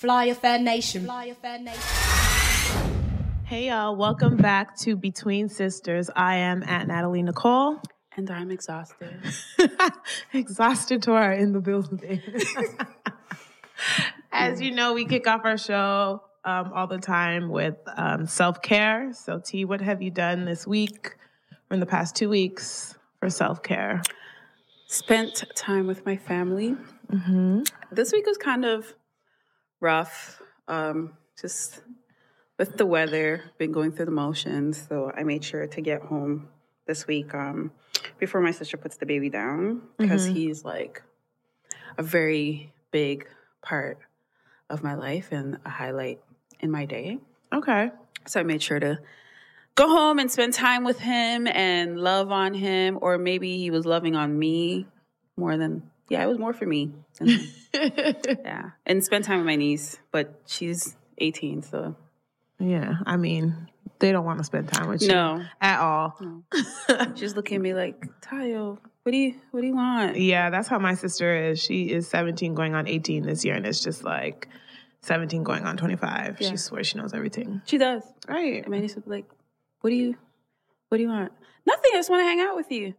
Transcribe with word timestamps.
Fly 0.00 0.24
Affair 0.24 0.58
Nation. 0.58 1.04
Fly 1.04 1.26
Affair 1.26 1.58
Nation. 1.58 1.82
Hey 3.44 3.68
y'all, 3.68 3.94
welcome 3.94 4.38
back 4.38 4.74
to 4.78 4.96
Between 4.96 5.50
Sisters. 5.50 6.08
I 6.16 6.36
am 6.36 6.62
at 6.62 6.88
Natalie 6.88 7.22
Nicole. 7.22 7.78
And 8.16 8.30
I'm 8.30 8.50
exhausted. 8.50 9.14
Exhausted 10.32 11.02
tour 11.02 11.32
in 11.32 11.52
the 11.52 11.60
building. 11.60 12.22
As 14.32 14.62
you 14.62 14.70
know, 14.70 14.94
we 14.94 15.04
kick 15.04 15.26
off 15.26 15.42
our 15.44 15.58
show 15.58 16.22
um, 16.46 16.72
all 16.74 16.86
the 16.86 16.96
time 16.96 17.50
with 17.50 17.76
um, 17.94 18.24
self 18.24 18.62
care. 18.62 19.12
So, 19.12 19.38
T, 19.38 19.66
what 19.66 19.82
have 19.82 20.00
you 20.00 20.10
done 20.10 20.46
this 20.46 20.66
week 20.66 21.14
or 21.70 21.74
in 21.74 21.80
the 21.80 21.84
past 21.84 22.16
two 22.16 22.30
weeks 22.30 22.96
for 23.18 23.28
self 23.28 23.62
care? 23.62 24.00
Spent 24.86 25.44
time 25.54 25.86
with 25.86 26.06
my 26.06 26.16
family. 26.16 26.74
Mm-hmm. 27.12 27.64
This 27.92 28.12
week 28.12 28.24
was 28.24 28.38
kind 28.38 28.64
of 28.64 28.94
rough. 29.80 30.40
Um, 30.68 31.14
just 31.40 31.80
with 32.58 32.76
the 32.76 32.86
weather, 32.86 33.50
been 33.58 33.72
going 33.72 33.92
through 33.92 34.04
the 34.06 34.10
motions. 34.12 34.86
So 34.88 35.10
I 35.16 35.22
made 35.24 35.42
sure 35.42 35.66
to 35.66 35.80
get 35.80 36.02
home 36.02 36.48
this 36.86 37.06
week 37.06 37.34
um, 37.34 37.72
before 38.18 38.40
my 38.40 38.50
sister 38.50 38.76
puts 38.76 38.96
the 38.96 39.06
baby 39.06 39.30
down 39.30 39.82
because 39.96 40.26
Mhm. 40.28 40.32
he's 40.34 40.64
like 40.64 41.02
a 41.98 42.02
very 42.02 42.72
big 42.90 43.26
part 43.62 43.98
of 44.68 44.82
my 44.82 44.94
life 44.94 45.28
and 45.32 45.58
a 45.64 45.70
highlight 45.70 46.20
in 46.60 46.70
my 46.70 46.84
day. 46.84 47.18
Okay. 47.52 47.90
So 48.26 48.40
I 48.40 48.42
made 48.42 48.62
sure 48.62 48.78
to 48.78 48.98
go 49.74 49.88
home 49.88 50.18
and 50.18 50.30
spend 50.30 50.52
time 50.52 50.84
with 50.84 50.98
him 50.98 51.46
and 51.46 51.98
love 51.98 52.30
on 52.30 52.54
him, 52.54 52.98
or 53.00 53.18
maybe 53.18 53.56
he 53.58 53.70
was 53.70 53.86
loving 53.86 54.14
on 54.14 54.38
me 54.38 54.86
more 55.36 55.56
than, 55.56 55.90
yeah, 56.10 56.22
it 56.22 56.26
was 56.26 56.38
more 56.38 56.52
for 56.52 56.66
me. 56.66 56.92
than 57.18 57.38
yeah. 57.72 58.70
And 58.84 59.02
spend 59.02 59.24
time 59.24 59.38
with 59.38 59.46
my 59.46 59.56
niece, 59.56 59.98
but 60.12 60.42
she's 60.44 60.96
18, 61.18 61.62
so 61.62 61.96
yeah, 62.58 62.96
I 63.06 63.16
mean, 63.16 63.68
they 64.00 64.12
don't 64.12 64.24
want 64.24 64.38
to 64.38 64.44
spend 64.44 64.68
time 64.68 64.88
with 64.88 65.02
you 65.02 65.08
no. 65.08 65.42
at 65.60 65.80
all. 65.80 66.16
no. 66.20 66.42
She's 67.14 67.34
looking 67.34 67.56
at 67.56 67.62
me 67.62 67.72
like, 67.72 68.04
Tayo, 68.20 68.78
what 69.02 69.12
do 69.12 69.16
you, 69.16 69.34
what 69.52 69.62
do 69.62 69.66
you 69.66 69.74
want? 69.74 70.16
Yeah, 70.16 70.50
that's 70.50 70.68
how 70.68 70.78
my 70.78 70.94
sister 70.94 71.50
is. 71.50 71.62
She 71.62 71.90
is 71.90 72.08
17 72.08 72.54
going 72.54 72.74
on 72.74 72.86
18 72.86 73.22
this 73.22 73.44
year, 73.44 73.54
and 73.54 73.64
it's 73.64 73.80
just 73.80 74.04
like 74.04 74.48
17 75.02 75.42
going 75.42 75.64
on 75.64 75.76
25. 75.76 76.38
Yeah. 76.40 76.50
She 76.50 76.56
swears 76.56 76.88
she 76.88 76.98
knows 76.98 77.14
everything. 77.14 77.62
She 77.64 77.78
does. 77.78 78.02
Right. 78.28 78.62
And 78.62 78.68
my 78.68 78.80
niece 78.80 78.94
would 78.96 79.04
be 79.04 79.10
like, 79.10 79.30
what 79.80 79.90
do 79.90 79.96
you, 79.96 80.16
what 80.88 80.98
do 80.98 81.02
you 81.02 81.08
want? 81.08 81.32
Nothing. 81.66 81.90
I 81.94 81.98
just 81.98 82.10
want 82.10 82.20
to 82.20 82.24
hang 82.24 82.40
out 82.40 82.56
with 82.56 82.70
you. 82.70 82.94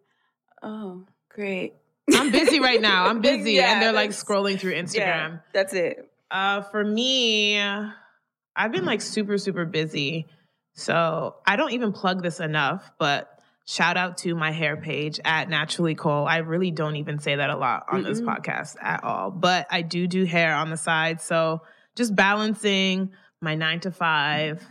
Oh, 0.64 1.04
great. 1.30 1.74
I'm 2.14 2.32
busy 2.32 2.60
right 2.60 2.82
now. 2.82 3.06
I'm 3.08 3.22
busy. 3.22 3.54
Yeah, 3.54 3.74
and 3.74 3.82
they're 3.82 3.92
like 3.94 4.12
scrolling 4.12 4.60
through 4.60 4.74
Yeah, 4.74 4.82
Instagram. 4.84 5.42
that's 5.54 5.74
it. 5.74 6.12
Uh, 6.30 6.62
for 6.62 6.84
me, 6.84 7.60
I've 7.60 8.72
been 8.72 8.86
like 8.86 9.02
super, 9.02 9.38
super 9.38 9.66
busy. 9.66 10.28
So 10.74 11.36
I 11.46 11.56
don't 11.58 11.74
even 11.74 11.92
plug 11.92 12.24
this 12.24 12.40
enough, 12.40 12.90
but 12.98 13.30
shout 13.66 13.98
out 13.98 14.18
to 14.20 14.34
my 14.36 14.52
hair 14.52 14.78
page 14.78 15.20
at 15.26 15.50
Naturally 15.50 15.96
Cole. 15.96 16.26
I 16.26 16.38
really 16.38 16.72
don't 16.72 16.96
even 16.96 17.20
say 17.20 17.36
that 17.36 17.50
a 17.50 17.58
lot 17.58 17.86
on 17.92 18.04
this 18.04 18.22
Mm-mm. 18.22 18.36
podcast 18.38 18.76
at 18.82 19.04
all, 19.04 19.32
but 19.32 19.68
I 19.70 19.82
do 19.82 20.08
do 20.08 20.24
hair 20.26 20.56
on 20.56 20.70
the 20.70 20.78
side. 20.78 21.22
So 21.22 21.62
just 21.96 22.16
balancing 22.16 23.12
my 23.42 23.56
nine 23.56 23.82
to 23.82 23.92
five 23.92 24.64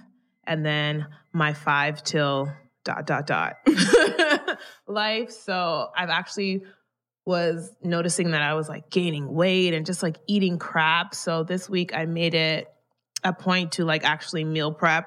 and 0.45 0.65
then 0.65 1.07
my 1.35 1.53
five 1.53 2.03
till 2.03 2.51
dot, 2.85 3.07
dot, 3.07 3.27
dot 3.27 3.57
life. 4.87 5.31
So 5.31 5.89
I've 5.97 6.09
actually 6.11 6.63
was 7.25 7.71
noticing 7.83 8.31
that 8.33 8.43
I 8.43 8.55
was 8.55 8.69
like 8.69 8.91
gaining 8.91 9.33
weight 9.33 9.75
and 9.75 9.85
just 9.87 10.03
like 10.03 10.17
eating 10.27 10.59
crap. 10.59 11.15
So 11.15 11.45
this 11.45 11.69
week 11.69 11.95
I 11.95 12.07
made 12.07 12.35
it 12.35 12.69
a 13.23 13.33
point 13.33 13.73
to 13.73 13.85
like 13.85 14.05
actually 14.05 14.45
meal 14.45 14.73
prep 14.73 15.07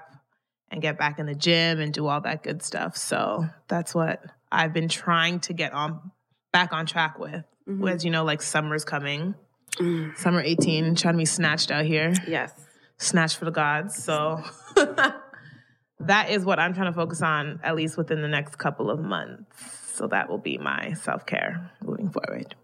and 0.70 0.82
get 0.82 0.98
back 0.98 1.20
in 1.20 1.26
the 1.26 1.36
gym 1.36 1.80
and 1.80 1.94
do 1.94 2.08
all 2.08 2.22
that 2.22 2.44
good 2.44 2.62
stuff. 2.62 2.96
So 2.98 3.46
that's 3.68 3.94
what 3.94 4.24
I've 4.52 4.74
been 4.74 4.90
trying 4.90 5.40
to 5.42 5.54
get 5.54 5.74
on 5.74 6.12
back 6.52 6.72
on 6.74 6.86
track 6.86 7.18
with. 7.20 7.44
Mhm. 7.68 7.90
As 7.92 8.06
you 8.06 8.12
know, 8.12 8.24
like 8.24 8.42
summer's 8.42 8.86
coming. 8.86 9.36
Mm. 9.80 10.16
Summer 10.18 10.42
18, 10.42 10.96
trying 10.96 11.16
to 11.16 11.18
be 11.18 11.26
snatched 11.26 11.72
out 11.72 11.86
here. 11.86 12.14
Yes. 12.28 12.54
Snatched 13.00 13.38
for 13.38 13.46
the 13.46 13.52
gods. 13.52 13.96
So 13.96 14.44
that 16.00 16.30
is 16.30 16.46
what 16.46 16.60
I'm 16.60 16.74
trying 16.74 16.92
to 16.92 16.94
focus 16.94 17.22
on, 17.22 17.60
at 17.64 17.76
least 17.76 17.98
within 17.98 18.22
the 18.22 18.28
next 18.28 18.58
couple 18.58 18.92
of 18.92 19.00
months. 19.00 19.83
So 19.94 20.08
that 20.08 20.28
will 20.28 20.40
be 20.40 20.58
my 20.58 20.94
self 20.94 21.26
care 21.28 21.70
moving 21.82 22.10
forward. 22.10 22.56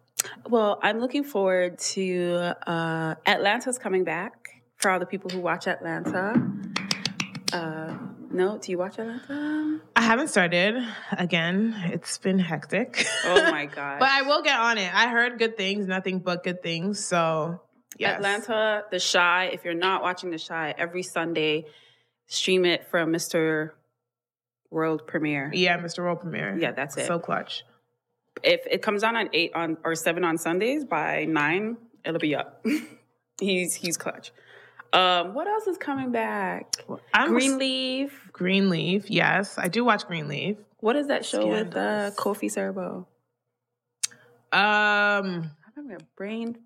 Well, 0.49 0.79
I'm 0.81 0.99
looking 0.99 1.23
forward 1.23 1.77
to 1.93 2.55
uh, 2.65 3.15
Atlanta's 3.25 3.77
coming 3.77 4.03
back 4.03 4.61
for 4.77 4.89
all 4.89 4.99
the 4.99 5.05
people 5.05 5.29
who 5.29 5.39
watch 5.39 5.67
Atlanta. 5.67 6.41
Uh, 7.53 7.95
no, 8.31 8.57
do 8.57 8.71
you 8.71 8.79
watch 8.79 8.97
Atlanta? 8.97 9.79
I 9.95 10.01
haven't 10.01 10.29
started 10.29 10.75
again. 11.11 11.75
It's 11.93 12.17
been 12.17 12.39
hectic. 12.39 13.05
Oh 13.23 13.51
my 13.51 13.65
god! 13.75 13.99
but 13.99 14.09
I 14.09 14.23
will 14.23 14.41
get 14.41 14.59
on 14.59 14.79
it. 14.79 14.91
I 14.93 15.07
heard 15.07 15.37
good 15.37 15.55
things, 15.55 15.85
nothing 15.85 16.19
but 16.19 16.43
good 16.43 16.63
things. 16.63 17.05
So, 17.05 17.61
yes. 17.97 18.15
Atlanta, 18.15 18.85
The 18.89 18.99
Chi. 18.99 19.51
If 19.53 19.65
you're 19.65 19.75
not 19.75 20.01
watching 20.01 20.31
The 20.31 20.39
Chi, 20.39 20.73
every 20.77 21.03
Sunday, 21.03 21.65
stream 22.25 22.65
it 22.65 22.87
from 22.89 23.11
Mr. 23.11 23.71
World 24.71 25.07
Premiere. 25.07 25.51
Yeah, 25.53 25.77
Mr. 25.77 25.99
World 25.99 26.21
Premiere. 26.21 26.57
Yeah, 26.57 26.71
that's 26.71 26.97
it. 26.97 27.07
So 27.07 27.19
clutch. 27.19 27.63
If 28.43 28.61
it 28.69 28.81
comes 28.81 29.03
on 29.03 29.15
at 29.15 29.29
eight 29.33 29.51
on 29.53 29.77
or 29.83 29.95
seven 29.95 30.23
on 30.23 30.37
Sundays, 30.37 30.85
by 30.85 31.25
nine, 31.25 31.77
it'll 32.05 32.19
be 32.19 32.35
up. 32.35 32.65
he's 33.39 33.73
he's 33.73 33.97
clutch. 33.97 34.31
Um, 34.91 35.33
what 35.33 35.47
else 35.47 35.67
is 35.67 35.77
coming 35.77 36.11
back? 36.11 36.73
I'm 37.13 37.29
Greenleaf. 37.29 38.29
Greenleaf. 38.31 39.09
Yes, 39.09 39.57
I 39.57 39.67
do 39.67 39.85
watch 39.85 40.07
Greenleaf. 40.07 40.57
What 40.79 40.95
is 40.95 41.07
that 41.07 41.25
show 41.25 41.47
with 41.47 41.75
uh, 41.75 42.11
Kofi 42.11 42.49
Siriboe? 42.49 43.05
Um, 44.51 45.51
I 45.61 45.71
don't 45.75 45.87
know, 45.87 45.97
brain. 46.15 46.57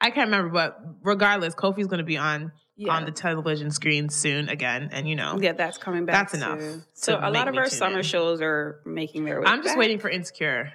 I 0.00 0.10
can't 0.10 0.28
remember, 0.28 0.50
but 0.50 0.80
regardless, 1.02 1.54
Kofi's 1.54 1.86
going 1.86 1.98
to 1.98 2.04
be 2.04 2.16
on 2.16 2.52
Yeah. 2.82 2.94
on 2.94 3.04
the 3.04 3.12
television 3.12 3.70
screen 3.70 4.08
soon 4.08 4.48
again, 4.48 4.90
and 4.92 5.08
you 5.08 5.16
know, 5.16 5.38
yeah, 5.40 5.52
that's 5.52 5.78
coming 5.78 6.04
back. 6.04 6.14
That's 6.14 6.34
enough 6.34 6.58
too. 6.58 6.82
So 6.94 7.18
a 7.20 7.30
lot 7.30 7.48
of 7.48 7.56
our 7.56 7.68
summer 7.68 7.98
in. 7.98 8.04
shows 8.04 8.40
are 8.40 8.80
making 8.84 9.24
their 9.24 9.40
way. 9.40 9.46
I'm 9.46 9.60
just 9.60 9.70
back. 9.70 9.78
waiting 9.78 9.98
for 9.98 10.10
Insecure. 10.10 10.72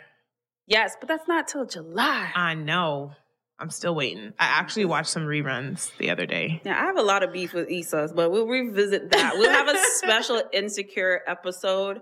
Yes, 0.68 0.96
but 1.00 1.08
that's 1.08 1.28
not 1.28 1.48
till 1.48 1.66
July. 1.66 2.32
I 2.36 2.54
know. 2.54 3.14
I'm 3.60 3.72
still 3.72 3.96
waiting. 3.96 4.34
I 4.38 4.46
actually 4.46 4.84
mm-hmm. 4.84 4.92
watched 4.92 5.10
some 5.10 5.24
reruns 5.24 5.96
the 5.98 6.12
other 6.12 6.28
day. 6.28 6.62
Yeah, 6.64 6.80
I 6.80 6.86
have 6.86 6.98
a 6.98 7.02
lot 7.02 7.24
of 7.24 7.34
beef 7.34 7.54
with 7.54 7.72
Issa's, 7.72 8.14
but 8.14 8.30
we'll 8.30 8.46
revisit 8.46 9.10
that. 9.12 9.34
We'll 9.36 9.50
have 9.50 9.68
a 9.68 9.78
special 9.96 10.44
insecure 10.54 11.22
episode 11.26 12.02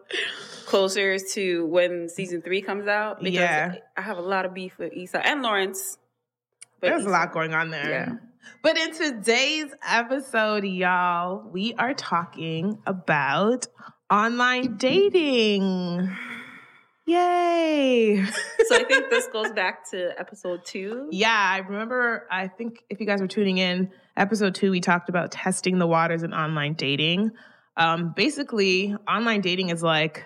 closer 0.66 1.18
to 1.18 1.66
when 1.68 2.10
season 2.10 2.42
three 2.42 2.62
comes 2.62 2.88
out. 2.88 3.20
Because 3.20 3.36
Yeah. 3.36 3.76
I 3.96 4.02
have 4.02 4.18
a 4.18 4.22
lot 4.22 4.46
of 4.46 4.54
beef 4.54 4.78
with 4.78 4.92
Issa 4.94 5.26
and 5.26 5.42
Lawrence. 5.44 5.98
There's 6.82 7.06
a 7.06 7.10
lot 7.10 7.32
going 7.32 7.54
on 7.54 7.70
there. 7.70 7.90
Yeah. 7.90 8.16
But 8.62 8.78
in 8.78 8.94
today's 8.94 9.72
episode, 9.88 10.66
y'all, 10.66 11.48
we 11.52 11.74
are 11.76 11.94
talking 11.94 12.80
about 12.86 13.68
online 14.10 14.78
dating. 14.78 16.16
Yay. 17.06 18.26
So 18.68 18.76
I 18.76 18.84
think 18.84 19.12
this 19.12 19.28
goes 19.28 19.52
back 19.52 19.90
to 19.92 20.20
episode 20.20 20.66
two. 20.66 21.08
yeah, 21.12 21.30
I 21.52 21.60
remember, 21.60 22.28
I 22.32 22.48
think 22.48 22.84
if 22.90 23.00
you 23.00 23.06
guys 23.06 23.22
were 23.22 23.28
tuning 23.28 23.60
in, 23.60 23.92
episode 24.18 24.56
two, 24.56 24.72
we 24.72 24.82
talked 24.82 25.10
about 25.10 25.32
testing 25.32 25.78
the 25.78 25.86
waters 25.86 26.24
in 26.24 26.34
online 26.34 26.74
dating. 26.74 27.32
Um, 27.78 28.14
basically, 28.16 28.96
online 29.08 29.42
dating 29.42 29.70
is 29.70 29.84
like 29.84 30.26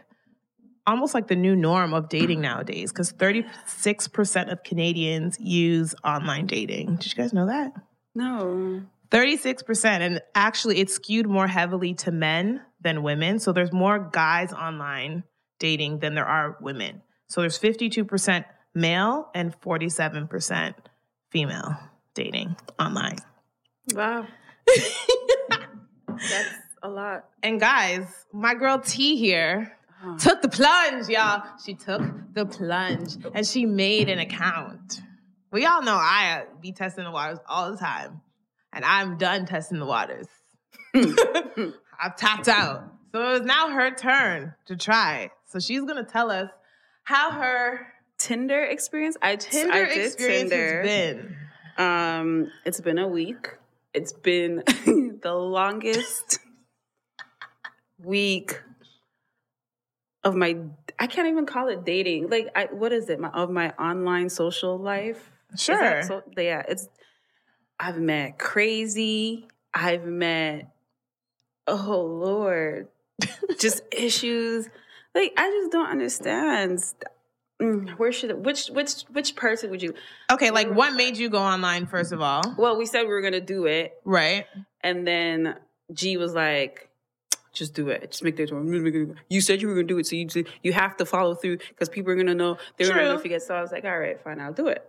almost 0.87 1.13
like 1.13 1.27
the 1.27 1.35
new 1.35 1.55
norm 1.55 1.93
of 1.93 2.09
dating 2.09 2.41
nowadays 2.41 2.91
because 2.91 3.11
36% 3.13 4.51
of 4.51 4.63
Canadians 4.63 5.37
use 5.39 5.93
online 6.03 6.45
dating. 6.45 6.95
Did 6.95 7.11
you 7.11 7.21
guys 7.21 7.33
know 7.33 7.47
that? 7.47 7.73
No. 8.19 8.81
36% 9.11 9.85
and 9.85 10.21
actually 10.35 10.77
it's 10.79 10.93
skewed 10.93 11.27
more 11.27 11.47
heavily 11.47 11.93
to 11.95 12.11
men 12.11 12.61
than 12.81 13.01
women 13.01 13.39
so 13.39 13.51
there's 13.51 13.73
more 13.73 13.97
guys 14.11 14.53
online 14.53 15.23
dating 15.59 15.99
than 15.99 16.13
there 16.13 16.25
are 16.27 16.57
women 16.61 17.01
so 17.27 17.41
there's 17.41 17.57
52% 17.59 18.45
male 18.75 19.29
and 19.33 19.59
47% 19.61 20.75
female 21.31 21.75
dating 22.13 22.55
online 22.79 23.17
Wow. 23.95 24.27
That's 26.07 26.55
a 26.83 26.89
lot. 26.89 27.25
and 27.43 27.59
guys 27.59 28.05
my 28.33 28.53
girl 28.53 28.79
t 28.79 29.15
here 29.17 29.75
Oh. 30.01 30.15
took 30.17 30.41
the 30.41 30.47
plunge 30.47 31.09
y'all 31.09 31.43
she 31.65 31.73
took 31.73 32.01
the 32.33 32.45
plunge 32.45 33.17
and 33.33 33.45
she 33.45 33.65
made 33.65 34.07
an 34.07 34.19
account 34.19 35.01
we 35.51 35.65
all 35.65 35.81
know 35.81 35.95
i 35.95 36.45
be 36.61 36.71
testing 36.71 37.03
the 37.03 37.11
waters 37.11 37.39
all 37.47 37.71
the 37.71 37.77
time 37.77 38.21
and 38.73 38.85
i'm 38.85 39.17
done 39.17 39.45
testing 39.45 39.79
the 39.79 39.85
waters 39.85 40.27
I've 41.99 42.15
tapped 42.15 42.47
out. 42.47 42.83
So 43.11 43.21
it 43.21 43.39
was 43.39 43.41
now 43.41 43.69
her 43.69 43.91
turn 43.91 44.53
to 44.67 44.75
try. 44.75 45.31
So 45.47 45.59
she's 45.59 45.83
gonna 45.83 46.03
tell 46.03 46.31
us 46.31 46.49
how 47.03 47.31
her 47.31 47.87
Tinder 48.17 48.63
experience. 48.63 49.17
I 49.21 49.35
Tinder 49.35 49.73
I 49.73 49.85
did 49.85 50.05
experience 50.05 50.49
Tinder. 50.49 50.81
has 50.81 50.87
been. 50.87 51.37
Um, 51.77 52.51
it's 52.65 52.81
been 52.81 52.99
a 52.99 53.07
week. 53.07 53.49
it's 53.93 54.13
been 54.13 54.63
the 55.21 55.33
longest 55.33 56.39
week 57.97 58.61
of 60.23 60.35
my 60.35 60.57
I 60.99 61.07
can't 61.07 61.27
even 61.27 61.45
call 61.45 61.67
it 61.69 61.85
dating. 61.85 62.29
Like 62.29 62.49
I 62.55 62.65
what 62.65 62.91
is 62.93 63.09
it? 63.09 63.19
My 63.19 63.29
of 63.29 63.49
my 63.49 63.71
online 63.71 64.29
social 64.29 64.77
life. 64.77 65.31
Sure. 65.57 66.03
So, 66.03 66.23
yeah, 66.37 66.63
it's 66.67 66.87
I've 67.79 67.97
met 67.99 68.37
crazy. 68.39 69.47
I've 69.73 70.05
met 70.05 70.69
oh 71.67 72.01
Lord. 72.01 72.87
just 73.59 73.81
issues. 73.91 74.67
Like 75.15 75.33
I 75.37 75.49
just 75.49 75.71
don't 75.71 75.89
understand. 75.89 76.83
Mm, 77.61 77.89
Where 77.97 78.11
should 78.11 78.45
which 78.45 78.67
which 78.67 79.01
which 79.11 79.35
person 79.35 79.69
would 79.71 79.81
you 79.81 79.93
Okay, 80.31 80.49
like 80.51 80.69
what 80.69 80.93
made 80.93 81.17
you 81.17 81.29
go 81.29 81.39
online 81.39 81.87
first 81.87 82.11
of 82.13 82.21
all? 82.21 82.41
well, 82.57 82.77
we 82.77 82.85
said 82.85 83.01
we 83.01 83.07
were 83.09 83.21
gonna 83.21 83.41
do 83.41 83.65
it, 83.65 83.99
Right. 84.05 84.45
and 84.81 85.05
then 85.05 85.55
G 85.91 86.15
was 86.15 86.33
like, 86.33 86.89
"Just 87.51 87.73
do 87.73 87.89
it. 87.89 88.11
Just 88.11 88.23
make 88.23 88.37
that. 88.37 89.15
You 89.29 89.41
said 89.41 89.61
you 89.61 89.67
were 89.67 89.73
gonna 89.73 89.87
do 89.87 89.97
it, 89.97 90.05
so 90.05 90.15
you 90.15 90.27
you 90.63 90.71
have 90.71 90.95
to 90.97 91.05
follow 91.05 91.35
through 91.35 91.57
because 91.57 91.89
people 91.89 92.13
are 92.13 92.15
gonna 92.15 92.33
know. 92.35 92.57
They're 92.77 92.87
True. 92.91 92.95
gonna 93.07 93.19
forget." 93.19 93.41
So 93.41 93.55
I 93.55 93.61
was 93.61 93.71
like, 93.73 93.83
"All 93.83 93.99
right, 93.99 94.21
fine, 94.23 94.39
I'll 94.39 94.53
do 94.53 94.67
it," 94.67 94.81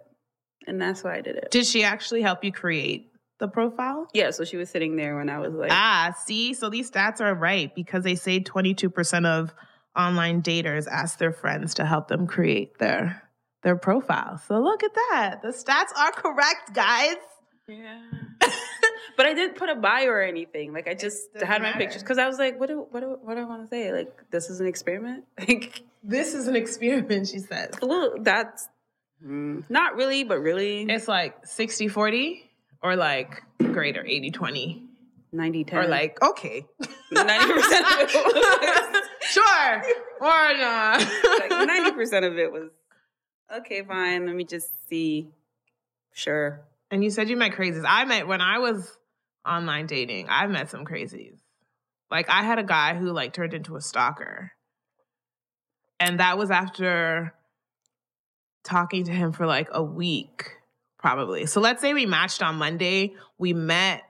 and 0.66 0.80
that's 0.80 1.02
why 1.04 1.16
I 1.16 1.20
did 1.20 1.36
it. 1.36 1.50
Did 1.50 1.66
she 1.66 1.84
actually 1.84 2.22
help 2.22 2.44
you 2.44 2.52
create 2.52 3.10
the 3.38 3.48
profile? 3.48 4.08
Yeah, 4.12 4.30
so 4.30 4.44
she 4.44 4.56
was 4.56 4.68
sitting 4.70 4.96
there 4.96 5.16
when 5.16 5.28
I 5.30 5.38
was 5.38 5.54
like, 5.54 5.70
Ah, 5.72 6.14
see, 6.26 6.52
so 6.54 6.68
these 6.68 6.90
stats 6.90 7.20
are 7.20 7.34
right 7.34 7.74
because 7.74 8.04
they 8.04 8.14
say 8.14 8.40
22% 8.40 9.26
of 9.26 9.54
online 9.96 10.42
daters 10.42 10.86
ask 10.86 11.18
their 11.18 11.32
friends 11.32 11.74
to 11.74 11.84
help 11.84 12.08
them 12.08 12.26
create 12.26 12.78
their 12.78 13.22
their 13.62 13.76
profile. 13.76 14.38
So 14.48 14.58
look 14.60 14.82
at 14.82 14.94
that. 14.94 15.40
The 15.42 15.48
stats 15.48 15.94
are 15.98 16.12
correct, 16.12 16.72
guys. 16.74 17.16
"Yeah," 17.68 18.00
but 19.16 19.26
I 19.26 19.34
didn't 19.34 19.56
put 19.56 19.68
a 19.68 19.74
bio 19.74 20.06
or 20.08 20.22
anything. 20.22 20.72
Like 20.72 20.88
I 20.88 20.94
just 20.94 21.28
had 21.42 21.60
my 21.60 21.68
matter. 21.68 21.78
pictures 21.78 22.02
because 22.02 22.16
I 22.18 22.26
was 22.26 22.38
like, 22.38 22.58
"What 22.58 22.68
do 22.68 22.86
what 22.90 23.00
do, 23.00 23.18
what 23.22 23.34
do 23.34 23.40
I 23.40 23.44
want 23.44 23.62
to 23.62 23.68
say? 23.68 23.92
Like 23.92 24.08
this 24.30 24.48
is 24.50 24.60
an 24.60 24.66
experiment." 24.66 25.24
Like, 25.48 25.82
This 26.02 26.32
is 26.34 26.48
an 26.48 26.56
experiment, 26.56 27.28
she 27.28 27.38
says. 27.40 27.70
well, 27.82 28.14
that's 28.20 28.66
mm, 29.24 29.64
not 29.68 29.96
really, 29.96 30.24
but 30.24 30.40
really, 30.40 30.82
It's 30.82 31.08
like 31.08 31.44
60-40 31.46 32.42
or 32.82 32.96
like 32.96 33.42
greater 33.72 34.02
80-20 34.02 34.86
90 35.32 35.64
10 35.64 35.78
or 35.78 35.86
like 35.86 36.20
okay. 36.22 36.66
90% 37.12 38.02
of 38.02 38.10
sure. 39.20 39.82
Or 40.20 40.56
not. 40.56 40.98
like 40.98 41.50
90% 41.50 42.26
of 42.26 42.36
it 42.38 42.50
was 42.50 42.70
okay 43.56 43.82
fine 43.82 44.26
let 44.26 44.34
me 44.34 44.44
just 44.44 44.88
see 44.88 45.28
sure 46.12 46.62
And 46.90 47.04
you 47.04 47.10
said 47.10 47.28
you 47.28 47.36
met 47.36 47.52
crazies. 47.52 47.84
I 47.86 48.04
met 48.04 48.26
when 48.26 48.40
I 48.40 48.58
was 48.58 48.96
online 49.46 49.86
dating, 49.86 50.26
I 50.28 50.46
met 50.48 50.68
some 50.70 50.84
crazies. 50.84 51.38
Like 52.10 52.28
I 52.28 52.42
had 52.42 52.58
a 52.58 52.64
guy 52.64 52.94
who 52.94 53.12
like 53.12 53.32
turned 53.32 53.54
into 53.54 53.76
a 53.76 53.80
stalker. 53.80 54.50
And 56.00 56.18
that 56.18 56.36
was 56.38 56.50
after 56.50 57.34
talking 58.64 59.04
to 59.04 59.12
him 59.12 59.32
for 59.32 59.46
like 59.46 59.68
a 59.72 59.82
week, 59.82 60.50
probably. 60.98 61.46
So 61.46 61.60
let's 61.60 61.80
say 61.80 61.94
we 61.94 62.06
matched 62.06 62.42
on 62.42 62.56
Monday, 62.56 63.14
we 63.38 63.52
met, 63.52 64.02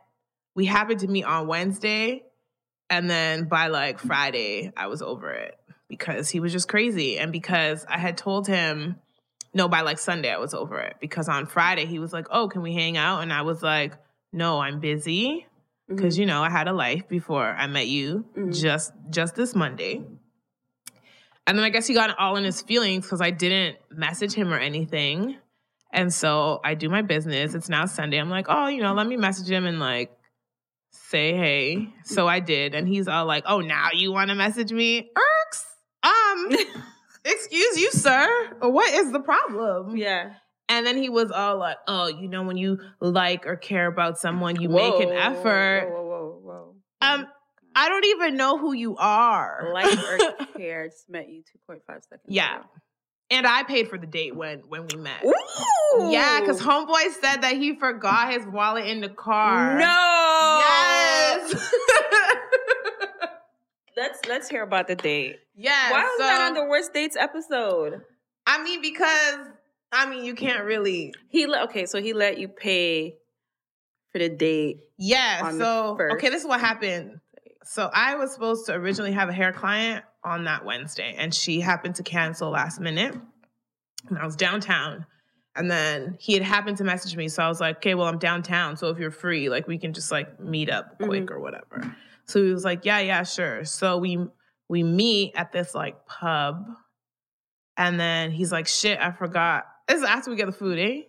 we 0.55 0.67
happened 0.67 1.00
to 1.00 1.08
meet 1.08 1.25
on 1.25 1.47
Wednesday, 1.47 2.25
and 2.88 3.08
then 3.08 3.44
by 3.44 3.69
like 3.69 3.99
Friday, 4.00 4.73
I 4.76 4.88
was 4.88 5.00
over 5.02 5.31
it 5.31 5.58
because 5.88 6.29
he 6.31 6.41
was 6.41 6.52
just 6.52 6.69
crazy. 6.69 7.19
And 7.19 7.31
because 7.32 7.85
I 7.88 7.99
had 7.99 8.17
told 8.17 8.47
him 8.47 8.97
no, 9.52 9.69
by 9.69 9.81
like 9.81 9.99
Sunday, 9.99 10.31
I 10.32 10.38
was 10.38 10.55
over 10.55 10.79
it 10.79 10.97
because 11.00 11.29
on 11.29 11.47
Friday 11.47 11.85
he 11.85 11.99
was 11.99 12.12
like, 12.12 12.26
"Oh, 12.31 12.47
can 12.49 12.62
we 12.62 12.73
hang 12.73 12.97
out?" 12.97 13.20
And 13.23 13.32
I 13.32 13.43
was 13.43 13.64
like, 13.64 13.94
"No, 14.32 14.61
I'm 14.61 14.79
busy 14.79 15.44
because 15.88 16.17
you 16.17 16.25
know 16.25 16.41
I 16.41 16.50
had 16.50 16.69
a 16.69 16.73
life 16.73 17.08
before 17.08 17.44
I 17.47 17.67
met 17.67 17.88
you 17.88 18.26
Mhm. 18.37 18.55
just 18.61 18.93
just 19.11 19.35
this 19.35 19.56
Monday." 19.56 20.05
And 21.47 21.59
then 21.59 21.65
I 21.65 21.71
guess 21.71 21.87
he 21.87 21.95
got 21.95 22.17
all 22.19 22.37
in 22.37 22.45
his 22.45 22.63
feelings 22.63 23.05
because 23.05 23.21
I 23.21 23.31
didn't 23.31 23.77
message 23.91 24.33
him 24.33 24.53
or 24.53 24.59
anything, 24.59 25.37
and 25.93 26.13
so 26.13 26.61
I 26.65 26.75
do 26.75 26.89
my 26.89 27.03
business. 27.03 27.55
It's 27.55 27.69
now 27.69 27.87
Sunday. 27.87 28.19
I'm 28.19 28.31
like, 28.31 28.47
"Oh, 28.49 28.69
you 28.69 28.83
know, 28.83 28.93
let 28.95 29.07
me 29.07 29.17
message 29.17 29.51
him 29.51 29.67
and 29.67 29.81
like 29.81 30.13
say 30.91 31.35
hey." 31.37 31.89
So 32.05 32.29
I 32.29 32.41
did, 32.41 32.75
and 32.75 32.87
he's 32.87 33.09
all 33.09 33.27
like, 33.27 33.45
"Oh, 33.47 33.61
now 33.61 33.89
you 33.93 34.13
want 34.13 34.29
to 34.29 34.35
message 34.37 34.73
me?" 34.73 35.11
Irks. 35.17 35.65
Um. 36.03 36.57
Excuse 37.25 37.79
you, 37.81 37.91
sir. 37.91 38.57
What 38.61 38.95
is 38.95 39.13
the 39.13 39.21
problem? 39.21 39.95
yeah 39.97 40.35
And 40.71 40.87
then 40.87 40.97
he 40.97 41.09
was 41.11 41.31
all 41.31 41.59
like, 41.59 41.77
"Oh, 41.87 42.07
you 42.07 42.29
know, 42.29 42.45
when 42.45 42.57
you 42.57 42.79
like 43.01 43.47
or 43.47 43.57
care 43.57 43.87
about 43.87 44.19
someone, 44.19 44.59
you 44.61 44.69
make 44.71 44.95
an 45.01 45.09
Whoa, 45.09 45.17
effort." 45.17 45.89
whoa 45.91 46.03
whoa 46.03 46.41
whoa, 46.41 46.41
whoa. 46.43 46.75
Um, 47.03 47.27
I 47.75 47.89
don't 47.89 48.05
even 48.07 48.37
know 48.37 48.59
who 48.59 48.73
you 48.73 48.97
are. 48.97 49.71
like 49.73 49.87
or 50.41 50.47
care 50.57 50.89
just 50.89 51.09
met 51.09 51.29
you 51.29 51.43
2.5 51.69 51.81
seconds 51.87 52.21
Yeah. 52.27 52.59
ago. 52.61 52.67
and 53.31 53.47
I 53.47 53.63
paid 53.63 53.89
for 53.89 53.99
the 53.99 54.07
date 54.07 54.35
when 54.35 54.61
when 54.69 54.87
we 54.89 54.97
met. 54.99 55.25
Ooh. 55.25 56.11
Yeah, 56.11 56.41
because 56.41 56.61
homeboy 56.61 57.11
said 57.21 57.43
that 57.43 57.55
he 57.57 57.75
forgot 57.77 58.33
his 58.33 58.45
wallet 58.47 58.87
in 58.87 59.01
the 59.01 59.09
car. 59.09 59.79
no 59.79 60.61
Yes. 60.61 61.71
let's 63.97 64.21
let's 64.29 64.49
hear 64.49 64.63
about 64.63 64.87
the 64.89 64.95
date 64.97 65.37
yes. 65.57 65.91
why 65.93 66.03
was 66.03 66.13
so, 66.19 66.25
that 66.25 66.41
on 66.49 66.55
the 66.55 66.65
worst 66.65 66.93
dates 66.95 67.17
episode 67.17 68.03
I 68.47 68.63
mean, 68.65 68.81
because 68.83 69.37
I 69.93 70.09
mean, 70.09 70.25
you 70.25 70.35
can't 70.35 70.65
really. 70.65 71.13
he 71.29 71.47
let 71.47 71.65
okay 71.65 71.87
so 71.87 72.01
he 72.01 72.13
let 72.15 72.39
you 72.39 72.49
pay 72.49 73.17
for 74.13 74.19
the 74.19 74.29
date 74.29 74.79
Yeah. 74.97 75.51
So 75.53 75.99
okay, 76.13 76.31
this 76.31 76.43
is 76.43 76.49
what 76.49 76.61
happened. 76.61 77.21
So 77.65 77.91
I 77.93 78.17
was 78.17 78.33
supposed 78.33 78.67
to 78.67 78.75
originally 78.75 79.12
have 79.12 79.29
a 79.29 79.33
hair 79.33 79.53
client 79.53 80.05
on 80.25 80.45
that 80.45 80.65
Wednesday, 80.65 81.15
and 81.17 81.35
she 81.35 81.61
happened 81.61 81.97
to 81.97 82.03
cancel 82.03 82.51
last 82.51 82.81
minute. 82.81 83.15
And 84.09 84.19
I 84.19 84.25
was 84.25 84.37
downtown. 84.37 85.07
And 85.57 85.71
then 85.71 86.17
he 86.19 86.35
had 86.35 86.43
happened 86.43 86.79
to 86.79 86.85
message 86.85 87.17
me. 87.17 87.29
So 87.29 87.43
I 87.43 87.49
was 87.49 87.61
like, 87.61 87.77
okay, 87.77 87.95
well, 87.95 88.07
I'm 88.07 88.19
downtown. 88.19 88.77
So 88.77 88.89
if 88.89 88.99
you're 88.99 89.11
free, 89.11 89.49
like 89.49 89.67
we 89.67 89.79
can 89.79 89.93
just 89.93 90.11
like 90.11 90.41
meet 90.41 90.71
up 90.71 90.99
quick 90.99 91.31
or 91.31 91.41
whatever. 91.41 91.95
So 92.25 92.43
he 92.43 92.53
was 92.53 92.65
like, 92.65 92.85
yeah, 92.85 93.01
yeah, 93.01 93.25
sure. 93.25 93.65
So 93.65 93.99
we 93.99 94.19
we 94.69 94.83
meet 94.83 95.33
at 95.35 95.53
this 95.53 95.75
like 95.75 96.07
pub. 96.07 96.65
And 97.77 97.99
then 97.99 98.31
he's 98.31 98.53
like, 98.53 98.69
shit, 98.69 99.01
I 99.01 99.11
forgot. 99.11 99.67
This 99.89 99.99
is 99.99 100.05
after 100.05 100.31
we 100.31 100.37
get 100.37 100.47
the 100.47 100.53
food, 100.53 100.79
eh? 100.79 101.03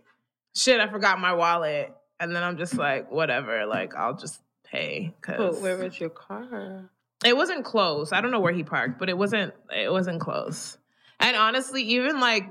Shit, 0.55 0.79
I 0.79 0.89
forgot 0.89 1.19
my 1.19 1.33
wallet. 1.33 1.93
And 2.19 2.35
then 2.35 2.43
I'm 2.43 2.57
just 2.57 2.75
like, 2.75 3.11
whatever, 3.11 3.65
like 3.67 3.95
I'll 3.95 4.15
just 4.15 4.41
pay. 4.71 5.13
Cause 5.21 5.37
but 5.37 5.61
where 5.61 5.77
was 5.77 5.99
your 5.99 6.09
car 6.09 6.89
it 7.23 7.37
wasn't 7.37 7.63
close. 7.63 8.11
I 8.11 8.19
don't 8.21 8.31
know 8.31 8.39
where 8.39 8.53
he 8.53 8.63
parked, 8.63 8.97
but 8.97 9.07
it 9.09 9.17
wasn't 9.17 9.53
it 9.69 9.91
wasn't 9.91 10.19
close. 10.21 10.77
And 11.19 11.35
honestly, 11.35 11.83
even 11.83 12.19
like 12.19 12.45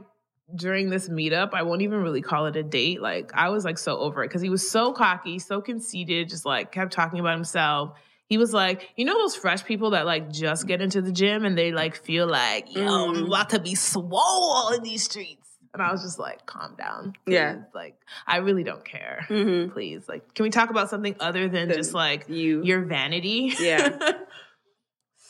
during 0.54 0.90
this 0.90 1.08
meetup, 1.08 1.50
I 1.54 1.62
won't 1.62 1.82
even 1.82 2.00
really 2.02 2.22
call 2.22 2.46
it 2.46 2.54
a 2.56 2.62
date. 2.62 3.00
Like 3.02 3.32
I 3.34 3.48
was 3.48 3.64
like 3.64 3.78
so 3.78 3.98
over 3.98 4.22
it 4.22 4.28
because 4.28 4.42
he 4.42 4.48
was 4.48 4.70
so 4.70 4.92
cocky, 4.92 5.38
so 5.40 5.60
conceited, 5.60 6.28
just 6.28 6.46
like 6.46 6.70
kept 6.70 6.92
talking 6.92 7.18
about 7.18 7.34
himself. 7.34 7.98
He 8.26 8.38
was 8.38 8.52
like, 8.52 8.90
you 8.96 9.04
know 9.04 9.14
those 9.14 9.34
fresh 9.34 9.64
people 9.64 9.90
that 9.90 10.06
like 10.06 10.30
just 10.30 10.68
get 10.68 10.80
into 10.80 11.02
the 11.02 11.10
gym 11.10 11.44
and 11.44 11.58
they 11.58 11.72
like 11.72 11.96
feel 11.96 12.28
like, 12.28 12.72
yo, 12.72 12.82
I'm 12.82 13.14
Mm. 13.16 13.26
about 13.26 13.50
to 13.50 13.58
be 13.58 13.74
swole 13.74 14.68
in 14.70 14.84
these 14.84 15.02
streets. 15.02 15.39
And 15.72 15.80
I 15.80 15.92
was 15.92 16.02
just 16.02 16.18
like, 16.18 16.46
calm 16.46 16.74
down. 16.76 17.14
Yeah. 17.26 17.52
please. 17.54 17.64
Like, 17.74 17.94
I 18.26 18.38
really 18.38 18.64
don't 18.64 18.84
care. 18.84 19.24
mm-hmm. 19.28 19.72
Please. 19.72 20.08
Like, 20.08 20.34
can 20.34 20.42
we 20.42 20.50
talk 20.50 20.70
about 20.70 20.90
something 20.90 21.14
other 21.20 21.48
than 21.48 21.68
Than 21.68 21.76
just 21.76 21.94
like 21.94 22.28
you 22.28 22.62
your 22.64 22.82
vanity. 22.84 23.52
Yeah. 23.60 23.96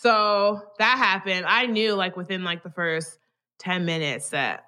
so 0.01 0.63
that 0.79 0.97
happened. 0.99 1.45
I 1.47 1.67
knew 1.67 1.95
like 1.95 2.17
within 2.17 2.43
like 2.45 2.63
the 2.63 2.71
first 2.71 3.19
10 3.59 3.85
minutes 3.85 4.31
that 4.31 4.65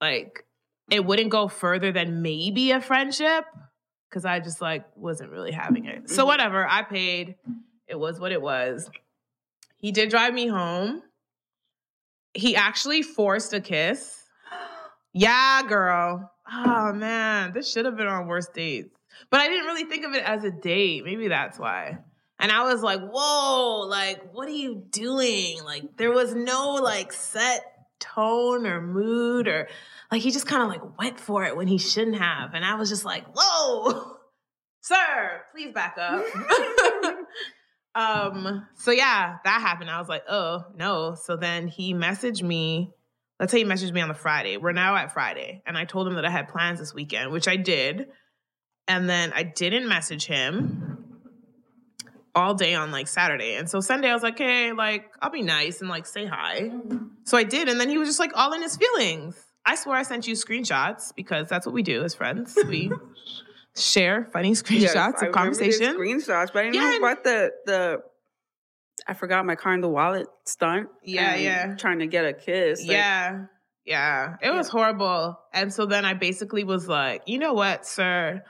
like 0.00 0.44
it 0.90 1.04
wouldn't 1.04 1.30
go 1.30 1.48
further 1.48 1.90
than 1.92 2.22
maybe 2.22 2.70
a 2.70 2.80
friendship 2.80 3.44
because 4.08 4.24
I 4.24 4.38
just 4.40 4.60
like 4.60 4.84
wasn't 4.96 5.30
really 5.32 5.52
having 5.52 5.86
it. 5.86 6.08
So 6.08 6.22
Mhm. 6.22 6.26
whatever, 6.28 6.66
I 6.66 6.82
paid. 6.82 7.34
It 7.88 7.98
was 7.98 8.20
what 8.20 8.30
it 8.32 8.40
was. 8.40 8.88
He 9.76 9.90
did 9.92 10.08
drive 10.08 10.34
me 10.34 10.46
home. 10.46 11.02
He 12.34 12.54
actually 12.54 13.02
forced 13.02 13.52
a 13.52 13.60
kiss. 13.60 14.17
Yeah, 15.12 15.62
girl. 15.68 16.30
Oh 16.50 16.92
man, 16.92 17.52
this 17.52 17.70
should 17.70 17.84
have 17.84 17.96
been 17.96 18.06
on 18.06 18.26
worst 18.26 18.54
dates. 18.54 18.94
But 19.30 19.40
I 19.40 19.48
didn't 19.48 19.66
really 19.66 19.84
think 19.84 20.04
of 20.04 20.14
it 20.14 20.22
as 20.24 20.44
a 20.44 20.50
date. 20.50 21.04
Maybe 21.04 21.28
that's 21.28 21.58
why. 21.58 21.98
And 22.38 22.52
I 22.52 22.72
was 22.72 22.82
like, 22.82 23.00
whoa, 23.00 23.86
like, 23.88 24.32
what 24.32 24.48
are 24.48 24.52
you 24.52 24.84
doing? 24.90 25.62
Like, 25.64 25.96
there 25.96 26.12
was 26.12 26.34
no 26.34 26.74
like 26.74 27.12
set 27.12 27.64
tone 27.98 28.66
or 28.66 28.80
mood 28.80 29.48
or 29.48 29.68
like 30.10 30.22
he 30.22 30.30
just 30.30 30.46
kind 30.46 30.62
of 30.62 30.68
like 30.68 30.98
went 30.98 31.18
for 31.18 31.44
it 31.44 31.56
when 31.56 31.66
he 31.66 31.78
shouldn't 31.78 32.18
have. 32.18 32.54
And 32.54 32.64
I 32.64 32.76
was 32.76 32.88
just 32.88 33.04
like, 33.04 33.24
whoa, 33.34 34.16
sir, 34.80 35.42
please 35.52 35.72
back 35.72 35.96
up. 35.98 36.24
um, 37.94 38.66
so 38.76 38.90
yeah, 38.90 39.36
that 39.44 39.60
happened. 39.60 39.90
I 39.90 39.98
was 39.98 40.08
like, 40.08 40.24
oh 40.28 40.64
no. 40.76 41.14
So 41.14 41.36
then 41.36 41.68
he 41.68 41.92
messaged 41.92 42.42
me. 42.42 42.92
Let's 43.40 43.52
say 43.52 43.58
he 43.58 43.64
messaged 43.64 43.92
me 43.92 44.00
on 44.00 44.08
the 44.08 44.14
Friday. 44.14 44.56
We're 44.56 44.72
now 44.72 44.96
at 44.96 45.12
Friday. 45.12 45.62
And 45.66 45.78
I 45.78 45.84
told 45.84 46.08
him 46.08 46.14
that 46.14 46.24
I 46.24 46.30
had 46.30 46.48
plans 46.48 46.80
this 46.80 46.92
weekend, 46.92 47.30
which 47.30 47.46
I 47.46 47.56
did. 47.56 48.08
And 48.88 49.08
then 49.08 49.32
I 49.34 49.42
didn't 49.44 49.86
message 49.88 50.26
him 50.26 51.04
all 52.34 52.54
day 52.54 52.74
on 52.74 52.90
like 52.90 53.06
Saturday. 53.06 53.54
And 53.54 53.68
so 53.68 53.80
Sunday 53.80 54.08
I 54.10 54.14
was 54.14 54.22
like, 54.22 54.38
hey, 54.38 54.72
like, 54.72 55.10
I'll 55.20 55.30
be 55.30 55.42
nice 55.42 55.80
and 55.80 55.88
like 55.88 56.06
say 56.06 56.26
hi. 56.26 56.70
So 57.24 57.36
I 57.36 57.44
did. 57.44 57.68
And 57.68 57.78
then 57.80 57.88
he 57.88 57.98
was 57.98 58.08
just 58.08 58.18
like 58.18 58.32
all 58.34 58.52
in 58.54 58.62
his 58.62 58.76
feelings. 58.76 59.40
I 59.64 59.74
swear 59.74 59.96
I 59.96 60.02
sent 60.02 60.26
you 60.26 60.34
screenshots 60.34 61.14
because 61.14 61.48
that's 61.48 61.66
what 61.66 61.74
we 61.74 61.82
do 61.82 62.02
as 62.02 62.14
friends. 62.14 62.56
We 62.66 62.90
share 63.76 64.28
funny 64.32 64.52
screenshots 64.52 65.22
of 65.22 65.32
conversation. 65.32 65.96
Screenshots, 65.96 66.52
but 66.52 66.60
I 66.60 66.62
didn't 66.70 66.74
Yeah, 66.76 66.90
know 66.92 66.96
about 66.98 67.24
the 67.24 67.52
the. 67.66 68.02
I 69.08 69.14
forgot 69.14 69.46
my 69.46 69.54
car 69.54 69.72
in 69.72 69.80
the 69.80 69.88
wallet 69.88 70.26
stunt. 70.44 70.90
Yeah, 71.02 71.34
yeah. 71.34 71.76
Trying 71.76 72.00
to 72.00 72.06
get 72.06 72.26
a 72.26 72.34
kiss. 72.34 72.80
like, 72.82 72.90
yeah. 72.90 73.46
Yeah. 73.86 74.36
It 74.42 74.50
was 74.50 74.68
horrible. 74.68 75.38
And 75.54 75.72
so 75.72 75.86
then 75.86 76.04
I 76.04 76.12
basically 76.12 76.62
was 76.62 76.86
like, 76.86 77.22
you 77.24 77.38
know 77.38 77.54
what, 77.54 77.86
sir? 77.86 78.42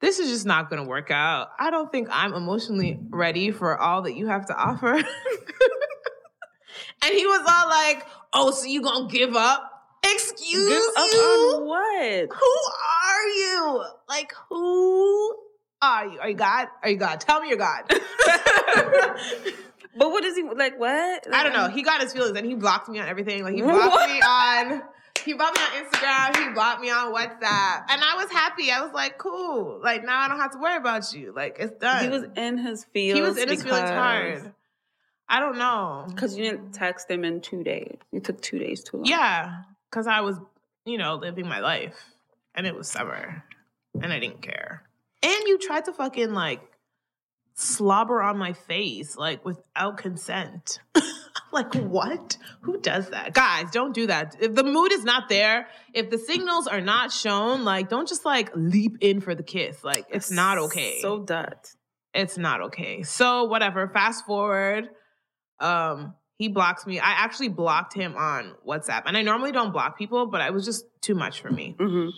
This 0.00 0.18
is 0.18 0.30
just 0.30 0.46
not 0.46 0.70
going 0.70 0.82
to 0.82 0.88
work 0.88 1.10
out. 1.10 1.48
I 1.58 1.70
don't 1.70 1.92
think 1.92 2.08
I'm 2.10 2.32
emotionally 2.32 2.98
ready 3.10 3.50
for 3.50 3.76
all 3.76 4.02
that 4.02 4.16
you 4.16 4.28
have 4.28 4.46
to 4.46 4.56
offer. 4.56 4.94
and 4.94 5.04
he 7.02 7.26
was 7.26 7.40
all 7.46 7.68
like, 7.68 8.06
oh, 8.32 8.50
so 8.50 8.64
you 8.64 8.80
going 8.80 9.10
to 9.10 9.12
give 9.14 9.36
up? 9.36 9.70
Excuse 10.04 10.68
Give 10.70 10.82
up 10.96 11.10
you? 11.12 11.18
on 11.18 11.66
what? 11.66 12.28
Who 12.32 12.56
are 12.86 13.28
you? 13.28 13.84
Like, 14.08 14.32
who 14.48 15.36
are 15.82 16.06
you? 16.06 16.18
Are 16.20 16.28
you 16.30 16.36
God? 16.36 16.68
Are 16.82 16.88
you 16.88 16.96
God? 16.96 17.20
Tell 17.20 17.42
me 17.42 17.48
you're 17.50 17.58
God. 17.58 17.82
But 19.98 20.10
what 20.10 20.24
is 20.24 20.36
he 20.36 20.44
like? 20.44 20.78
What? 20.78 21.26
I 21.34 21.42
don't 21.42 21.52
know. 21.52 21.68
He 21.68 21.82
got 21.82 22.00
his 22.00 22.12
feelings 22.12 22.36
and 22.36 22.46
he 22.46 22.54
blocked 22.54 22.88
me 22.88 23.00
on 23.00 23.08
everything. 23.08 23.42
Like 23.42 23.54
he 23.54 23.62
blocked 23.62 24.08
me 24.08 24.20
on 24.20 24.82
he 25.24 25.34
blocked 25.34 25.58
me 25.58 25.62
on 25.62 25.84
Instagram, 25.84 26.48
he 26.48 26.54
blocked 26.54 26.80
me 26.80 26.90
on 26.90 27.12
WhatsApp. 27.12 27.84
And 27.90 28.02
I 28.02 28.14
was 28.16 28.30
happy. 28.30 28.70
I 28.70 28.80
was 28.82 28.92
like, 28.92 29.18
cool. 29.18 29.80
Like 29.82 30.04
now 30.04 30.20
I 30.20 30.28
don't 30.28 30.38
have 30.38 30.52
to 30.52 30.58
worry 30.58 30.76
about 30.76 31.12
you. 31.12 31.32
Like 31.34 31.56
it's 31.58 31.78
done. 31.78 32.04
He 32.04 32.08
was 32.08 32.24
in 32.36 32.58
his 32.58 32.84
feelings. 32.84 33.18
he 33.18 33.22
was 33.22 33.36
in 33.36 33.48
his 33.48 33.62
feelings 33.62 33.90
hard. 33.90 34.52
I 35.28 35.40
don't 35.40 35.58
know. 35.58 36.06
Because 36.08 36.36
you 36.36 36.44
didn't 36.44 36.72
text 36.72 37.10
him 37.10 37.24
in 37.24 37.40
two 37.40 37.62
days. 37.62 37.98
You 38.12 38.20
took 38.20 38.40
two 38.40 38.58
days 38.58 38.82
too 38.82 38.98
long. 38.98 39.06
Yeah. 39.06 39.62
Cause 39.90 40.06
I 40.06 40.20
was, 40.20 40.36
you 40.84 40.98
know, 40.98 41.16
living 41.16 41.46
my 41.46 41.60
life. 41.60 41.98
And 42.54 42.66
it 42.66 42.74
was 42.74 42.88
summer. 42.88 43.44
And 44.00 44.12
I 44.12 44.18
didn't 44.18 44.42
care. 44.42 44.82
And 45.22 45.42
you 45.46 45.58
tried 45.58 45.84
to 45.86 45.92
fucking 45.92 46.32
like 46.32 46.60
slobber 47.58 48.22
on 48.22 48.38
my 48.38 48.52
face, 48.52 49.16
like 49.16 49.44
without 49.44 49.98
consent. 49.98 50.78
like, 51.52 51.74
what? 51.74 52.36
Who 52.60 52.78
does 52.80 53.10
that? 53.10 53.34
Guys, 53.34 53.70
don't 53.72 53.92
do 53.92 54.06
that. 54.06 54.36
If 54.40 54.54
the 54.54 54.62
mood 54.62 54.92
is 54.92 55.02
not 55.02 55.28
there, 55.28 55.68
if 55.92 56.08
the 56.08 56.18
signals 56.18 56.68
are 56.68 56.80
not 56.80 57.10
shown, 57.10 57.64
like, 57.64 57.88
don't 57.88 58.08
just 58.08 58.24
like 58.24 58.50
leap 58.54 58.98
in 59.00 59.20
for 59.20 59.34
the 59.34 59.42
kiss. 59.42 59.82
Like, 59.82 60.06
it's 60.10 60.30
not 60.30 60.58
okay. 60.58 61.00
So 61.00 61.18
dut. 61.18 61.74
it's 62.14 62.38
not 62.38 62.60
okay. 62.62 63.02
So 63.02 63.44
whatever. 63.44 63.88
Fast 63.88 64.24
forward. 64.24 64.88
Um, 65.58 66.14
he 66.36 66.46
blocks 66.46 66.86
me. 66.86 67.00
I 67.00 67.10
actually 67.10 67.48
blocked 67.48 67.92
him 67.92 68.14
on 68.16 68.54
WhatsApp. 68.64 69.02
And 69.06 69.16
I 69.16 69.22
normally 69.22 69.50
don't 69.50 69.72
block 69.72 69.98
people, 69.98 70.26
but 70.26 70.40
it 70.42 70.52
was 70.52 70.64
just 70.64 70.84
too 71.00 71.16
much 71.16 71.40
for 71.40 71.50
me. 71.50 71.74
Mm-hmm. 71.76 72.10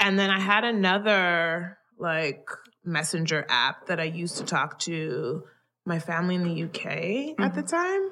And 0.00 0.18
then 0.18 0.30
I 0.30 0.40
had 0.40 0.64
another 0.64 1.78
like 1.96 2.48
messenger 2.84 3.46
app 3.48 3.86
that 3.86 4.00
I 4.00 4.04
used 4.04 4.38
to 4.38 4.44
talk 4.44 4.78
to 4.80 5.44
my 5.84 5.98
family 5.98 6.34
in 6.34 6.44
the 6.44 6.62
UK 6.64 7.38
at 7.38 7.54
the 7.54 7.62
time. 7.62 8.10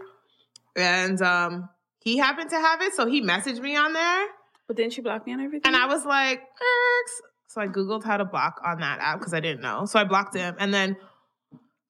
And 0.76 1.20
um 1.22 1.68
he 2.00 2.16
happened 2.16 2.50
to 2.50 2.56
have 2.56 2.80
it, 2.80 2.94
so 2.94 3.06
he 3.06 3.20
messaged 3.20 3.60
me 3.60 3.76
on 3.76 3.92
there. 3.92 4.26
But 4.66 4.76
didn't 4.76 4.96
you 4.96 5.02
block 5.02 5.26
me 5.26 5.32
on 5.32 5.40
everything? 5.40 5.66
And 5.66 5.76
I 5.76 5.86
was 5.86 6.04
like, 6.04 6.40
Erks. 6.40 7.28
So 7.48 7.60
I 7.60 7.66
Googled 7.66 8.04
how 8.04 8.18
to 8.18 8.24
block 8.24 8.60
on 8.64 8.80
that 8.80 9.00
app 9.00 9.18
because 9.18 9.34
I 9.34 9.40
didn't 9.40 9.62
know. 9.62 9.86
So 9.86 9.98
I 9.98 10.04
blocked 10.04 10.34
him. 10.34 10.54
And 10.58 10.72
then 10.72 10.96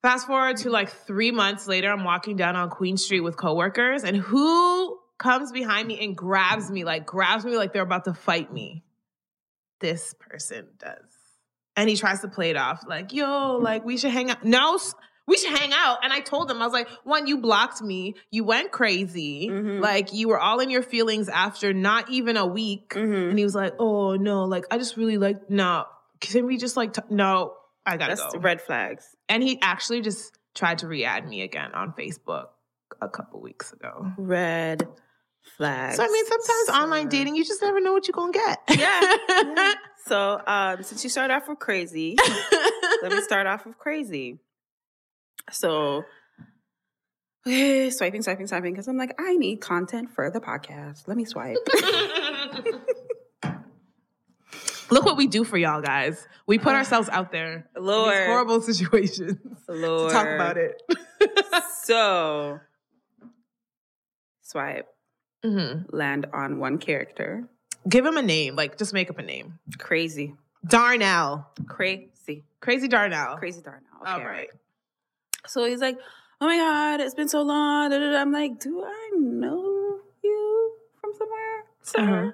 fast 0.01 0.25
forward 0.25 0.57
to 0.57 0.69
like 0.69 0.89
three 0.89 1.31
months 1.31 1.67
later, 1.67 1.91
I'm 1.91 2.03
walking 2.03 2.37
down 2.37 2.55
on 2.55 2.69
Queen 2.69 2.97
Street 2.97 3.19
with 3.19 3.37
coworkers, 3.37 4.03
and 4.03 4.17
who 4.17 4.97
comes 5.17 5.51
behind 5.51 5.87
me 5.87 6.03
and 6.03 6.15
grabs 6.15 6.71
me, 6.71 6.83
like 6.85 7.05
grabs 7.05 7.45
me 7.45 7.55
like 7.57 7.73
they're 7.73 7.83
about 7.83 8.05
to 8.05 8.13
fight 8.13 8.51
me? 8.51 8.83
This 9.79 10.15
person 10.19 10.67
does. 10.79 11.18
And 11.79 11.89
he 11.89 11.95
tries 11.95 12.19
to 12.21 12.27
play 12.27 12.49
it 12.49 12.57
off 12.57 12.83
like, 12.87 13.13
yo, 13.13 13.57
like 13.57 13.85
we 13.85 13.97
should 13.97 14.11
hang 14.11 14.29
out. 14.29 14.43
No, 14.43 14.77
we 15.27 15.37
should 15.37 15.57
hang 15.57 15.71
out. 15.73 15.99
And 16.03 16.11
I 16.11 16.19
told 16.19 16.49
him, 16.49 16.61
I 16.61 16.65
was 16.65 16.73
like, 16.73 16.89
one, 17.03 17.27
you 17.27 17.37
blocked 17.37 17.81
me. 17.81 18.15
You 18.31 18.43
went 18.43 18.71
crazy. 18.71 19.47
Mhm. 19.49 19.79
Like 19.79 20.11
you 20.13 20.27
were 20.27 20.39
all 20.39 20.59
in 20.59 20.69
your 20.69 20.81
feelings 20.83 21.29
after 21.29 21.71
not 21.73 22.09
even 22.09 22.35
a 22.37 22.45
week. 22.45 22.89
Mhm. 22.95 23.29
And 23.29 23.37
he 23.37 23.43
was 23.43 23.55
like, 23.55 23.73
"Oh 23.79 24.15
no, 24.15 24.45
like 24.45 24.65
I 24.71 24.77
just 24.77 24.97
really 24.97 25.17
like 25.17 25.49
no. 25.49 25.85
Can 26.19 26.45
we 26.47 26.57
just 26.57 26.75
like 26.75 26.93
t- 26.93 27.01
no? 27.09 27.53
I 27.85 27.97
gotta 27.97 28.15
That's 28.15 28.33
go." 28.33 28.39
red 28.39 28.61
flags. 28.61 29.05
and 29.29 29.41
he 29.43 29.59
actually 29.61 30.01
just 30.01 30.37
tried 30.55 30.79
to 30.79 30.87
re-add 30.87 31.27
me 31.27 31.41
again 31.43 31.71
on 31.73 31.93
Facebook 31.93 32.47
a 33.01 33.07
couple 33.07 33.39
weeks 33.39 33.71
ago. 33.71 34.11
Red 34.17 34.87
flags. 35.57 35.97
So 35.97 36.03
I 36.03 36.07
mean, 36.07 36.25
sometimes 36.25 36.69
online 36.83 37.07
dating, 37.09 37.35
you 37.35 37.45
just 37.45 37.61
never 37.61 37.79
know 37.79 37.93
what 37.93 38.07
you're 38.07 38.13
gonna 38.13 38.31
get. 38.31 38.59
Yeah. 38.69 39.15
yeah. 39.29 39.73
So 40.07 40.41
um, 40.47 40.81
since 40.81 41.03
you 41.03 41.09
started 41.09 41.35
off 41.35 41.47
with 41.47 41.59
crazy, 41.59 42.15
let 43.03 43.11
me 43.11 43.21
start 43.21 43.45
off 43.45 43.63
with 43.67 43.77
crazy. 43.77 44.39
So, 45.51 46.03
swiping, 47.43 47.91
swiping, 48.23 48.47
swiping, 48.47 48.73
because 48.73 48.87
I'm 48.87 48.97
like, 48.97 49.13
I 49.19 49.35
need 49.35 49.57
content 49.57 50.09
for 50.09 50.31
the 50.31 50.39
podcast. 50.39 51.07
Let 51.07 51.15
me 51.15 51.25
swipe. 51.25 51.57
Look 54.89 55.05
what 55.05 55.17
we 55.17 55.27
do 55.27 55.43
for 55.43 55.57
y'all 55.57 55.81
guys. 55.81 56.27
We 56.47 56.57
put 56.57 56.73
ourselves 56.73 57.09
out 57.09 57.31
there 57.31 57.69
in 57.75 57.83
Lord. 57.83 58.11
these 58.11 58.25
horrible 58.25 58.61
situations 58.61 59.37
Lord. 59.67 60.09
to 60.09 60.15
talk 60.15 60.27
about 60.27 60.57
it. 60.57 60.81
So, 61.83 62.59
swipe, 64.41 64.87
Mhm. 65.43 65.85
land 65.93 66.25
on 66.33 66.59
one 66.59 66.77
character. 66.77 67.47
Give 67.87 68.05
him 68.05 68.17
a 68.17 68.21
name. 68.21 68.55
Like, 68.55 68.77
just 68.77 68.93
make 68.93 69.09
up 69.09 69.19
a 69.19 69.23
name. 69.23 69.59
Crazy. 69.77 70.35
Darnell. 70.67 71.47
Crazy. 71.67 72.43
Crazy 72.59 72.87
Darnell. 72.89 73.37
Crazy 73.37 73.61
Darnell. 73.61 73.83
Okay, 74.01 74.11
All 74.11 74.19
right. 74.19 74.27
right. 74.27 74.49
So 75.47 75.63
he's 75.63 75.79
like, 75.79 75.97
"Oh 76.41 76.45
my 76.45 76.57
god, 76.57 76.99
it's 76.99 77.15
been 77.15 77.29
so 77.29 77.41
long." 77.41 77.89
da, 77.89 77.97
da, 77.97 78.11
da." 78.11 78.17
I'm 78.19 78.33
like, 78.33 78.59
"Do 78.59 78.83
I 78.83 79.11
know 79.15 79.99
you 80.21 80.73
from 80.99 81.13
somewhere, 81.13 81.63
sir?" 81.81 81.99
Uh-huh. 82.01 82.31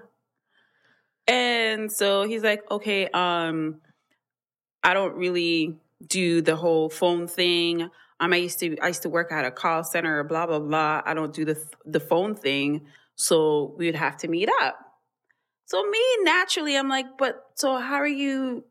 And 1.28 1.92
so 1.92 2.24
he's 2.28 2.44
like, 2.44 2.70
"Okay, 2.72 3.08
um, 3.10 3.82
I 4.84 4.94
don't 4.96 5.16
really 5.16 5.78
do 6.06 6.42
the 6.42 6.56
whole 6.56 6.90
phone 6.90 7.28
thing. 7.28 7.90
Um, 8.20 8.34
I 8.34 8.38
used 8.38 8.60
to 8.60 8.78
I 8.80 8.88
used 8.88 9.02
to 9.04 9.10
work 9.10 9.32
at 9.32 9.46
a 9.46 9.52
call 9.52 9.84
center, 9.84 10.24
blah 10.24 10.46
blah 10.46 10.60
blah. 10.60 11.02
I 11.06 11.14
don't 11.14 11.34
do 11.34 11.46
the 11.46 11.62
the 11.86 12.00
phone 12.00 12.36
thing, 12.36 12.88
so 13.16 13.76
we 13.78 13.86
would 13.88 13.96
have 13.96 14.18
to 14.18 14.28
meet 14.28 14.50
up." 14.62 14.78
So 15.66 15.84
me 15.84 16.00
naturally, 16.22 16.78
I'm 16.78 16.90
like, 16.90 17.18
"But 17.18 17.44
so 17.56 17.78
how 17.78 17.96
are 17.96 18.08
you 18.08 18.64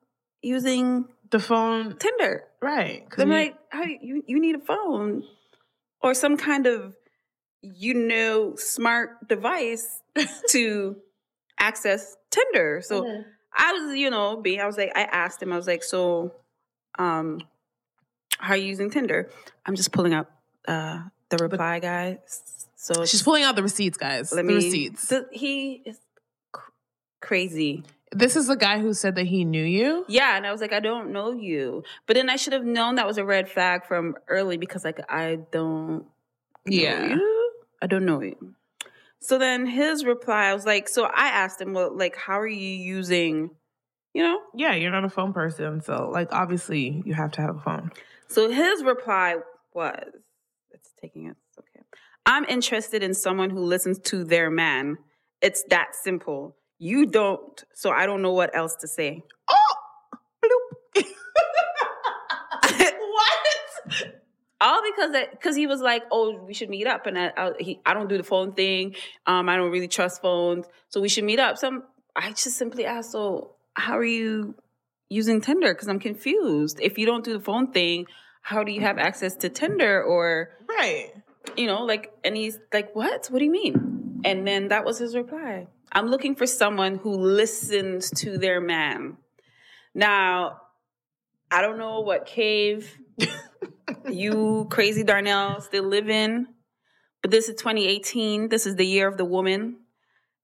using 0.43 1.07
The 1.31 1.41
phone, 1.41 1.97
Tinder?" 1.99 2.45
right? 2.63 3.07
I'm 3.19 3.29
we- 3.29 3.35
like, 3.35 3.57
how 3.71 3.85
you 3.85 4.23
you 4.27 4.41
need 4.41 4.55
a 4.55 4.61
phone 4.61 5.25
or 6.01 6.15
some 6.15 6.37
kind 6.37 6.67
of 6.67 6.95
you 7.61 7.95
know 7.95 8.55
smart 8.57 9.29
device 9.29 10.01
to 10.51 10.97
access 11.59 12.17
Tinder. 12.31 12.81
So 12.83 13.07
I 13.57 13.73
was, 13.73 13.97
you 13.97 14.11
know, 14.11 14.37
being 14.37 14.61
I 14.61 14.67
was 14.67 14.77
like, 14.77 14.93
I 14.95 15.03
asked 15.03 15.43
him, 15.43 15.53
I 15.53 15.57
was 15.57 15.67
like, 15.67 15.83
so 15.83 16.33
um 16.99 17.41
how 18.39 18.55
are 18.55 18.57
you 18.57 18.67
using 18.67 18.91
Tinder? 18.91 19.31
I'm 19.67 19.75
just 19.77 19.93
pulling 19.93 20.15
up 20.15 20.31
uh 20.67 21.03
the 21.31 21.37
reply 21.39 21.79
guys. 21.81 22.19
So 22.77 23.05
She's 23.07 23.23
pulling 23.23 23.45
out 23.45 23.57
the 23.57 23.63
receipts, 23.63 23.97
guys. 23.97 24.31
let 24.33 24.43
the 24.43 24.49
me 24.49 24.55
receipts. 24.57 25.09
the- 25.09 25.27
he 25.33 25.83
is 25.87 25.99
cr- 26.53 26.71
crazy. 27.21 27.83
this 28.13 28.37
is 28.37 28.47
the 28.47 28.57
guy 28.57 28.79
who 28.79 28.93
said 28.93 29.15
that 29.17 29.27
he 29.27 29.45
knew 29.45 29.65
you. 29.65 30.05
Yeah, 30.09 30.37
and 30.37 30.47
I 30.47 30.53
was 30.53 30.61
like, 30.61 30.73
I 30.75 30.81
don't 30.81 31.11
know 31.11 31.33
you. 31.33 31.83
But 32.07 32.15
then 32.17 32.29
I 32.29 32.37
should 32.37 32.53
have 32.53 32.65
known 32.65 32.97
that 32.97 33.07
was 33.07 33.17
a 33.19 33.25
red 33.25 33.49
flag 33.49 33.87
from 33.87 34.17
early 34.29 34.57
because 34.59 34.85
like 34.85 35.01
I 35.09 35.39
don't 35.51 36.01
know 36.01 36.07
Yeah. 36.67 37.15
you. 37.15 37.53
I 37.81 37.87
don't 37.87 38.05
know 38.05 38.21
you. 38.21 38.55
So 39.21 39.39
then 39.39 39.65
his 39.67 40.05
reply, 40.05 40.47
I 40.51 40.55
was 40.55 40.67
like, 40.67 40.87
so 40.89 41.05
I 41.05 41.29
asked 41.29 41.59
him, 41.61 41.73
well, 41.73 41.97
like, 41.97 42.15
how 42.15 42.39
are 42.39 42.47
you 42.47 42.69
using, 42.77 43.51
you 44.13 44.23
know? 44.23 44.39
Yeah, 44.55 44.75
you're 44.75 44.91
not 44.93 45.05
a 45.05 45.09
phone 45.09 45.33
person, 45.33 45.81
so 45.81 46.11
like 46.13 46.29
obviously 46.33 47.03
you 47.07 47.15
have 47.15 47.33
to 47.33 47.41
have 47.41 47.57
a 47.57 47.61
phone. 47.61 47.91
So 48.29 48.51
his 48.51 48.83
reply 48.83 49.37
was, 49.73 50.09
it's 50.71 50.91
taking 51.01 51.27
it. 51.27 51.37
Okay. 51.59 51.85
I'm 52.27 52.45
interested 52.45 53.03
in 53.03 53.15
someone 53.15 53.51
who 53.51 53.61
listens 53.61 53.99
to 54.01 54.25
their 54.25 54.51
man. 54.51 54.99
It's 55.41 55.63
that 55.71 55.95
simple. 55.95 56.57
You 56.79 57.07
don't, 57.07 57.63
so 57.75 57.91
I 57.91 58.07
don't 58.07 58.23
know 58.23 58.33
what 58.33 58.55
else 58.57 58.75
to 58.81 58.89
say. 58.89 59.23
Oh, 59.49 59.75
bloop. 60.45 61.05
what? 62.63 63.47
all 64.61 64.81
because 64.83 65.13
that 65.13 65.31
because 65.33 65.55
he 65.57 65.67
was 65.67 65.81
like, 65.81 66.03
"Oh, 66.11 66.37
we 66.43 66.55
should 66.55 66.71
meet 66.71 66.87
up," 66.87 67.07
and 67.07 67.19
I, 67.19 67.33
I, 67.37 67.51
he, 67.59 67.81
I 67.85 67.93
don't 67.95 68.09
do 68.09 68.17
the 68.17 68.23
phone 68.25 68.53
thing. 68.53 68.95
Um, 69.27 69.49
I 69.49 69.57
don't 69.57 69.71
really 69.71 69.89
trust 69.89 70.23
phones, 70.23 70.67
so 70.89 71.01
we 71.01 71.09
should 71.09 71.25
meet 71.25 71.39
up. 71.39 71.59
So 71.59 71.69
I'm- 71.69 71.83
I 72.17 72.31
just 72.31 72.57
simply 72.57 72.85
asked, 72.87 73.11
"So 73.13 73.57
how 73.75 73.99
are 73.99 74.05
you 74.05 74.55
using 75.09 75.41
Tinder 75.41 75.73
because 75.75 75.89
I'm 75.89 76.01
confused. 76.01 76.79
If 76.81 76.99
you 76.99 77.07
don't 77.07 77.25
do 77.25 77.33
the 77.33 77.45
phone 77.45 77.73
thing, 77.73 78.07
how 78.43 78.63
do 78.65 78.73
you 78.73 78.81
have 78.81 78.99
access 78.99 79.37
to 79.37 79.49
Tinder 79.49 80.03
or 80.03 80.51
Right. 80.69 81.13
you 81.57 81.67
know, 81.67 81.85
like, 81.85 82.13
and 82.25 82.37
he's 82.37 82.59
like, 82.73 82.95
what? 82.95 83.27
What 83.31 83.39
do 83.39 83.45
you 83.45 83.51
mean? 83.51 84.21
And 84.25 84.47
then 84.47 84.69
that 84.69 84.85
was 84.85 84.99
his 84.99 85.15
reply. 85.15 85.67
I'm 85.93 86.07
looking 86.09 86.35
for 86.35 86.47
someone 86.47 86.97
who 86.97 87.15
listens 87.15 88.11
to 88.23 88.39
their 88.39 88.61
man. 88.61 89.19
Now, 89.95 90.61
I 91.51 91.63
don't 91.63 91.79
know 91.79 92.01
what 92.01 92.27
cave 92.27 92.99
you 94.11 94.67
crazy 94.71 95.05
Darnell 95.05 95.61
still 95.61 95.85
live 95.85 96.09
in, 96.09 96.49
but 97.23 97.31
this 97.31 97.49
is 97.49 97.55
2018. 97.57 98.49
This 98.49 98.67
is 98.67 98.75
the 98.75 98.87
year 98.87 99.07
of 99.07 99.17
the 99.17 99.25
woman. 99.25 99.77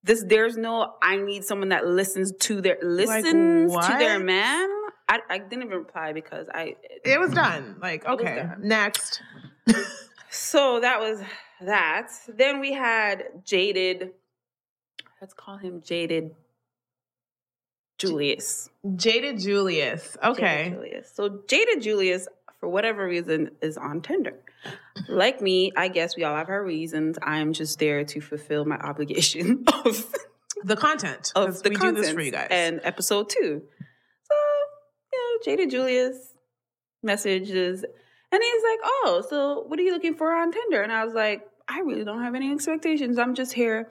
This 0.02 0.25
there's 0.26 0.57
no 0.57 0.95
I 1.02 1.16
need 1.16 1.45
someone 1.45 1.69
that 1.71 1.87
listens 1.87 2.33
to 2.33 2.61
their 2.61 2.78
listens 2.83 3.73
to 3.73 3.97
their 3.99 4.19
man. 4.19 4.69
I, 5.09 5.19
I 5.28 5.38
didn't 5.38 5.64
even 5.64 5.78
reply 5.78 6.12
because 6.12 6.47
I 6.54 6.76
It 7.04 7.19
was 7.19 7.33
done. 7.33 7.76
Like, 7.80 8.07
okay, 8.07 8.37
done. 8.37 8.61
next. 8.62 9.21
So 10.30 10.80
that 10.80 11.00
was 11.00 11.21
that. 11.61 12.09
Then 12.28 12.61
we 12.61 12.73
had 12.73 13.25
Jaded. 13.45 14.11
Let's 15.21 15.35
call 15.35 15.59
him 15.59 15.83
Jaded 15.83 16.35
Julius. 17.99 18.71
Jaded 18.97 19.40
Julius. 19.40 20.16
Okay. 20.25 20.64
Jaded 20.64 20.73
Julius. 20.73 21.12
So 21.12 21.40
Jaded 21.49 21.83
Julius, 21.83 22.28
for 22.61 22.69
whatever 22.69 23.05
reason, 23.07 23.50
is 23.62 23.76
on 23.79 24.02
Tinder. 24.02 24.35
Like 25.09 25.40
me, 25.40 25.73
I 25.76 25.88
guess 25.88 26.17
we 26.17 26.25
all 26.25 26.37
have 26.37 26.49
our 26.50 26.62
reasons. 26.62 27.19
I'm 27.23 27.52
just 27.55 27.79
there 27.79 28.05
to 28.05 28.21
fulfill 28.21 28.64
my 28.67 28.76
obligation 28.76 29.64
of, 29.85 30.14
The 30.62 30.76
content. 30.76 31.33
of 31.35 31.62
the 31.62 31.71
we 31.71 31.76
content 31.76 31.97
do 31.97 32.02
this 32.02 32.12
for 32.12 32.21
you 32.21 32.31
guys. 32.33 32.49
and 32.50 32.81
episode 32.85 33.31
two. 33.31 33.62
So, 34.23 34.35
you 35.12 35.19
know, 35.19 35.38
Jaded 35.45 35.71
Julius 35.71 36.35
messages 37.02 37.83
and 38.33 38.43
he's 38.43 38.62
like, 38.62 38.79
Oh, 38.85 39.25
so 39.29 39.64
what 39.67 39.79
are 39.79 39.83
you 39.83 39.93
looking 39.93 40.14
for 40.14 40.31
on 40.37 40.52
Tinder? 40.52 40.83
And 40.83 40.93
I 40.93 41.05
was 41.05 41.14
like, 41.14 41.47
I 41.67 41.81
really 41.81 42.05
don't 42.05 42.23
have 42.23 42.35
any 42.35 42.52
expectations. 42.52 43.19
I'm 43.19 43.35
just 43.35 43.52
here 43.55 43.90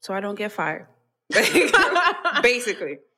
so 0.00 0.14
I 0.14 0.20
don't 0.20 0.36
get 0.36 0.52
fired. 0.52 0.86
Basically. 2.42 2.98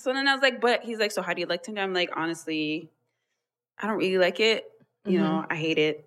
So 0.00 0.12
then 0.12 0.28
I 0.28 0.34
was 0.34 0.42
like, 0.42 0.60
but 0.60 0.82
he's 0.84 0.98
like, 0.98 1.12
so 1.12 1.22
how 1.22 1.32
do 1.32 1.40
you 1.40 1.46
like 1.46 1.62
Tinder? 1.62 1.80
I'm 1.80 1.94
like, 1.94 2.10
honestly, 2.14 2.90
I 3.80 3.86
don't 3.86 3.98
really 3.98 4.18
like 4.18 4.40
it. 4.40 4.64
You 5.04 5.18
know, 5.20 5.44
I 5.48 5.54
hate 5.56 5.78
it. 5.78 6.04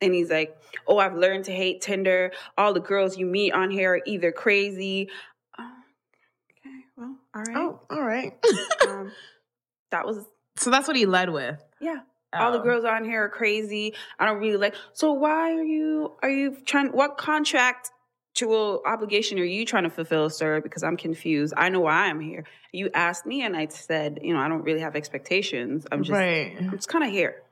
And 0.00 0.14
he's 0.14 0.30
like, 0.30 0.56
oh, 0.86 0.98
I've 0.98 1.14
learned 1.16 1.44
to 1.46 1.52
hate 1.52 1.80
Tinder. 1.80 2.32
All 2.56 2.72
the 2.72 2.80
girls 2.80 3.18
you 3.18 3.26
meet 3.26 3.52
on 3.52 3.70
here 3.70 3.94
are 3.96 4.00
either 4.06 4.30
crazy. 4.32 5.08
Oh, 5.58 5.72
okay, 6.66 6.76
well, 6.96 7.16
all 7.34 7.42
right. 7.42 7.56
oh, 7.56 7.80
all 7.90 8.02
right. 8.02 8.32
Um, 8.88 9.12
that 9.90 10.06
was 10.06 10.24
so 10.56 10.70
that's 10.70 10.86
what 10.86 10.96
he 10.96 11.06
led 11.06 11.30
with. 11.30 11.62
yeah. 11.80 12.00
All 12.32 12.52
the 12.52 12.60
Oh. 12.60 12.62
girls 12.62 12.84
on 12.84 13.04
here 13.04 13.24
are 13.24 13.28
crazy. 13.28 13.94
I 14.18 14.24
don't 14.26 14.38
really 14.38 14.56
like. 14.56 14.76
So 14.92 15.12
why 15.12 15.52
are 15.54 15.64
you 15.64 16.12
are 16.22 16.30
you 16.30 16.56
trying? 16.64 16.88
What 16.92 17.18
contractual 18.40 18.82
obligation 18.86 19.38
are 19.38 19.44
you 19.44 19.64
trying 19.64 19.84
to 19.84 19.90
fulfill, 19.90 20.30
sir? 20.30 20.60
Because 20.60 20.82
I'm 20.82 20.96
confused. 20.96 21.54
I 21.56 21.68
know 21.68 21.80
why 21.80 22.06
I'm 22.06 22.20
here. 22.20 22.44
You 22.72 22.90
asked 22.94 23.26
me, 23.26 23.42
and 23.42 23.56
I 23.56 23.66
said, 23.68 24.20
you 24.22 24.34
know, 24.34 24.40
I 24.40 24.48
don't 24.48 24.62
really 24.62 24.80
have 24.80 24.96
expectations. 24.96 25.86
I'm 25.90 26.02
just, 26.02 26.12
right. 26.12 26.56
I'm 26.58 26.70
just 26.72 26.88
kind 26.88 27.04
of 27.04 27.10
here. 27.10 27.42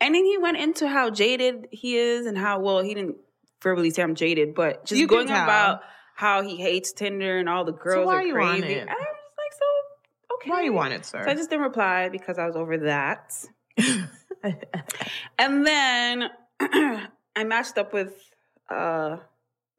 And 0.00 0.14
then 0.14 0.24
he 0.24 0.38
went 0.38 0.56
into 0.56 0.88
how 0.88 1.10
jaded 1.10 1.68
he 1.70 1.96
is, 1.96 2.26
and 2.26 2.36
how 2.36 2.60
well 2.60 2.80
he 2.80 2.94
didn't 2.94 3.16
verbally 3.62 3.90
say 3.90 4.02
I'm 4.02 4.14
jaded, 4.14 4.54
but 4.54 4.86
just 4.86 4.98
You 4.98 5.06
going 5.06 5.28
about 5.28 5.82
how 6.14 6.42
he 6.42 6.56
hates 6.56 6.92
Tinder 6.92 7.38
and 7.38 7.48
all 7.48 7.64
the 7.64 7.72
girls 7.72 8.06
why 8.06 8.16
are 8.16 8.22
you 8.22 8.36
on 8.36 8.60
crazy. 8.60 8.74
it? 8.74 8.80
And 8.80 8.90
I'm 8.90 8.96
just 8.96 9.38
like, 9.38 9.52
so 9.52 10.34
okay. 10.36 10.50
Why 10.50 10.62
you 10.62 10.72
want 10.72 10.94
it, 10.94 11.04
sir? 11.04 11.22
So 11.24 11.30
I 11.30 11.34
just 11.34 11.50
didn't 11.50 11.64
reply 11.64 12.08
because 12.08 12.38
I 12.38 12.46
was 12.46 12.56
over 12.56 12.78
that. 12.78 13.34
And 15.38 15.66
then 15.66 16.30
I 16.60 17.44
matched 17.44 17.76
up 17.76 17.92
with 17.92 18.14
uh 18.70 19.18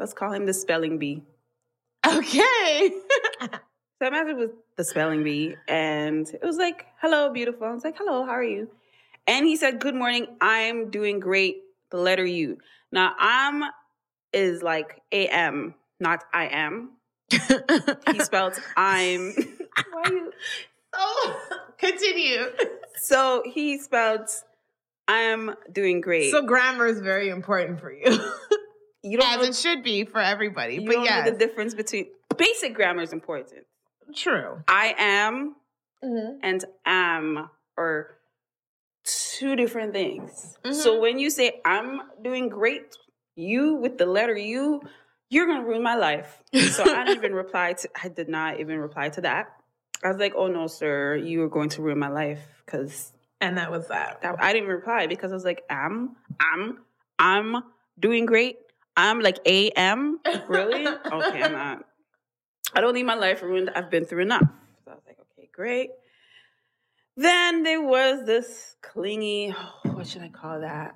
let's 0.02 0.14
call 0.14 0.34
him 0.34 0.46
the 0.46 0.54
spelling 0.54 0.98
bee. 0.98 1.24
okay. 2.06 2.92
So 4.02 4.08
I 4.08 4.20
up 4.20 4.36
with 4.36 4.52
the 4.78 4.84
spelling 4.84 5.24
bee 5.24 5.54
and 5.68 6.28
it 6.28 6.42
was 6.42 6.58
like, 6.58 6.88
hello, 7.02 7.32
beautiful. 7.32 7.68
I 7.68 7.72
was 7.72 7.84
like, 7.84 7.96
hello, 8.00 8.26
how 8.26 8.32
are 8.32 8.44
you? 8.44 8.68
And 9.28 9.46
he 9.46 9.56
said, 9.56 9.80
Good 9.80 9.94
morning, 9.94 10.26
I'm 10.42 10.90
doing 10.90 11.20
great. 11.20 11.58
The 11.92 11.98
letter 11.98 12.26
U. 12.26 12.58
Now 12.92 13.14
I'm 13.20 13.64
is 14.34 14.64
like 14.64 15.04
AM, 15.12 15.76
not 16.00 16.24
I 16.34 16.48
am. 16.48 16.94
He 17.30 17.38
spelled 18.22 18.60
I'm 18.76 19.36
why 19.92 20.04
you 20.10 20.34
oh, 20.94 21.60
continue. 21.78 22.48
so 22.96 23.44
he 23.46 23.78
spelled 23.78 24.30
I'm 25.08 25.54
doing 25.72 26.02
great. 26.02 26.32
So 26.32 26.42
grammar 26.42 26.88
is 26.88 27.02
very 27.02 27.30
important 27.30 27.80
for 27.80 27.92
you, 27.92 28.20
you 29.04 29.18
don't 29.18 29.32
as 29.32 29.38
know 29.38 29.44
it 29.44 29.56
should 29.56 29.84
be 29.84 30.06
for 30.06 30.20
everybody. 30.20 30.76
You 30.76 30.86
but 30.86 30.94
don't 30.94 31.06
know 31.06 31.32
the 31.32 31.38
difference 31.38 31.74
between 31.74 32.08
basic 32.38 32.74
grammar 32.74 33.02
is 33.02 33.14
important. 33.14 33.66
true. 34.16 34.64
I 34.68 34.96
am 34.98 35.56
mm-hmm. 36.04 36.38
and 36.42 36.66
am 36.86 37.50
are 37.78 38.18
two 39.04 39.56
different 39.56 39.94
things. 39.94 40.58
So 40.64 40.94
mm-hmm. 40.94 41.02
when 41.02 41.20
you 41.20 41.30
say 41.30 41.62
I'm 41.66 42.02
doing 42.22 42.50
great, 42.50 42.96
you 43.36 43.76
with 43.76 43.98
the 43.98 44.06
letter 44.06 44.38
U, 44.38 44.82
you're 45.30 45.48
gonna 45.48 45.66
ruin 45.66 45.84
my 45.84 45.96
life. 45.96 46.44
So 46.54 46.84
I 46.84 47.06
didn't 47.06 47.18
even 47.18 47.34
reply 47.44 47.74
to 47.74 47.90
I 48.04 48.10
did 48.10 48.30
not 48.30 48.60
even 48.60 48.78
reply 48.78 49.10
to 49.10 49.22
that. 49.22 49.54
I 50.04 50.08
was 50.08 50.18
like, 50.18 50.34
oh 50.36 50.48
no, 50.48 50.68
sir, 50.68 51.16
you 51.16 51.44
are 51.44 51.50
going 51.50 51.70
to 51.70 51.82
ruin 51.82 52.00
my 52.00 52.10
life 52.10 52.42
because 52.66 53.14
And 53.40 53.58
that 53.58 53.72
was 53.72 53.88
that. 53.88 54.22
that 54.22 54.36
I 54.40 54.54
didn't 54.54 54.70
reply 54.70 55.08
because 55.08 55.32
I 55.32 55.36
was 55.36 55.46
like, 55.46 55.64
am, 55.70 56.16
I'm, 56.40 56.80
I'm 57.20 57.64
doing 58.00 58.26
great. 58.26 58.58
I'm 58.96 59.20
like 59.20 59.40
AM. 59.46 60.20
Really? 60.48 60.88
okay, 61.12 61.44
I'm 61.44 61.54
not. 61.54 61.86
I 62.74 62.82
don't 62.82 62.94
need 62.94 63.04
my 63.04 63.16
life 63.16 63.42
ruined. 63.42 63.70
I've 63.76 63.90
been 63.90 64.06
through 64.06 64.24
enough. 64.24 64.48
So 64.86 64.92
I 64.92 64.96
was 64.96 65.04
like, 65.06 65.18
okay, 65.20 65.50
great. 65.54 65.90
Then 67.18 67.64
there 67.64 67.82
was 67.82 68.26
this 68.26 68.76
clingy, 68.82 69.50
what 69.84 70.08
should 70.08 70.22
I 70.22 70.30
call 70.30 70.62
that? 70.62 70.96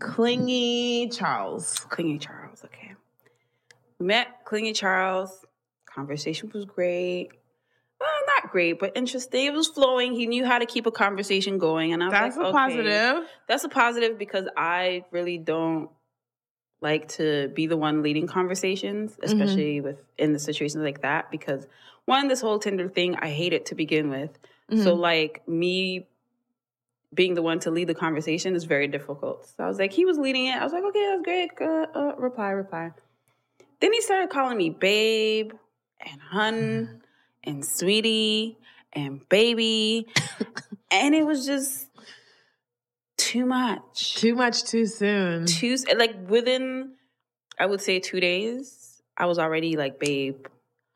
Clingy 0.00 1.08
Charles. 1.08 1.74
Clingy 1.88 2.18
Charles, 2.18 2.62
okay. 2.64 2.94
Met 3.98 4.44
Clingy 4.44 4.72
Charles. 4.72 5.44
Conversation 5.86 6.50
was 6.52 6.66
great. 6.66 7.30
Not 8.42 8.52
great, 8.52 8.78
but 8.78 8.92
interesting. 8.96 9.46
It 9.46 9.52
was 9.52 9.68
flowing. 9.68 10.14
He 10.14 10.26
knew 10.26 10.44
how 10.44 10.58
to 10.58 10.66
keep 10.66 10.86
a 10.86 10.90
conversation 10.90 11.58
going. 11.58 11.92
And 11.92 12.02
I 12.02 12.06
was 12.06 12.12
like, 12.12 12.22
That's 12.22 12.36
like, 12.36 12.44
a 12.44 12.48
okay. 12.48 12.58
positive. 12.58 13.28
That's 13.48 13.64
a 13.64 13.68
positive 13.68 14.18
because 14.18 14.46
I 14.56 15.04
really 15.10 15.38
don't 15.38 15.90
like 16.80 17.08
to 17.08 17.48
be 17.54 17.66
the 17.66 17.76
one 17.76 18.02
leading 18.02 18.26
conversations, 18.26 19.18
especially 19.22 19.80
with 19.80 19.98
in 20.18 20.32
the 20.32 20.38
situations 20.38 20.82
like 20.82 21.02
that. 21.02 21.30
Because 21.30 21.66
one, 22.04 22.28
this 22.28 22.40
whole 22.40 22.58
Tinder 22.58 22.88
thing, 22.88 23.16
I 23.16 23.30
hate 23.30 23.52
it 23.52 23.66
to 23.66 23.74
begin 23.74 24.10
with. 24.10 24.38
So 24.82 24.94
like 24.94 25.46
me 25.46 26.08
being 27.14 27.34
the 27.34 27.42
one 27.42 27.60
to 27.60 27.70
lead 27.70 27.88
the 27.88 27.94
conversation 27.94 28.54
is 28.56 28.64
very 28.64 28.88
difficult. 28.88 29.46
So 29.56 29.64
I 29.64 29.68
was 29.68 29.78
like, 29.78 29.92
he 29.92 30.04
was 30.04 30.18
leading 30.18 30.46
it. 30.46 30.56
I 30.56 30.64
was 30.64 30.72
like, 30.72 30.82
okay, 30.84 31.06
that's 31.08 31.22
great. 31.22 31.50
Uh, 31.60 31.86
uh, 31.94 32.16
reply, 32.16 32.50
reply. 32.50 32.90
Then 33.80 33.92
he 33.92 34.00
started 34.00 34.30
calling 34.30 34.58
me 34.58 34.70
babe 34.70 35.52
and 36.00 36.20
hun 36.20 37.02
and 37.46 37.64
sweetie 37.64 38.58
and 38.92 39.26
baby. 39.28 40.06
and 40.90 41.14
it 41.14 41.24
was 41.26 41.46
just 41.46 41.88
too 43.16 43.46
much. 43.46 44.16
Too 44.16 44.34
much 44.34 44.64
too 44.64 44.86
soon. 44.86 45.46
Two, 45.46 45.76
like 45.96 46.14
within, 46.28 46.92
I 47.58 47.66
would 47.66 47.80
say 47.80 47.98
two 48.00 48.20
days, 48.20 49.00
I 49.16 49.26
was 49.26 49.38
already 49.38 49.76
like, 49.76 49.98
babe, 49.98 50.46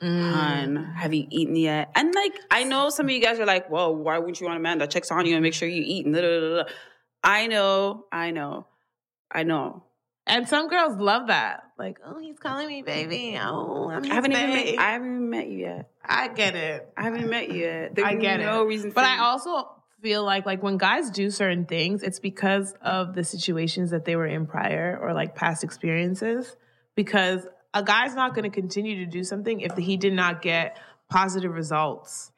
Mm. 0.02 0.32
hun, 0.32 0.76
have 0.96 1.12
you 1.12 1.26
eaten 1.28 1.56
yet? 1.56 1.90
And 1.94 2.14
like, 2.14 2.32
I 2.50 2.64
know 2.64 2.88
some 2.88 3.04
of 3.04 3.10
you 3.12 3.20
guys 3.20 3.38
are 3.38 3.44
like, 3.44 3.68
well, 3.68 3.94
why 3.94 4.16
wouldn't 4.18 4.40
you 4.40 4.46
want 4.46 4.56
a 4.56 4.62
man 4.62 4.78
that 4.78 4.90
checks 4.90 5.10
on 5.10 5.26
you 5.26 5.34
and 5.34 5.42
make 5.42 5.52
sure 5.52 5.68
you 5.68 5.82
eat? 5.84 6.06
And. 6.06 6.64
I 7.22 7.46
know, 7.48 8.06
I 8.10 8.30
know, 8.30 8.66
I 9.30 9.42
know. 9.42 9.82
And 10.26 10.48
some 10.48 10.68
girls 10.68 10.96
love 10.96 11.26
that. 11.26 11.64
Like, 11.81 11.99
oh, 12.05 12.19
he's 12.19 12.38
calling 12.38 12.69
me 12.69 12.83
baby. 12.83 13.38
Oh, 13.40 13.88
I'm 13.88 14.05
I 14.05 14.14
haven't 14.14 14.33
even 14.33 14.51
met, 14.51 14.79
I 14.79 14.93
haven't 14.93 15.09
even 15.09 15.31
met 15.31 15.49
you 15.49 15.59
yet. 15.61 15.90
I 16.05 16.29
get 16.29 16.55
it. 16.55 16.93
I 16.95 17.05
haven't 17.05 17.31
met 17.31 17.51
you 17.51 17.62
yet. 17.62 17.95
There's 17.95 18.07
I 18.07 18.16
get 18.16 18.40
no 18.40 18.64
it. 18.64 18.66
reason. 18.66 18.90
But 18.90 19.05
I 19.05 19.16
you- 19.16 19.23
also 19.23 19.66
feel 20.03 20.23
like 20.23 20.45
like 20.45 20.62
when 20.62 20.77
guys 20.77 21.11
do 21.11 21.31
certain 21.31 21.64
things, 21.64 22.03
it's 22.03 22.19
because 22.19 22.75
of 22.83 23.14
the 23.14 23.25
situations 23.25 23.93
that 23.93 24.05
they 24.05 24.14
were 24.14 24.27
in 24.27 24.47
prior 24.47 24.99
or 25.01 25.14
like 25.14 25.35
past 25.35 25.64
experiences. 25.64 26.55
Because 26.95 27.47
a 27.73 27.83
guy's 27.83 28.14
not 28.14 28.35
going 28.35 28.45
to 28.45 28.55
continue 28.55 29.03
to 29.03 29.11
do 29.11 29.25
something 29.25 29.61
if 29.61 29.75
he 29.75 29.97
did 29.97 30.12
not 30.12 30.43
get 30.43 30.79
positive 31.09 31.55
results 31.55 32.31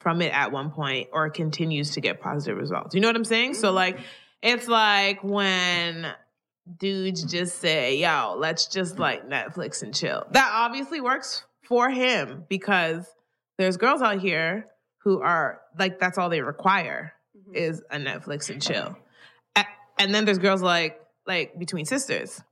from 0.00 0.20
it 0.20 0.34
at 0.34 0.52
one 0.52 0.70
point 0.70 1.08
or 1.14 1.30
continues 1.30 1.92
to 1.92 2.02
get 2.02 2.20
positive 2.20 2.58
results. 2.58 2.94
You 2.94 3.00
know 3.00 3.08
what 3.08 3.16
I'm 3.16 3.24
saying? 3.24 3.54
So 3.54 3.68
mm-hmm. 3.68 3.76
like 3.76 4.00
it's 4.42 4.68
like 4.68 5.24
when 5.24 6.12
dudes 6.78 7.22
just 7.24 7.58
say, 7.58 7.96
"Yo, 7.96 8.34
let's 8.38 8.66
just 8.66 8.98
like 8.98 9.28
Netflix 9.28 9.82
and 9.82 9.94
chill." 9.94 10.26
That 10.30 10.50
obviously 10.52 11.00
works 11.00 11.44
for 11.62 11.90
him 11.90 12.44
because 12.48 13.06
there's 13.58 13.76
girls 13.76 14.02
out 14.02 14.20
here 14.20 14.66
who 14.98 15.20
are 15.20 15.60
like 15.78 15.98
that's 15.98 16.18
all 16.18 16.28
they 16.28 16.40
require 16.42 17.12
Mhm. 17.36 17.54
is 17.54 17.82
a 17.90 17.96
Netflix 17.96 18.50
and 18.50 18.60
chill. 18.62 18.96
And 19.98 20.12
then 20.12 20.24
there's 20.24 20.38
girls 20.38 20.62
like 20.62 20.98
like 21.26 21.56
between 21.58 21.84
sisters. 21.84 22.42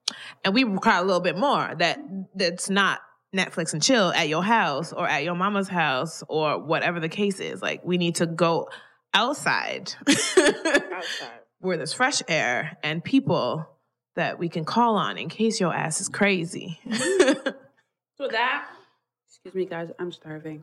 And 0.44 0.54
we 0.54 0.62
require 0.64 1.00
a 1.00 1.04
little 1.04 1.20
bit 1.22 1.36
more 1.36 1.74
that 1.78 1.98
that's 2.34 2.70
not 2.70 3.00
Netflix 3.34 3.72
and 3.72 3.82
chill 3.82 4.12
at 4.12 4.28
your 4.28 4.44
house 4.44 4.92
or 4.92 5.08
at 5.08 5.24
your 5.24 5.34
mama's 5.34 5.68
house 5.68 6.22
or 6.28 6.58
whatever 6.60 7.00
the 7.00 7.08
case 7.08 7.40
is. 7.40 7.60
Like 7.62 7.84
we 7.84 7.98
need 7.98 8.16
to 8.16 8.26
go 8.26 8.68
outside 9.14 9.94
Outside. 10.06 11.40
where 11.60 11.76
there's 11.76 11.92
fresh 11.92 12.22
air 12.28 12.76
and 12.84 13.02
people 13.02 13.66
that 14.16 14.38
we 14.38 14.48
can 14.48 14.64
call 14.64 14.96
on 14.96 15.18
in 15.18 15.28
case 15.28 15.60
your 15.60 15.74
ass 15.74 16.00
is 16.00 16.08
crazy. 16.08 16.78
So 18.18 18.28
that, 18.28 18.66
excuse 19.26 19.54
me, 19.54 19.64
guys, 19.64 19.88
I'm 19.98 20.12
starving. 20.12 20.62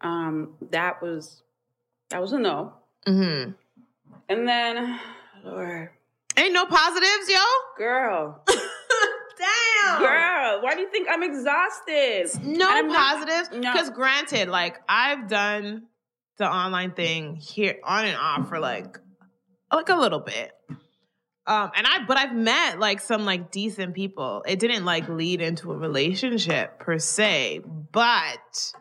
Um, 0.00 0.54
that 0.70 1.02
was 1.02 1.42
that 2.08 2.18
was 2.22 2.32
a 2.32 2.38
no. 2.38 2.72
hmm 3.06 3.50
And 4.26 4.48
then, 4.48 4.98
Lord, 5.44 5.90
Ain't 6.38 6.54
no 6.54 6.64
positives, 6.64 7.28
yo. 7.28 7.36
girl, 7.76 8.42
Damn. 8.48 10.00
girl, 10.00 10.62
why 10.62 10.74
do 10.74 10.80
you 10.80 10.90
think 10.90 11.08
I'm 11.10 11.22
exhausted? 11.22 12.30
No 12.42 12.66
I'm 12.70 12.88
positives. 12.88 13.50
no. 13.52 13.70
Because 13.72 13.90
granted, 13.90 14.48
like 14.48 14.80
I've 14.88 15.28
done 15.28 15.88
the 16.38 16.50
online 16.50 16.92
thing 16.92 17.36
here 17.36 17.76
on 17.84 18.06
and 18.06 18.16
off 18.16 18.48
for 18.48 18.58
like 18.58 18.98
like 19.70 19.90
a 19.90 19.96
little 19.96 20.20
bit. 20.20 20.52
Um, 21.48 21.70
and 21.74 21.86
I 21.86 22.04
but 22.06 22.18
I've 22.18 22.34
met 22.34 22.78
like 22.78 23.00
some 23.00 23.24
like 23.24 23.50
decent 23.50 23.94
people. 23.94 24.44
It 24.46 24.58
didn't 24.58 24.84
like 24.84 25.08
lead 25.08 25.40
into 25.40 25.72
a 25.72 25.76
relationship 25.76 26.78
per 26.78 26.98
se, 26.98 27.62
but 27.90 28.72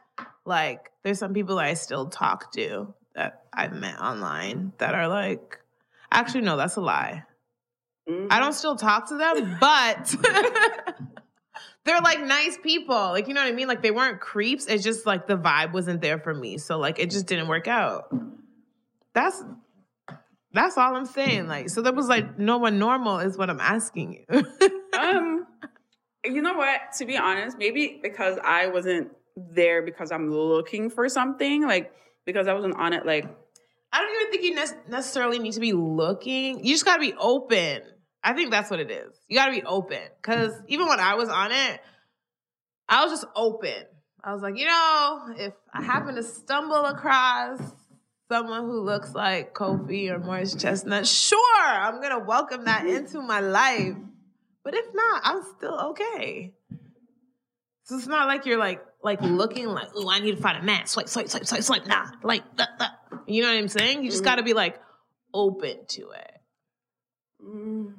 like 0.45 0.91
there's 1.03 1.17
some 1.17 1.33
people 1.33 1.57
I 1.57 1.73
still 1.75 2.07
talk 2.07 2.51
to 2.53 2.93
that 3.15 3.43
I've 3.53 3.73
met 3.73 3.99
online 3.99 4.73
that 4.79 4.93
are 4.93 5.07
like 5.07 5.59
actually 6.11 6.41
no, 6.41 6.57
that's 6.57 6.75
a 6.75 6.81
lie. 6.81 7.23
Mhm. 8.09 8.27
I 8.29 8.39
don't 8.39 8.53
still 8.53 8.75
talk 8.75 9.07
to 9.09 9.17
them, 9.17 9.57
but 9.59 10.15
they're 11.85 12.01
like 12.01 12.21
nice 12.21 12.57
people. 12.61 12.95
Like, 12.95 13.27
you 13.27 13.33
know 13.33 13.41
what 13.41 13.51
I 13.51 13.55
mean? 13.55 13.67
Like, 13.67 13.81
they 13.81 13.91
weren't 13.91 14.19
creeps. 14.19 14.65
It's 14.67 14.83
just 14.83 15.05
like 15.05 15.27
the 15.27 15.37
vibe 15.37 15.73
wasn't 15.73 16.01
there 16.01 16.19
for 16.19 16.33
me. 16.33 16.57
So, 16.57 16.77
like, 16.77 16.99
it 16.99 17.09
just 17.11 17.25
didn't 17.27 17.47
work 17.47 17.67
out. 17.67 18.13
That's 19.13 19.41
that's 20.57 20.77
all 20.77 20.95
I'm 20.95 21.05
saying. 21.05 21.47
Like, 21.47 21.69
so 21.69 21.81
there 21.81 21.93
was 21.93 22.07
like 22.07 22.37
no 22.37 22.57
one 22.57 22.79
normal 22.79 23.19
is 23.19 23.37
what 23.37 23.49
I'm 23.49 23.59
asking 23.59 24.25
you. 24.29 24.45
um, 24.99 25.45
you 26.25 26.41
know 26.41 26.53
what? 26.53 26.79
To 26.97 27.05
be 27.05 27.17
honest, 27.17 27.57
maybe 27.57 27.99
because 28.01 28.37
I 28.43 28.67
wasn't 28.67 29.11
there 29.35 29.81
because 29.83 30.11
I'm 30.11 30.31
looking 30.31 30.89
for 30.89 31.07
something, 31.09 31.63
like 31.63 31.93
because 32.25 32.47
I 32.47 32.53
wasn't 32.53 32.75
on 32.75 32.93
it, 32.93 33.05
like 33.05 33.25
I 33.91 34.01
don't 34.01 34.15
even 34.15 34.31
think 34.31 34.43
you 34.43 34.55
ne- 34.55 34.91
necessarily 34.91 35.39
need 35.39 35.53
to 35.53 35.59
be 35.59 35.73
looking. 35.73 36.63
You 36.63 36.73
just 36.73 36.85
got 36.85 36.95
to 36.95 37.01
be 37.01 37.13
open. 37.17 37.81
I 38.23 38.33
think 38.33 38.51
that's 38.51 38.69
what 38.69 38.79
it 38.79 38.91
is. 38.91 39.15
You 39.27 39.37
got 39.37 39.47
to 39.47 39.53
be 39.53 39.63
open. 39.63 40.01
Because 40.21 40.53
even 40.67 40.87
when 40.87 40.99
I 40.99 41.15
was 41.15 41.29
on 41.29 41.51
it, 41.51 41.79
I 42.89 43.03
was 43.03 43.13
just 43.13 43.25
open. 43.35 43.85
I 44.23 44.33
was 44.33 44.41
like, 44.41 44.57
you 44.57 44.65
know, 44.65 45.21
if 45.37 45.53
I 45.73 45.81
happen 45.83 46.15
to 46.15 46.23
stumble 46.23 46.85
across 46.85 47.61
someone 48.29 48.63
who 48.65 48.81
looks 48.81 49.13
like 49.13 49.53
Kofi 49.53 50.09
or 50.09 50.19
Morris 50.19 50.55
Chestnut, 50.55 51.07
sure, 51.07 51.39
I'm 51.65 52.01
to 52.01 52.19
welcome 52.19 52.65
that 52.65 52.85
into 52.85 53.21
my 53.21 53.39
life. 53.39 53.95
But 54.63 54.73
if 54.75 54.85
not, 54.93 55.21
I'm 55.23 55.43
still 55.57 55.79
okay. 55.91 56.53
So 57.83 57.95
it's 57.97 58.07
not 58.07 58.27
like 58.27 58.45
you're 58.45 58.57
like 58.57 58.83
like 59.01 59.21
looking 59.21 59.67
like, 59.67 59.87
oh, 59.95 60.09
I 60.09 60.19
need 60.19 60.35
to 60.35 60.41
find 60.41 60.57
a 60.57 60.61
man. 60.63 60.85
Swipe, 60.87 61.07
swipe, 61.07 61.29
swipe, 61.29 61.45
swipe, 61.45 61.63
swipe. 61.63 61.85
Nah, 61.87 62.07
like 62.23 62.43
that, 62.57 62.69
that. 62.79 62.91
You 63.27 63.43
know 63.43 63.49
what 63.49 63.57
I'm 63.57 63.67
saying? 63.69 64.03
You 64.03 64.09
just 64.09 64.23
Mhm. 64.23 64.25
got 64.25 64.35
to 64.35 64.43
be 64.43 64.53
like 64.53 64.77
open 65.33 65.85
to 65.87 66.09
it. 66.09 66.31
mm. 67.43 67.93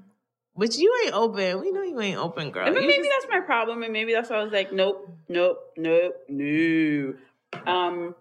But 0.57 0.77
you 0.77 0.93
ain't 1.05 1.15
open. 1.15 1.61
We 1.61 1.71
know 1.71 1.83
you 1.83 2.01
ain't 2.01 2.19
open, 2.19 2.51
girl. 2.51 2.67
You 2.67 2.75
maybe 2.75 2.95
just- 2.97 3.09
that's 3.23 3.33
my 3.33 3.41
problem, 3.47 3.85
and 3.85 3.93
maybe 3.93 4.13
that's 4.13 4.29
why 4.29 4.37
I 4.39 4.43
was 4.43 4.53
like, 4.53 4.73
nope, 4.73 5.09
nope, 5.29 5.59
nope, 5.77 6.15
no. 6.29 7.15
Um, 7.65 8.15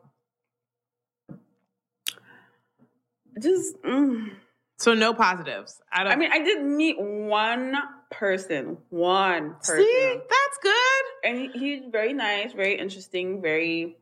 just, 3.39 3.81
mm. 3.83 4.29
so 4.77 4.93
no 4.93 5.13
positives. 5.13 5.81
I 5.91 6.03
don't. 6.03 6.13
I 6.13 6.15
mean, 6.15 6.31
I 6.31 6.39
did 6.39 6.63
meet 6.63 6.99
one 6.99 7.75
person, 8.11 8.77
one 8.89 9.55
person, 9.55 9.83
see, 9.83 10.13
that's 10.15 10.57
good. 10.61 11.29
and 11.29 11.37
he, 11.37 11.47
he's 11.59 11.83
very 11.91 12.13
nice, 12.13 12.53
very 12.53 12.77
interesting, 12.77 13.41
very 13.41 13.97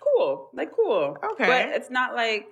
cool, 0.00 0.50
like 0.54 0.72
cool. 0.74 1.16
Okay. 1.32 1.46
but 1.46 1.68
it's 1.76 1.90
not 1.90 2.14
like 2.14 2.46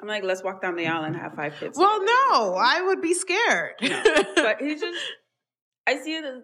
I'm 0.00 0.08
like, 0.08 0.24
let's 0.24 0.42
walk 0.42 0.62
down 0.62 0.76
the 0.76 0.86
aisle 0.86 1.04
and 1.04 1.14
have 1.14 1.34
five 1.34 1.54
kids. 1.60 1.76
Well, 1.78 2.02
no, 2.02 2.54
I 2.56 2.80
would 2.82 3.02
be 3.02 3.12
scared. 3.14 3.74
but 3.80 4.60
he's 4.60 4.80
just 4.80 4.98
I 5.86 5.98
see 5.98 6.14
it 6.14 6.24
as 6.24 6.42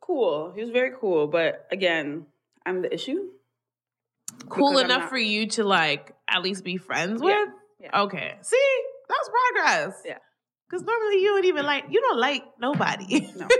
cool. 0.00 0.52
He 0.54 0.60
was 0.62 0.70
very 0.70 0.92
cool, 0.98 1.26
but 1.26 1.66
again, 1.70 2.26
I'm 2.64 2.82
the 2.82 2.92
issue. 2.92 3.28
cool 4.48 4.78
enough 4.78 5.02
not- 5.02 5.10
for 5.10 5.18
you 5.18 5.48
to 5.50 5.64
like 5.64 6.14
at 6.28 6.42
least 6.42 6.64
be 6.64 6.76
friends 6.76 7.20
Yeah, 7.22 7.44
with. 7.44 7.54
Yeah. 7.80 8.02
Okay. 8.02 8.36
See, 8.42 8.76
that's 9.08 9.28
progress. 9.28 10.02
Yeah. 10.04 10.18
Because 10.68 10.84
normally 10.84 11.22
you 11.22 11.34
would 11.34 11.44
even 11.44 11.64
like 11.64 11.84
you 11.90 12.00
don't 12.00 12.18
like 12.18 12.44
nobody. 12.60 13.28
No. 13.36 13.48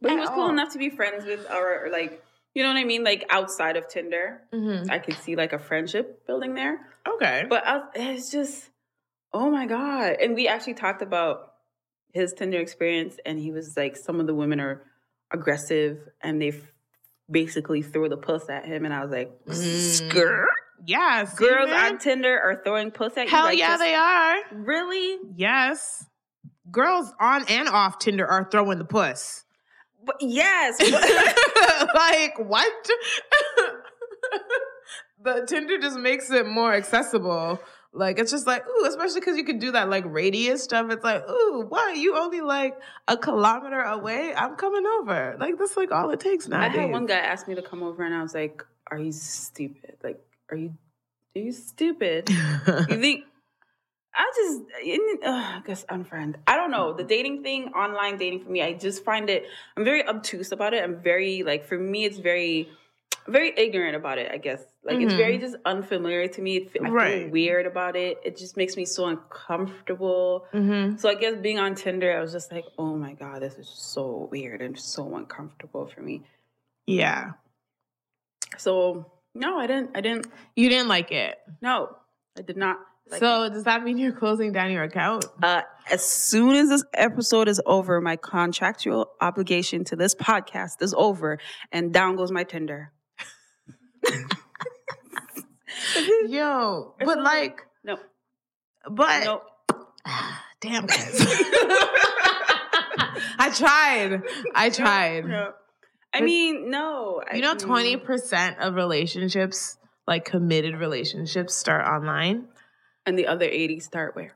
But 0.00 0.10
he 0.10 0.16
was 0.18 0.28
cool 0.28 0.42
all. 0.44 0.50
enough 0.50 0.72
to 0.74 0.78
be 0.78 0.90
friends 0.90 1.24
with 1.24 1.50
our 1.50 1.86
or 1.86 1.90
like 1.90 2.22
you 2.54 2.62
know 2.62 2.68
what 2.70 2.78
I 2.78 2.84
mean? 2.84 3.02
Like 3.04 3.24
outside 3.30 3.76
of 3.76 3.88
Tinder. 3.88 4.42
Mhm. 4.52 4.90
I 4.90 4.98
could 4.98 5.16
see 5.16 5.36
like 5.36 5.52
a 5.52 5.58
friendship 5.58 6.26
building 6.26 6.54
there. 6.54 6.78
Okay. 7.08 7.44
But 7.48 7.66
I, 7.66 7.82
it's 7.94 8.30
just 8.30 8.68
oh 9.32 9.50
my 9.50 9.66
God. 9.66 10.16
And 10.20 10.34
we 10.34 10.48
actually 10.48 10.74
talked 10.74 11.02
about 11.02 11.54
his 12.12 12.32
Tinder 12.34 12.58
experience 12.58 13.16
and 13.26 13.38
he 13.38 13.50
was 13.52 13.76
like 13.76 13.96
some 13.96 14.20
of 14.20 14.26
the 14.26 14.34
women 14.34 14.60
are 14.60 14.82
aggressive 15.32 15.98
and 16.20 16.40
they 16.40 16.52
basically 17.30 17.82
threw 17.82 18.08
the 18.08 18.16
puss 18.16 18.48
at 18.48 18.64
him 18.66 18.84
and 18.84 18.94
I 18.94 19.02
was 19.02 19.10
like 19.10 19.30
Mm. 19.46 19.54
skirt. 19.54 20.48
Yeah. 20.84 21.28
Girls 21.36 21.70
man? 21.70 21.92
on 21.92 21.98
Tinder 21.98 22.38
are 22.38 22.60
throwing 22.64 22.90
puss 22.90 23.16
at 23.16 23.24
you. 23.24 23.30
Hell 23.30 23.44
like, 23.46 23.58
yeah, 23.58 23.76
they 23.76 23.94
are. 23.94 24.36
Really? 24.52 25.18
Yes. 25.36 26.06
Girls 26.70 27.12
on 27.20 27.44
and 27.48 27.68
off 27.68 27.98
Tinder 27.98 28.26
are 28.26 28.48
throwing 28.50 28.78
the 28.78 28.84
puss. 28.84 29.44
But 30.04 30.16
yes. 30.20 30.80
like 31.94 32.38
what? 32.38 32.72
the 35.22 35.46
Tinder 35.46 35.78
just 35.78 35.98
makes 35.98 36.30
it 36.30 36.46
more 36.46 36.72
accessible. 36.72 37.60
Like 37.92 38.18
it's 38.18 38.30
just 38.30 38.46
like 38.46 38.62
ooh, 38.66 38.86
especially 38.86 39.20
because 39.20 39.38
you 39.38 39.44
can 39.44 39.58
do 39.58 39.72
that 39.72 39.88
like 39.88 40.04
radius 40.06 40.62
stuff. 40.62 40.90
It's 40.90 41.02
like 41.02 41.28
ooh, 41.28 41.64
what? 41.68 41.96
You 41.96 42.16
only 42.16 42.42
like 42.42 42.74
a 43.08 43.16
kilometer 43.16 43.80
away? 43.80 44.34
I'm 44.34 44.56
coming 44.56 44.84
over. 45.00 45.36
Like 45.40 45.58
that's 45.58 45.76
like 45.76 45.90
all 45.92 46.10
it 46.10 46.20
takes 46.20 46.46
now. 46.46 46.60
I 46.60 46.68
had 46.68 46.90
one 46.90 47.06
guy 47.06 47.16
ask 47.16 47.48
me 47.48 47.54
to 47.54 47.62
come 47.62 47.82
over 47.82 48.04
and 48.04 48.14
I 48.14 48.22
was 48.22 48.34
like, 48.34 48.62
Are 48.90 48.98
you 48.98 49.12
stupid? 49.12 49.96
Like, 50.02 50.20
are 50.50 50.56
you 50.56 50.74
are 51.36 51.40
you 51.40 51.52
stupid? 51.52 52.30
You 52.88 53.00
think 53.00 53.24
I 54.14 54.32
just 54.36 54.62
ugh, 55.24 55.44
I 55.56 55.62
guess 55.66 55.84
unfriend. 55.90 56.36
I 56.46 56.56
don't 56.56 56.70
know. 56.70 56.92
The 56.94 57.04
dating 57.04 57.42
thing, 57.42 57.68
online 57.74 58.16
dating 58.16 58.44
for 58.44 58.50
me, 58.50 58.62
I 58.62 58.72
just 58.74 59.04
find 59.04 59.28
it 59.28 59.44
I'm 59.76 59.84
very 59.84 60.06
obtuse 60.06 60.52
about 60.52 60.72
it. 60.72 60.82
I'm 60.82 61.00
very 61.02 61.42
like 61.42 61.66
for 61.66 61.78
me 61.78 62.04
it's 62.04 62.18
very 62.18 62.68
very 63.28 63.52
ignorant 63.58 63.96
about 63.96 64.18
it, 64.18 64.30
I 64.30 64.38
guess. 64.38 64.62
Like 64.84 65.00
it's 65.00 65.12
Mhm. 65.14 65.16
very 65.16 65.38
just 65.38 65.56
unfamiliar 65.64 66.28
to 66.28 66.40
me. 66.40 66.56
It, 66.58 66.70
I 66.76 66.84
feel 66.84 66.92
Right. 66.92 67.30
weird 67.30 67.66
about 67.66 67.96
it. 67.96 68.18
It 68.24 68.36
just 68.36 68.56
makes 68.56 68.76
me 68.76 68.84
so 68.84 69.06
uncomfortable. 69.06 70.46
hmm 70.52 70.96
So 70.96 71.08
I 71.10 71.14
guess 71.16 71.34
being 71.36 71.58
on 71.58 71.74
Tinder, 71.74 72.16
I 72.16 72.20
was 72.20 72.32
just 72.32 72.52
like, 72.52 72.64
oh 72.78 72.94
my 72.96 73.14
God, 73.14 73.42
this 73.42 73.56
is 73.58 73.68
so 73.68 74.28
weird 74.30 74.62
and 74.62 74.78
so 74.78 75.16
uncomfortable 75.16 75.86
for 75.86 76.00
me. 76.02 76.22
Yeah, 76.86 77.32
So 78.58 79.10
no, 79.38 79.58
I 79.58 79.66
didn't 79.66 79.90
I 79.94 80.00
didn't 80.00 80.26
you 80.54 80.68
didn't 80.68 80.88
like 80.88 81.12
it. 81.12 81.36
no, 81.60 81.96
I 82.38 82.42
did 82.42 82.56
not 82.56 82.78
like 83.10 83.20
so 83.20 83.48
does 83.48 83.64
that 83.64 83.84
mean 83.84 83.98
you're 83.98 84.12
closing 84.12 84.52
down 84.52 84.70
your 84.72 84.82
account? 84.82 85.24
Uh, 85.42 85.62
as 85.90 86.04
soon 86.04 86.56
as 86.56 86.68
this 86.68 86.84
episode 86.94 87.48
is 87.48 87.60
over, 87.66 88.00
my 88.00 88.16
contractual 88.16 89.10
obligation 89.20 89.84
to 89.84 89.96
this 89.96 90.14
podcast 90.14 90.82
is 90.82 90.92
over, 90.96 91.38
and 91.70 91.92
down 91.94 92.16
goes 92.16 92.32
my 92.32 92.42
Tinder. 92.44 92.92
Yo, 96.28 96.94
It's 96.98 97.06
but 97.06 97.22
like, 97.22 97.60
No, 97.84 97.98
but 98.90 99.24
no. 99.24 99.42
damn 100.60 100.86
guys. 100.86 101.20
I 103.38 103.50
tried. 103.54 104.22
I 104.54 104.70
tried. 104.70 105.26
No. 105.26 105.52
I 106.16 106.20
mean, 106.22 106.70
no. 106.70 107.22
I- 107.30 107.36
You 107.36 107.42
know, 107.42 107.54
mm, 107.54 107.58
twenty 107.60 107.96
percent 107.96 108.58
of 108.60 108.74
relationships, 108.74 109.78
like 110.06 110.24
committed 110.24 110.76
relationships, 110.76 111.54
start 111.54 111.86
online. 111.86 112.48
And 113.06 113.16
the 113.18 113.28
other 113.28 113.46
80 113.46 113.78
start 113.80 114.16
where? 114.16 114.32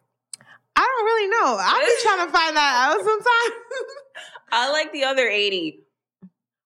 I 0.77 0.81
don't 0.81 1.05
really 1.05 1.29
know. 1.29 1.57
I've 1.61 1.81
been 1.81 1.97
trying 2.03 2.27
to 2.27 2.33
find 2.33 2.57
that 2.57 2.89
out 2.89 3.05
sometimes. 3.05 3.65
I 4.53 4.71
like 4.73 4.93
the 4.93 5.05
other 5.05 5.27
80. 5.29 5.81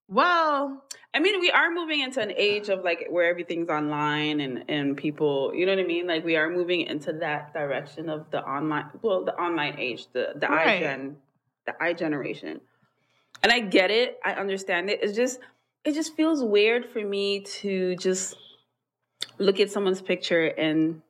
well, 0.09 0.85
I 1.15 1.21
mean, 1.21 1.41
we 1.41 1.51
are 1.51 1.71
moving 1.71 2.01
into 2.01 2.21
an 2.21 2.33
age 2.37 2.69
of 2.69 2.83
like 2.85 3.07
where 3.09 3.29
everything's 3.31 3.69
online 3.71 4.41
and 4.41 4.65
and 4.69 4.97
people, 4.97 5.53
you 5.55 5.65
know 5.65 5.73
what 5.73 5.81
I 5.85 5.87
mean? 5.87 6.07
Like 6.07 6.25
we 6.25 6.37
are 6.37 6.51
moving 6.51 6.83
into 6.83 7.13
that 7.21 7.55
direction 7.55 8.09
of 8.11 8.31
the 8.31 8.43
online, 8.43 8.87
well, 9.01 9.25
the 9.25 9.35
online 9.35 9.79
age, 9.79 10.07
the 10.13 10.33
the 10.37 10.47
Right. 10.49 10.83
iGen, 10.83 11.15
the 11.67 11.73
i 11.81 11.93
generation. 11.93 12.61
And 13.45 13.53
I 13.53 13.61
get 13.61 13.91
it. 13.91 14.19
I 14.25 14.33
understand 14.33 14.89
it. 14.89 15.01
It's 15.03 15.15
just 15.15 15.39
it 15.85 15.93
just 15.93 16.17
feels 16.17 16.43
weird 16.43 16.87
for 16.87 17.05
me 17.05 17.43
to 17.61 17.95
just 17.97 18.37
look 19.39 19.61
at 19.61 19.71
someone's 19.71 20.01
picture 20.01 20.47
and 20.47 21.03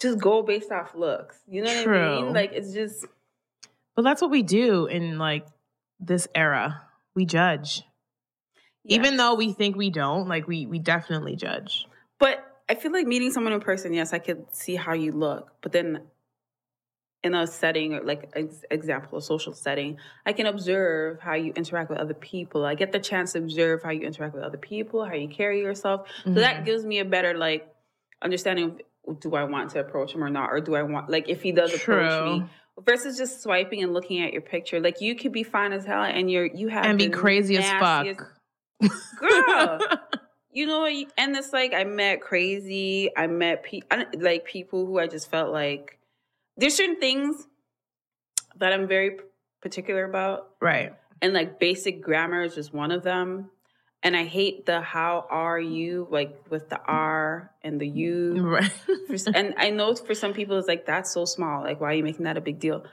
just 0.00 0.18
go 0.18 0.42
based 0.42 0.72
off 0.72 0.96
looks. 0.96 1.38
You 1.48 1.62
know 1.62 1.72
what 1.72 1.88
I 1.88 2.20
mean? 2.22 2.32
Like 2.32 2.50
it's 2.52 2.72
just 2.72 3.06
But 3.94 4.02
that's 4.02 4.20
what 4.20 4.32
we 4.32 4.42
do 4.42 4.86
in 4.86 5.16
like 5.16 5.46
this 6.00 6.26
era. 6.34 6.82
We 7.14 7.24
judge. 7.24 7.84
Even 8.84 9.16
though 9.16 9.34
we 9.34 9.52
think 9.52 9.76
we 9.76 9.90
don't, 9.90 10.28
like 10.28 10.48
we 10.48 10.66
we 10.66 10.80
definitely 10.80 11.36
judge. 11.36 11.86
But 12.18 12.44
I 12.68 12.74
feel 12.74 12.92
like 12.92 13.06
meeting 13.06 13.30
someone 13.30 13.52
in 13.52 13.60
person, 13.60 13.92
yes, 13.92 14.12
I 14.12 14.18
could 14.18 14.44
see 14.52 14.74
how 14.74 14.94
you 14.94 15.12
look. 15.12 15.52
But 15.60 15.70
then 15.70 16.02
in 17.24 17.34
a 17.34 17.46
setting, 17.46 17.94
or 17.94 18.02
like 18.02 18.30
ex- 18.34 18.64
example, 18.70 19.18
a 19.18 19.22
social 19.22 19.52
setting, 19.52 19.98
I 20.24 20.32
can 20.32 20.46
observe 20.46 21.20
how 21.20 21.34
you 21.34 21.52
interact 21.56 21.90
with 21.90 21.98
other 21.98 22.14
people. 22.14 22.64
I 22.64 22.74
get 22.74 22.92
the 22.92 23.00
chance 23.00 23.32
to 23.32 23.38
observe 23.38 23.82
how 23.82 23.90
you 23.90 24.02
interact 24.02 24.34
with 24.34 24.44
other 24.44 24.58
people, 24.58 25.04
how 25.04 25.14
you 25.14 25.28
carry 25.28 25.60
yourself. 25.60 26.06
So 26.24 26.34
that 26.34 26.62
Mhm. 26.62 26.64
gives 26.64 26.84
me 26.86 27.00
a 27.00 27.04
better 27.04 27.36
like 27.36 27.68
understanding 28.22 28.80
of 29.06 29.20
do 29.20 29.34
I 29.34 29.44
want 29.44 29.70
to 29.70 29.80
approach 29.80 30.12
him 30.12 30.22
or 30.22 30.30
not, 30.30 30.50
or 30.50 30.60
do 30.60 30.74
I 30.76 30.82
want 30.82 31.08
like 31.10 31.28
if 31.28 31.42
he 31.42 31.50
does 31.50 31.74
approach 31.74 32.22
me 32.24 32.44
versus 32.84 33.16
just 33.18 33.42
swiping 33.42 33.82
and 33.82 33.92
looking 33.92 34.22
at 34.22 34.32
your 34.32 34.42
picture. 34.42 34.78
Like 34.80 35.00
you 35.00 35.16
could 35.16 35.32
be 35.32 35.42
fine 35.42 35.72
as 35.72 35.84
hell 35.84 36.02
and 36.04 36.30
you're 36.30 36.46
you 36.46 36.68
have 36.68 36.84
and 36.84 36.98
be 36.98 37.08
crazy 37.08 37.56
as 37.56 37.68
fuck. 37.80 38.06
girl. 39.18 39.80
you 40.52 40.66
know, 40.66 40.84
and 40.86 41.36
it's 41.36 41.52
like 41.52 41.74
I 41.74 41.84
met 41.84 42.20
crazy. 42.20 43.10
I 43.16 43.26
met 43.26 43.64
pe- 43.64 43.80
I, 43.90 44.06
like 44.16 44.44
people 44.44 44.86
who 44.86 44.98
I 44.98 45.06
just 45.08 45.30
felt 45.30 45.52
like 45.52 45.97
there's 46.58 46.74
certain 46.76 47.00
things 47.00 47.46
that 48.58 48.72
I'm 48.72 48.86
very 48.88 49.16
particular 49.62 50.04
about, 50.04 50.50
right. 50.60 50.92
and 51.22 51.32
like 51.32 51.58
basic 51.58 52.02
grammar 52.02 52.42
is 52.42 52.54
just 52.54 52.72
one 52.74 52.90
of 52.90 53.02
them. 53.02 53.50
And 54.00 54.16
I 54.16 54.24
hate 54.24 54.64
the 54.64 54.80
how 54.80 55.26
are 55.28 55.58
you 55.58 56.06
like 56.08 56.38
with 56.50 56.68
the 56.68 56.78
R 56.80 57.50
and 57.62 57.80
the 57.80 57.88
U. 57.88 58.40
Right. 58.48 58.70
And 59.34 59.54
I 59.58 59.70
know 59.70 59.94
for 59.96 60.14
some 60.14 60.32
people 60.34 60.56
it's 60.58 60.68
like 60.68 60.86
that's 60.86 61.12
so 61.12 61.24
small. 61.24 61.62
Like 61.64 61.80
why 61.80 61.88
are 61.90 61.94
you 61.94 62.04
making 62.04 62.24
that 62.24 62.36
a 62.36 62.40
big 62.40 62.60
deal? 62.60 62.84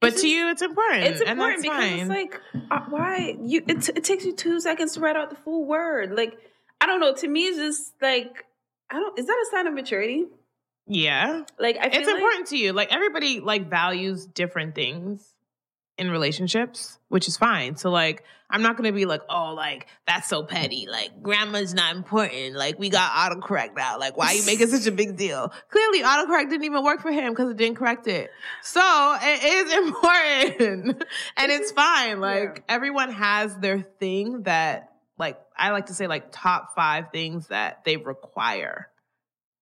But 0.00 0.12
It's 0.12 0.22
to 0.22 0.26
just- 0.28 0.34
you, 0.34 0.48
it's 0.48 0.62
important. 0.62 1.02
It's 1.04 1.20
and 1.20 1.30
important 1.30 1.62
that's 1.64 1.74
because 1.74 1.90
fine. 1.90 1.98
it's 1.98 2.08
like 2.08 2.40
uh, 2.70 2.80
why 2.88 3.36
you 3.42 3.62
it, 3.68 3.88
it 3.90 4.04
takes 4.04 4.24
you 4.24 4.34
two 4.34 4.58
seconds 4.60 4.94
to 4.94 5.00
write 5.00 5.16
out 5.16 5.28
the 5.28 5.36
full 5.36 5.66
word. 5.66 6.12
Like 6.16 6.38
I 6.80 6.86
don't 6.86 7.00
know. 7.00 7.12
To 7.14 7.28
me, 7.28 7.48
it's 7.48 7.58
just 7.58 7.92
like 8.00 8.44
I 8.90 8.94
don't. 9.00 9.18
Is 9.18 9.26
that 9.26 9.32
a 9.46 9.46
sign 9.50 9.66
of 9.66 9.74
maturity? 9.74 10.24
Yeah. 10.88 11.44
Like 11.58 11.76
I 11.76 11.90
feel 11.90 12.00
It's 12.00 12.06
like, 12.08 12.16
important 12.16 12.46
to 12.48 12.56
you. 12.56 12.72
Like 12.72 12.92
everybody 12.92 13.40
like 13.40 13.68
values 13.68 14.26
different 14.26 14.74
things 14.74 15.34
in 15.98 16.10
relationships, 16.10 16.98
which 17.08 17.28
is 17.28 17.36
fine. 17.36 17.76
So 17.76 17.90
like 17.90 18.24
I'm 18.50 18.62
not 18.62 18.78
gonna 18.78 18.92
be 18.92 19.04
like, 19.04 19.20
oh, 19.28 19.52
like 19.54 19.86
that's 20.06 20.28
so 20.28 20.42
petty. 20.42 20.86
Like 20.90 21.22
grammar's 21.22 21.74
not 21.74 21.94
important. 21.94 22.56
Like 22.56 22.78
we 22.78 22.88
got 22.88 23.10
autocorrect 23.12 23.76
now. 23.76 23.98
Like 23.98 24.16
why 24.16 24.28
are 24.28 24.34
you 24.34 24.46
making 24.46 24.68
such 24.68 24.86
a 24.86 24.92
big 24.92 25.16
deal? 25.16 25.52
Clearly 25.70 26.02
autocorrect 26.02 26.48
didn't 26.48 26.64
even 26.64 26.82
work 26.82 27.02
for 27.02 27.12
him 27.12 27.32
because 27.32 27.50
it 27.50 27.58
didn't 27.58 27.76
correct 27.76 28.06
it. 28.06 28.30
So 28.62 28.80
it 29.20 29.44
is 29.44 29.72
important. 29.86 31.04
and 31.36 31.52
it's 31.52 31.72
fine. 31.72 32.20
Like 32.20 32.64
everyone 32.68 33.12
has 33.12 33.54
their 33.58 33.82
thing 33.82 34.44
that 34.44 34.92
like 35.18 35.38
I 35.56 35.70
like 35.72 35.86
to 35.86 35.94
say 35.94 36.06
like 36.06 36.28
top 36.30 36.74
five 36.74 37.10
things 37.12 37.48
that 37.48 37.84
they 37.84 37.96
require 37.96 38.88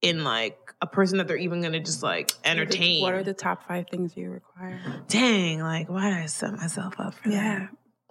in 0.02 0.22
like 0.22 0.65
a 0.80 0.86
person 0.86 1.18
that 1.18 1.26
they're 1.26 1.36
even 1.36 1.62
gonna 1.62 1.80
just 1.80 2.02
like 2.02 2.32
entertain. 2.44 3.02
What 3.02 3.14
are 3.14 3.22
the 3.22 3.34
top 3.34 3.66
five 3.66 3.86
things 3.90 4.16
you 4.16 4.30
require? 4.30 4.80
Dang, 5.08 5.60
like 5.60 5.88
why 5.88 6.10
did 6.10 6.18
I 6.18 6.26
set 6.26 6.52
myself 6.54 6.94
up 6.98 7.14
for 7.14 7.28
that? 7.28 7.34
Yeah, 7.34 7.66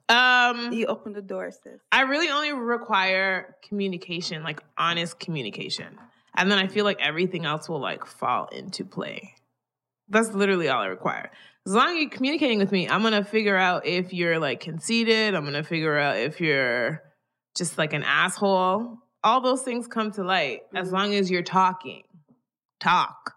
that? 0.08 0.50
Um 0.50 0.74
you 0.74 0.88
open 0.88 1.14
the 1.14 1.22
door, 1.22 1.52
sis. 1.52 1.80
I 1.92 2.02
really 2.02 2.30
only 2.30 2.54
require 2.54 3.56
communication, 3.68 4.44
like 4.44 4.62
honest 4.78 5.20
communication. 5.20 5.98
And 6.36 6.52
then 6.52 6.60
I 6.60 6.68
feel 6.68 6.86
like 6.86 7.00
everything 7.02 7.46
else 7.46 7.70
will 7.70 7.80
like 7.80 8.06
fall 8.06 8.48
into 8.48 8.84
play. 8.84 9.36
That's 10.10 10.32
literally 10.32 10.68
all 10.70 10.82
I 10.82 10.88
require. 10.88 11.32
As 11.66 11.74
long 11.74 11.96
as 11.96 12.02
you're 12.02 12.10
communicating 12.10 12.60
with 12.60 12.72
me, 12.72 12.88
I'm 12.88 13.02
gonna 13.02 13.24
figure 13.24 13.58
out 13.58 13.86
if 13.86 14.14
you're 14.14 14.40
like 14.40 14.60
conceited. 14.60 15.34
I'm 15.34 15.46
gonna 15.46 15.64
figure 15.64 15.98
out 15.98 16.18
if 16.18 16.42
you're 16.42 17.02
just 17.56 17.78
like 17.78 17.94
an 17.94 18.04
asshole. 18.04 18.98
All 19.24 19.42
those 19.42 19.64
things 19.64 19.88
come 19.88 20.12
to 20.12 20.24
light 20.24 20.62
as 20.76 20.92
long 20.92 21.16
as 21.16 21.32
you're 21.32 21.42
talking. 21.42 22.04
Talk. 22.80 23.34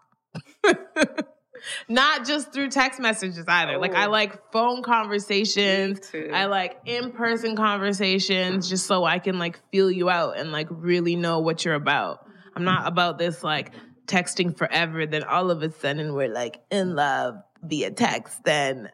Not 1.89 2.25
just 2.25 2.53
through 2.53 2.69
text 2.69 2.99
messages 2.99 3.43
either. 3.47 3.77
Like 3.77 3.93
I 3.93 4.05
Oh. 4.07 4.11
like 4.11 4.51
phone 4.51 4.81
conversations. 4.81 5.99
I 6.33 6.45
like 6.45 6.77
in 6.85 7.11
person 7.11 7.55
conversations 7.55 8.69
just 8.69 8.85
so 8.85 9.03
I 9.03 9.19
can 9.19 9.37
like 9.39 9.59
feel 9.71 9.91
you 9.91 10.09
out 10.09 10.37
and 10.37 10.51
like 10.51 10.67
really 10.69 11.15
know 11.15 11.39
what 11.39 11.65
you're 11.65 11.75
about. 11.75 12.25
I'm 12.55 12.63
not 12.63 12.87
about 12.87 13.17
this 13.17 13.43
like 13.43 13.73
texting 14.07 14.57
forever, 14.57 15.05
then 15.05 15.23
all 15.23 15.51
of 15.51 15.61
a 15.61 15.71
sudden 15.71 16.13
we're 16.13 16.33
like 16.33 16.61
in 16.71 16.95
love 16.95 17.35
via 17.61 17.91
text. 17.91 18.43
Then 18.43 18.89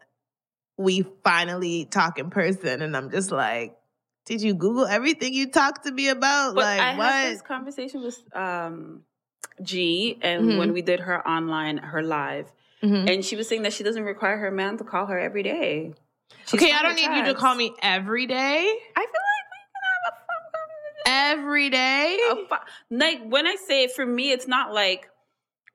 we 0.76 1.04
finally 1.24 1.84
talk 1.86 2.18
in 2.18 2.30
person, 2.30 2.82
and 2.82 2.96
I'm 2.96 3.10
just 3.10 3.30
like, 3.30 3.76
did 4.26 4.42
you 4.42 4.54
Google 4.54 4.86
everything 4.86 5.32
you 5.32 5.48
talked 5.50 5.84
to 5.86 5.92
me 5.92 6.08
about? 6.08 6.54
But 6.54 6.64
like, 6.64 6.80
I 6.80 6.96
what? 6.96 7.06
had 7.06 7.32
this 7.34 7.42
conversation 7.42 8.02
with 8.02 8.18
um, 8.36 9.02
G, 9.62 10.18
and 10.22 10.58
when 10.58 10.72
we 10.72 10.82
did 10.82 11.00
her 11.00 11.26
online, 11.26 11.78
her 11.78 12.02
live, 12.02 12.52
Mhm. 12.82 13.08
and 13.10 13.24
she 13.24 13.36
was 13.36 13.48
saying 13.48 13.62
that 13.62 13.72
she 13.72 13.82
doesn't 13.84 14.04
require 14.04 14.36
her 14.38 14.50
man 14.50 14.76
to 14.78 14.84
call 14.84 15.06
her 15.06 15.18
every 15.18 15.42
day. 15.42 15.94
She's 16.46 16.60
Okay, 16.62 16.72
I 16.72 16.82
don't 16.82 16.94
need 16.96 17.10
you 17.16 17.24
to 17.26 17.34
call 17.34 17.54
me 17.54 17.72
every 17.82 18.26
day. 18.26 18.34
I 18.36 19.00
feel 19.00 19.22
like 19.32 19.46
we 19.50 19.62
can 19.72 19.82
have 19.82 20.12
a 20.12 20.16
phone 20.16 20.52
conversation. 20.52 21.38
Every 21.40 21.70
day. 21.70 22.18
fi- 22.48 22.60
like 22.90 23.22
when 23.28 23.46
I 23.46 23.56
say 23.56 23.84
it 23.84 23.92
for 23.92 24.06
me, 24.06 24.30
it's 24.32 24.46
not 24.46 24.72
like 24.72 25.08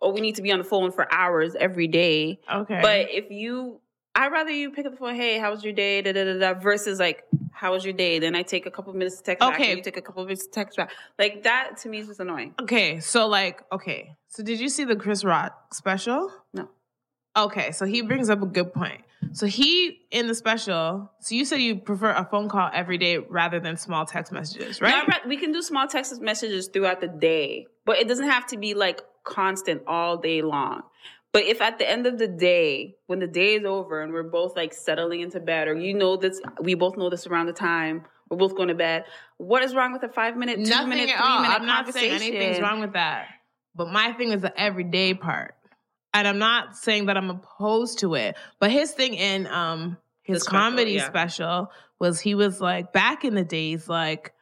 oh 0.01 0.12
we 0.12 0.21
need 0.21 0.36
to 0.36 0.41
be 0.41 0.51
on 0.51 0.57
the 0.60 0.63
phone 0.65 0.91
for 0.91 1.12
hours 1.13 1.55
every 1.55 1.88
day. 1.88 2.39
Okay. 2.51 2.79
But 2.81 3.12
if 3.12 3.29
you, 3.29 3.80
I'd 4.21 4.31
rather 4.31 4.51
you 4.51 4.69
pick 4.69 4.86
up 4.86 4.91
the 4.91 4.97
phone. 4.99 5.15
Hey, 5.15 5.39
how 5.39 5.49
was 5.49 5.63
your 5.63 5.73
day? 5.73 5.99
Da, 6.03 6.12
da, 6.12 6.23
da, 6.23 6.38
da, 6.38 6.60
versus 6.60 6.99
like 6.99 7.23
how 7.51 7.71
was 7.71 7.84
your 7.84 7.93
day? 7.93 8.19
Then 8.19 8.36
I 8.36 8.43
take 8.43 8.67
a 8.67 8.71
couple 8.71 8.93
minutes 8.93 9.17
to 9.17 9.23
text 9.23 9.39
back. 9.39 9.55
Okay. 9.55 9.69
And 9.69 9.77
you 9.77 9.84
take 9.84 9.97
a 9.97 10.01
couple 10.01 10.23
minutes 10.23 10.45
to 10.45 10.51
text 10.51 10.77
back. 10.77 10.91
Like 11.17 11.41
that 11.41 11.77
to 11.77 11.89
me 11.89 11.99
is 11.99 12.07
just 12.07 12.19
annoying. 12.19 12.53
Okay, 12.62 12.99
so 12.99 13.27
like, 13.27 13.63
okay, 13.71 14.15
so 14.27 14.43
did 14.43 14.60
you 14.60 14.69
see 14.69 14.84
the 14.84 14.95
Chris 14.95 15.23
Rock 15.23 15.73
special? 15.73 16.31
No. 16.53 16.69
Okay, 17.36 17.71
so 17.71 17.86
he 17.86 18.03
brings 18.03 18.29
up 18.29 18.43
a 18.43 18.45
good 18.45 18.71
point. 18.73 19.01
So 19.34 19.47
he 19.47 20.01
in 20.12 20.27
the 20.27 20.36
special. 20.36 21.12
So 21.19 21.34
you 21.34 21.43
said 21.43 21.57
you 21.57 21.77
prefer 21.77 22.12
a 22.12 22.27
phone 22.29 22.47
call 22.47 22.69
every 22.71 22.99
day 22.99 23.17
rather 23.17 23.60
than 23.60 23.75
small 23.75 24.05
text 24.05 24.31
messages, 24.31 24.81
right? 24.81 24.93
I'd 24.93 25.27
we 25.27 25.38
can 25.38 25.51
do 25.51 25.63
small 25.63 25.88
text 25.88 26.21
messages 26.21 26.67
throughout 26.67 27.01
the 27.01 27.07
day, 27.07 27.65
but 27.86 27.97
it 27.97 28.07
doesn't 28.07 28.29
have 28.29 28.45
to 28.47 28.57
be 28.57 28.75
like 28.75 29.01
constant 29.23 29.81
all 29.88 30.17
day 30.17 30.43
long. 30.43 30.84
But 31.33 31.43
if 31.43 31.61
at 31.61 31.79
the 31.79 31.89
end 31.89 32.07
of 32.07 32.17
the 32.17 32.27
day, 32.27 32.95
when 33.07 33.19
the 33.19 33.27
day 33.27 33.55
is 33.55 33.65
over 33.65 34.01
and 34.01 34.11
we're 34.11 34.23
both 34.23 34.55
like 34.55 34.73
settling 34.73 35.21
into 35.21 35.39
bed, 35.39 35.67
or 35.67 35.75
you 35.75 35.93
know 35.93 36.17
this, 36.17 36.41
we 36.61 36.75
both 36.75 36.97
know 36.97 37.09
this 37.09 37.25
around 37.25 37.45
the 37.45 37.53
time 37.53 38.03
we're 38.31 38.37
both 38.37 38.55
going 38.55 38.69
to 38.69 38.75
bed. 38.75 39.03
What 39.37 39.61
is 39.61 39.75
wrong 39.75 39.91
with 39.91 40.03
a 40.03 40.09
five 40.09 40.37
minute, 40.37 40.55
two 40.55 40.69
Nothing 40.69 40.89
minute, 40.89 41.09
three 41.09 41.19
all. 41.19 41.41
minute 41.41 41.53
I'm 41.53 41.65
not 41.65 41.93
saying 41.93 42.11
anything's 42.13 42.61
wrong 42.61 42.79
with 42.79 42.93
that. 42.93 43.27
But 43.75 43.89
my 43.89 44.13
thing 44.13 44.31
is 44.31 44.41
the 44.41 44.57
everyday 44.59 45.13
part. 45.13 45.53
And 46.13 46.27
I'm 46.27 46.39
not 46.39 46.75
saying 46.77 47.05
that 47.07 47.17
I'm 47.17 47.29
opposed 47.29 47.99
to 47.99 48.15
it. 48.15 48.35
But 48.59 48.71
his 48.71 48.91
thing 48.91 49.13
in 49.13 49.47
um 49.47 49.97
his 50.23 50.39
The 50.39 50.45
special, 50.45 50.59
comedy 50.59 50.91
yeah. 50.93 51.07
special 51.07 51.71
was 51.99 52.21
he 52.21 52.33
was 52.35 52.61
like 52.61 52.93
back 52.93 53.25
in 53.25 53.35
the 53.35 53.43
days, 53.43 53.89
like 53.89 54.33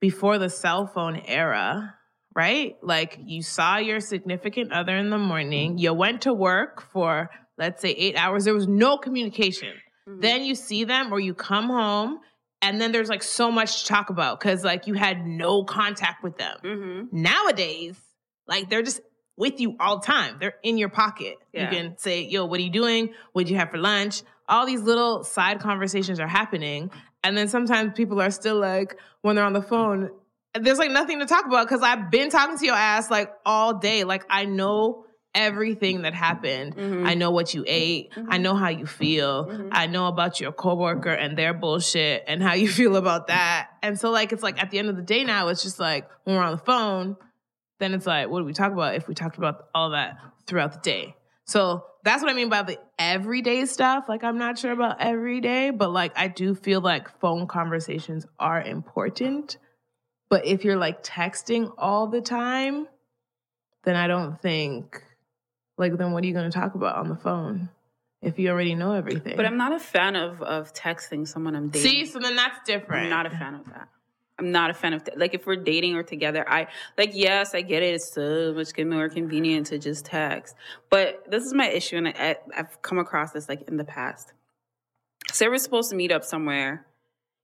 before 0.00 0.38
the 0.38 0.48
cell 0.48 0.86
phone 0.86 1.16
era, 1.16 1.94
right? 2.34 2.76
Like 2.82 3.18
you 3.24 3.42
saw 3.42 3.78
your 3.78 4.00
significant 4.00 4.72
other 4.72 4.96
in 4.96 5.10
the 5.10 5.18
morning, 5.18 5.78
you 5.78 5.92
went 5.92 6.22
to 6.22 6.32
work 6.32 6.82
for 6.92 7.30
let's 7.58 7.82
say 7.82 7.90
eight 7.90 8.16
hours, 8.16 8.44
there 8.44 8.54
was 8.54 8.66
no 8.66 8.96
communication. 8.96 9.74
Mhm. 10.08 10.22
Then 10.22 10.44
you 10.44 10.54
see 10.54 10.84
them 10.84 11.12
or 11.12 11.20
you 11.20 11.34
come 11.34 11.66
home 11.68 12.20
and 12.62 12.80
then 12.80 12.90
there's 12.92 13.08
like 13.10 13.22
so 13.22 13.50
much 13.50 13.82
to 13.82 13.88
talk 13.88 14.08
about 14.10 14.40
because 14.40 14.64
like 14.64 14.86
you 14.86 14.94
had 14.94 15.26
no 15.26 15.64
contact 15.64 16.22
with 16.22 16.38
them. 16.38 16.56
Mhm. 16.64 17.12
Nowadays, 17.12 18.00
like 18.46 18.70
they're 18.70 18.82
just 18.82 19.00
with 19.36 19.60
you 19.60 19.74
all 19.80 20.00
the 20.00 20.06
time. 20.06 20.36
They're 20.40 20.54
in 20.62 20.78
your 20.78 20.88
pocket. 20.90 21.36
Yeah. 21.52 21.70
You 21.70 21.76
can 21.76 21.98
say, 21.98 22.22
yo, 22.22 22.44
what 22.46 22.60
are 22.60 22.62
you 22.62 22.70
doing? 22.70 23.08
What 23.32 23.34
would 23.34 23.50
you 23.50 23.56
have 23.56 23.70
for 23.70 23.78
lunch? 23.78 24.22
All 24.48 24.66
these 24.66 24.82
little 24.82 25.22
side 25.24 25.60
conversations 25.60 26.18
are 26.20 26.26
happening. 26.28 26.90
And 27.22 27.36
then 27.36 27.48
sometimes 27.48 27.92
people 27.94 28.20
are 28.20 28.30
still 28.30 28.58
like, 28.58 28.98
when 29.22 29.36
they're 29.36 29.44
on 29.44 29.52
the 29.52 29.62
phone, 29.62 30.10
there's 30.54 30.78
like 30.78 30.90
nothing 30.90 31.20
to 31.20 31.26
talk 31.26 31.46
about 31.46 31.68
because 31.68 31.82
I've 31.82 32.10
been 32.10 32.30
talking 32.30 32.58
to 32.58 32.66
your 32.66 32.74
ass 32.74 33.10
like 33.10 33.30
all 33.46 33.74
day. 33.78 34.04
Like 34.04 34.24
I 34.30 34.44
know 34.46 35.04
everything 35.32 36.02
that 36.02 36.12
happened. 36.12 36.74
Mhm. 36.74 37.06
I 37.06 37.14
know 37.14 37.30
what 37.30 37.54
you 37.54 37.64
ate. 37.66 38.12
I 38.28 38.38
know 38.38 38.56
how 38.56 38.68
you 38.68 38.84
feel. 38.84 39.46
Mhm. 39.46 39.68
I 39.70 39.86
know 39.86 40.06
about 40.06 40.40
your 40.40 40.50
coworker 40.50 41.10
and 41.12 41.38
their 41.38 41.54
bullshit 41.54 42.24
and 42.26 42.42
how 42.42 42.54
you 42.54 42.68
feel 42.80 42.96
about 42.96 43.28
that. 43.28 43.68
And 43.82 43.98
so 43.98 44.10
like 44.10 44.32
it's 44.32 44.42
like 44.42 44.60
at 44.60 44.70
the 44.70 44.80
end 44.80 44.88
of 44.88 44.96
the 44.96 45.02
day 45.02 45.22
now, 45.22 45.46
it's 45.48 45.62
just 45.62 45.78
like 45.78 46.08
when 46.24 46.34
we're 46.36 46.42
on 46.42 46.52
the 46.52 46.58
phone, 46.64 47.16
then 47.78 47.94
it's 47.94 48.06
like, 48.06 48.28
what 48.28 48.40
do 48.40 48.44
we 48.44 48.52
talk 48.52 48.72
about 48.72 48.96
if 48.96 49.06
we 49.06 49.14
talked 49.14 49.38
about 49.38 49.66
all 49.74 49.90
that 49.90 50.18
throughout 50.46 50.72
the 50.72 50.80
day? 50.80 51.14
So 51.44 51.84
that's 52.02 52.22
what 52.22 52.30
I 52.30 52.34
mean 52.34 52.48
by 52.48 52.62
the 52.62 52.78
everyday 52.98 53.66
stuff. 53.66 54.06
Like 54.08 54.24
I'm 54.24 54.36
not 54.38 54.58
sure 54.58 54.72
about 54.72 55.00
every 55.00 55.40
day, 55.40 55.70
but 55.70 55.92
like 55.92 56.12
I 56.16 56.26
do 56.26 56.56
feel 56.56 56.80
like 56.80 57.20
phone 57.20 57.46
conversations 57.46 58.26
are 58.40 58.60
important. 58.60 59.58
But 60.30 60.46
if 60.46 60.64
you're 60.64 60.76
like 60.76 61.02
texting 61.02 61.72
all 61.76 62.06
the 62.06 62.22
time, 62.22 62.86
then 63.84 63.96
I 63.96 64.06
don't 64.06 64.40
think 64.40 65.02
like 65.76 65.96
then 65.98 66.12
what 66.12 66.22
are 66.22 66.26
you 66.26 66.32
going 66.32 66.50
to 66.50 66.56
talk 66.56 66.74
about 66.74 66.96
on 66.96 67.08
the 67.08 67.16
phone 67.16 67.68
if 68.22 68.38
you 68.38 68.48
already 68.48 68.74
know 68.74 68.92
everything? 68.92 69.36
But 69.36 69.44
I'm 69.44 69.56
not 69.56 69.72
a 69.72 69.80
fan 69.80 70.14
of 70.16 70.40
of 70.40 70.72
texting 70.72 71.26
someone 71.26 71.56
I'm 71.56 71.68
dating. 71.68 71.90
See, 71.90 72.06
so 72.06 72.20
then 72.20 72.36
that's 72.36 72.60
different. 72.64 73.04
I'm 73.04 73.10
not 73.10 73.26
a 73.26 73.30
fan 73.30 73.54
of 73.56 73.66
that. 73.66 73.88
I'm 74.38 74.52
not 74.52 74.70
a 74.70 74.74
fan 74.74 74.94
of 74.94 75.04
that. 75.04 75.18
Like 75.18 75.34
if 75.34 75.46
we're 75.46 75.56
dating 75.56 75.96
or 75.96 76.02
together, 76.02 76.48
I 76.48 76.68
like 76.96 77.10
yes, 77.12 77.54
I 77.54 77.62
get 77.62 77.82
it. 77.82 77.94
It's 77.94 78.12
so 78.12 78.54
much 78.54 78.72
more 78.78 79.08
convenient 79.08 79.66
to 79.66 79.78
just 79.78 80.06
text. 80.06 80.54
But 80.88 81.30
this 81.30 81.44
is 81.44 81.52
my 81.52 81.68
issue, 81.68 81.96
and 81.96 82.08
I, 82.08 82.36
I've 82.56 82.80
come 82.82 82.98
across 82.98 83.32
this 83.32 83.48
like 83.48 83.62
in 83.68 83.76
the 83.76 83.84
past. 83.84 84.32
Say 85.32 85.48
we're 85.48 85.58
supposed 85.58 85.90
to 85.90 85.96
meet 85.96 86.12
up 86.12 86.24
somewhere. 86.24 86.86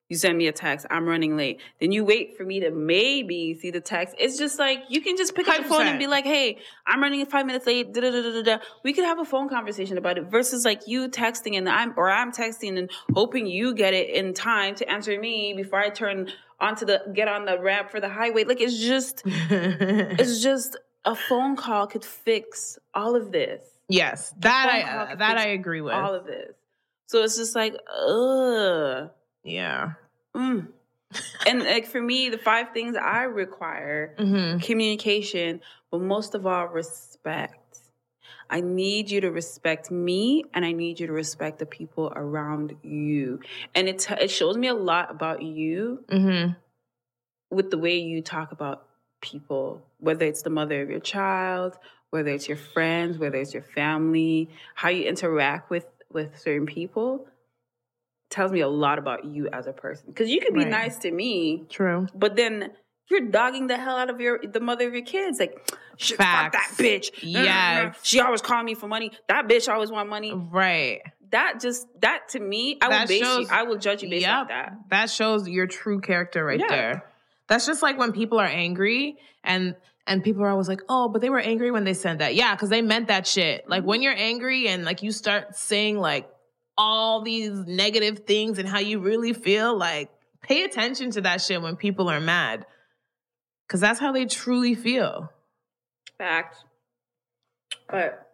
You 0.09 0.17
send 0.17 0.39
me 0.39 0.47
a 0.47 0.53
text. 0.53 0.87
I'm 0.89 1.05
running 1.05 1.37
late. 1.37 1.61
Then 1.81 1.91
you 1.91 2.05
wait 2.05 2.37
for 2.37 2.45
me 2.45 2.61
to 2.61 2.71
maybe 2.71 3.59
see 3.61 3.73
the 3.73 3.81
text. 3.81 4.15
It's 4.19 4.39
just 4.39 4.57
like 4.57 4.85
you 4.89 5.01
can 5.01 5.17
just 5.17 5.35
pick 5.35 5.49
up 5.49 5.57
the 5.57 5.65
phone 5.65 5.87
and 5.87 5.99
be 5.99 6.07
like, 6.07 6.25
"Hey, 6.25 6.59
I'm 6.87 7.03
running 7.03 7.27
five 7.27 7.45
minutes 7.45 7.67
late." 7.67 7.93
Da, 7.93 8.01
da, 8.01 8.11
da, 8.11 8.23
da, 8.23 8.43
da. 8.43 8.59
We 8.85 8.93
could 8.93 9.05
have 9.05 9.19
a 9.19 9.25
phone 9.25 9.49
conversation 9.49 9.99
about 9.99 10.17
it 10.17 10.31
versus 10.31 10.65
like 10.65 10.87
you 10.87 11.09
texting 11.09 11.57
and 11.59 11.69
I'm 11.69 11.93
or 11.97 12.09
I'm 12.09 12.31
texting 12.31 12.79
and 12.79 12.89
hoping 13.15 13.47
you 13.47 13.75
get 13.75 13.95
it 13.95 14.11
in 14.11 14.33
time 14.33 14.77
to 14.77 14.89
answer 14.89 15.19
me 15.19 15.55
before 15.55 15.81
I 15.81 15.91
turn 15.91 16.31
onto 16.61 16.87
the 16.87 17.03
get 17.13 17.27
on 17.27 17.45
the 17.45 17.59
ramp 17.61 17.91
for 17.91 17.99
the 17.99 18.09
highway. 18.09 18.45
Like 18.45 18.61
it's 18.61 18.79
just 18.79 19.23
it's 19.27 20.41
just 20.41 20.77
a 21.05 21.17
phone 21.17 21.57
call 21.57 21.87
could 21.89 22.05
fix 22.05 22.79
all 22.95 23.17
of 23.17 23.33
this. 23.33 23.63
yes, 23.89 24.33
that 24.39 24.69
I 24.73 24.83
can 24.83 24.99
uh, 24.99 25.15
that 25.17 25.37
I 25.39 25.49
agree 25.49 25.81
with. 25.81 25.95
All 25.95 26.15
of 26.15 26.27
this. 26.27 26.55
So 27.07 27.23
it's 27.23 27.37
just 27.37 27.55
like, 27.55 27.75
ugh. 28.07 29.11
Yeah. 29.47 29.93
Mm. 30.35 30.69
and 31.47 31.63
like 31.63 31.87
for 31.87 32.03
me, 32.03 32.29
the 32.29 32.39
five 32.39 32.71
things 32.73 32.97
I 32.97 33.23
require 33.23 34.15
hmm 34.19 34.59
communication, 34.59 35.61
but 35.91 36.01
most 36.01 36.35
of 36.35 36.47
all, 36.47 36.67
respect. 36.67 37.63
I 38.49 38.61
need 38.61 39.11
you 39.11 39.21
to 39.23 39.31
respect 39.31 39.91
me 39.91 40.45
and 40.55 40.65
I 40.65 40.73
need 40.73 41.01
you 41.01 41.09
to 41.09 41.13
respect 41.13 41.59
the 41.59 41.67
people 41.67 42.13
around 42.15 42.77
you. 42.83 43.41
And 43.75 43.89
it, 43.89 44.09
it 44.21 44.31
shows 44.31 44.57
me 44.57 44.69
a 44.69 44.75
lot 44.75 45.11
about 45.11 45.43
you 45.43 46.05
hmm 46.11 46.53
with 47.51 47.71
the 47.71 47.79
way 47.79 47.99
you 47.99 48.23
talk 48.23 48.53
about 48.53 48.87
people, 49.21 49.83
whether 49.99 50.27
it's 50.27 50.43
the 50.43 50.51
mother 50.51 50.83
of 50.83 50.91
your 50.91 51.01
child, 51.01 51.79
whether 52.11 52.31
it's 52.31 52.49
your 52.49 52.57
friends, 52.57 53.19
whether 53.19 53.37
it's 53.37 53.55
your 53.55 53.63
family, 53.63 54.49
how 54.75 54.89
you 54.89 55.05
interact 55.05 55.71
with 55.71 55.87
with 56.13 56.39
certain 56.39 56.67
people 56.67 57.27
tells 58.31 58.51
me 58.53 58.61
a 58.61 58.69
lot 58.69 58.99
about 58.99 59.25
you 59.25 59.49
as 59.53 59.67
a 59.67 59.73
person. 59.73 60.07
Because 60.09 60.29
you 60.31 60.41
could 60.41 60.55
be 60.55 60.61
Right. 60.61 60.69
nice 60.69 60.99
to 60.99 61.11
me, 61.11 61.65
True. 61.69 62.07
but 62.15 62.37
then 62.37 62.73
you're 63.09 63.21
dogging 63.29 63.69
the 63.69 63.77
hell 63.77 63.97
out 63.97 64.11
of 64.11 64.21
your 64.21 64.41
the 64.43 64.59
mother 64.61 64.87
of 64.89 64.93
your 64.95 65.05
kids. 65.05 65.39
Like, 65.39 65.57
"Shit, 65.97 66.17
fuck 66.19 66.53
that 66.53 66.73
bitch. 66.77 67.11
Yeah, 67.23 67.93
she 68.03 68.21
always 68.21 68.43
call 68.43 68.63
me 68.63 68.75
for 68.75 68.89
money. 68.89 69.13
That 69.29 69.47
bitch 69.47 69.73
always 69.73 69.91
want 69.93 70.09
money. 70.09 70.33
Right. 70.35 71.03
That 71.31 71.61
just 71.61 71.87
that 72.01 72.29
to 72.31 72.41
me, 72.41 72.79
I 72.83 72.89
will 72.89 73.07
base 73.07 73.23
shows- 73.23 73.41
you. 73.51 73.57
I 73.57 73.63
will 73.65 73.77
judge 73.79 74.03
you 74.03 74.11
based 74.11 74.23
Yep. 74.27 74.35
off 74.35 74.49
that. 74.49 74.73
That 74.91 75.11
shows 75.11 75.49
your 75.49 75.67
true 75.69 76.01
character 76.01 76.45
right 76.45 76.59
Yeah. 76.61 76.67
there. 76.69 77.05
That's 77.49 77.65
just 77.67 77.81
like 77.83 77.97
when 77.97 78.13
people 78.13 78.39
are 78.41 78.45
angry 78.47 79.17
and 79.45 79.77
and 80.09 80.23
people 80.23 80.43
are 80.45 80.51
always 80.51 80.69
like, 80.69 80.83
"Oh, 80.89 81.09
but 81.09 81.21
they 81.21 81.31
were 81.31 81.41
angry 81.41 81.71
when 81.73 81.83
they 81.85 81.95
said 81.95 82.19
that." 82.21 82.35
Yeah, 82.37 82.55
cuz 82.57 82.69
they 82.71 82.83
meant 82.83 83.07
that 83.09 83.27
shit. 83.27 83.69
Like 83.69 83.81
mm-hmm. 83.81 83.89
when 83.89 84.03
you're 84.03 84.15
angry 84.17 84.67
and 84.69 84.85
like 84.85 85.03
you 85.03 85.11
start 85.13 85.55
saying 85.57 85.99
like 85.99 86.29
all 86.79 87.23
these 87.23 87.53
negative 87.67 88.21
things 88.27 88.59
and 88.59 88.69
how 88.69 88.79
you 88.79 88.99
really 89.01 89.33
feel, 89.33 89.77
like 89.77 90.11
pay 90.43 90.65
attention 90.65 91.11
to 91.13 91.21
that 91.23 91.41
shit 91.41 91.61
when 91.63 91.77
people 91.77 92.09
are 92.09 92.21
mad. 92.21 92.67
Cuz 93.69 93.81
that's 93.81 93.99
how 93.99 94.13
they 94.13 94.27
truly 94.27 94.75
feel. 94.75 95.33
Fact. 96.19 96.57
But 97.89 98.31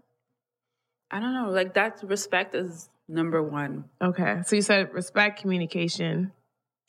I 1.11 1.21
don't 1.21 1.35
know. 1.35 1.51
Like 1.51 1.75
that 1.75 2.01
respect 2.03 2.55
is 2.55 2.89
number 3.09 3.43
one. 3.43 3.85
Okay. 4.03 4.43
So 4.47 4.57
you 4.57 4.63
said 4.63 4.93
respect, 4.93 5.41
communication. 5.41 6.33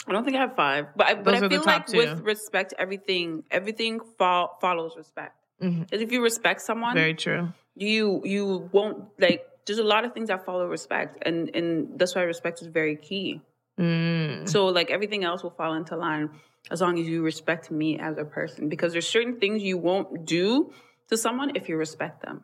I 0.07 0.11
don't 0.11 0.25
think 0.25 0.35
I 0.35 0.41
have 0.41 0.55
five, 0.55 0.87
but 0.97 1.07
I, 1.07 1.13
but 1.15 1.33
I 1.35 1.47
feel 1.47 1.63
like 1.63 1.87
two. 1.87 1.97
with 1.97 2.19
respect, 2.21 2.73
everything 2.77 3.43
everything 3.51 4.01
fol- 4.17 4.57
follows 4.59 4.95
respect. 4.97 5.35
Mhm. 5.61 5.81
Because 5.81 6.01
if 6.01 6.11
you 6.11 6.21
respect 6.21 6.61
someone, 6.61 6.93
Very 6.93 7.13
true. 7.13 7.53
you 7.75 8.21
you 8.25 8.69
won't 8.73 9.05
like. 9.19 9.45
There's 9.65 9.79
a 9.79 9.83
lot 9.83 10.05
of 10.05 10.13
things 10.13 10.27
that 10.27 10.45
follow 10.45 10.67
respect, 10.67 11.17
and 11.21 11.55
and 11.55 11.97
that's 11.97 12.15
why 12.15 12.21
respect 12.23 12.61
is 12.61 12.67
very 12.67 12.95
key. 12.95 13.41
Mm. 13.79 14.47
So 14.47 14.67
like 14.67 14.91
everything 14.91 15.23
else 15.23 15.43
will 15.43 15.51
fall 15.51 15.73
into 15.73 15.95
line 15.95 16.29
as 16.69 16.81
long 16.81 16.99
as 16.99 17.07
you 17.07 17.21
respect 17.21 17.71
me 17.71 17.99
as 17.99 18.17
a 18.17 18.25
person. 18.25 18.69
Because 18.69 18.93
there's 18.93 19.07
certain 19.07 19.39
things 19.39 19.63
you 19.63 19.77
won't 19.77 20.25
do 20.25 20.71
to 21.09 21.17
someone 21.17 21.55
if 21.55 21.69
you 21.69 21.77
respect 21.77 22.21
them. 22.21 22.43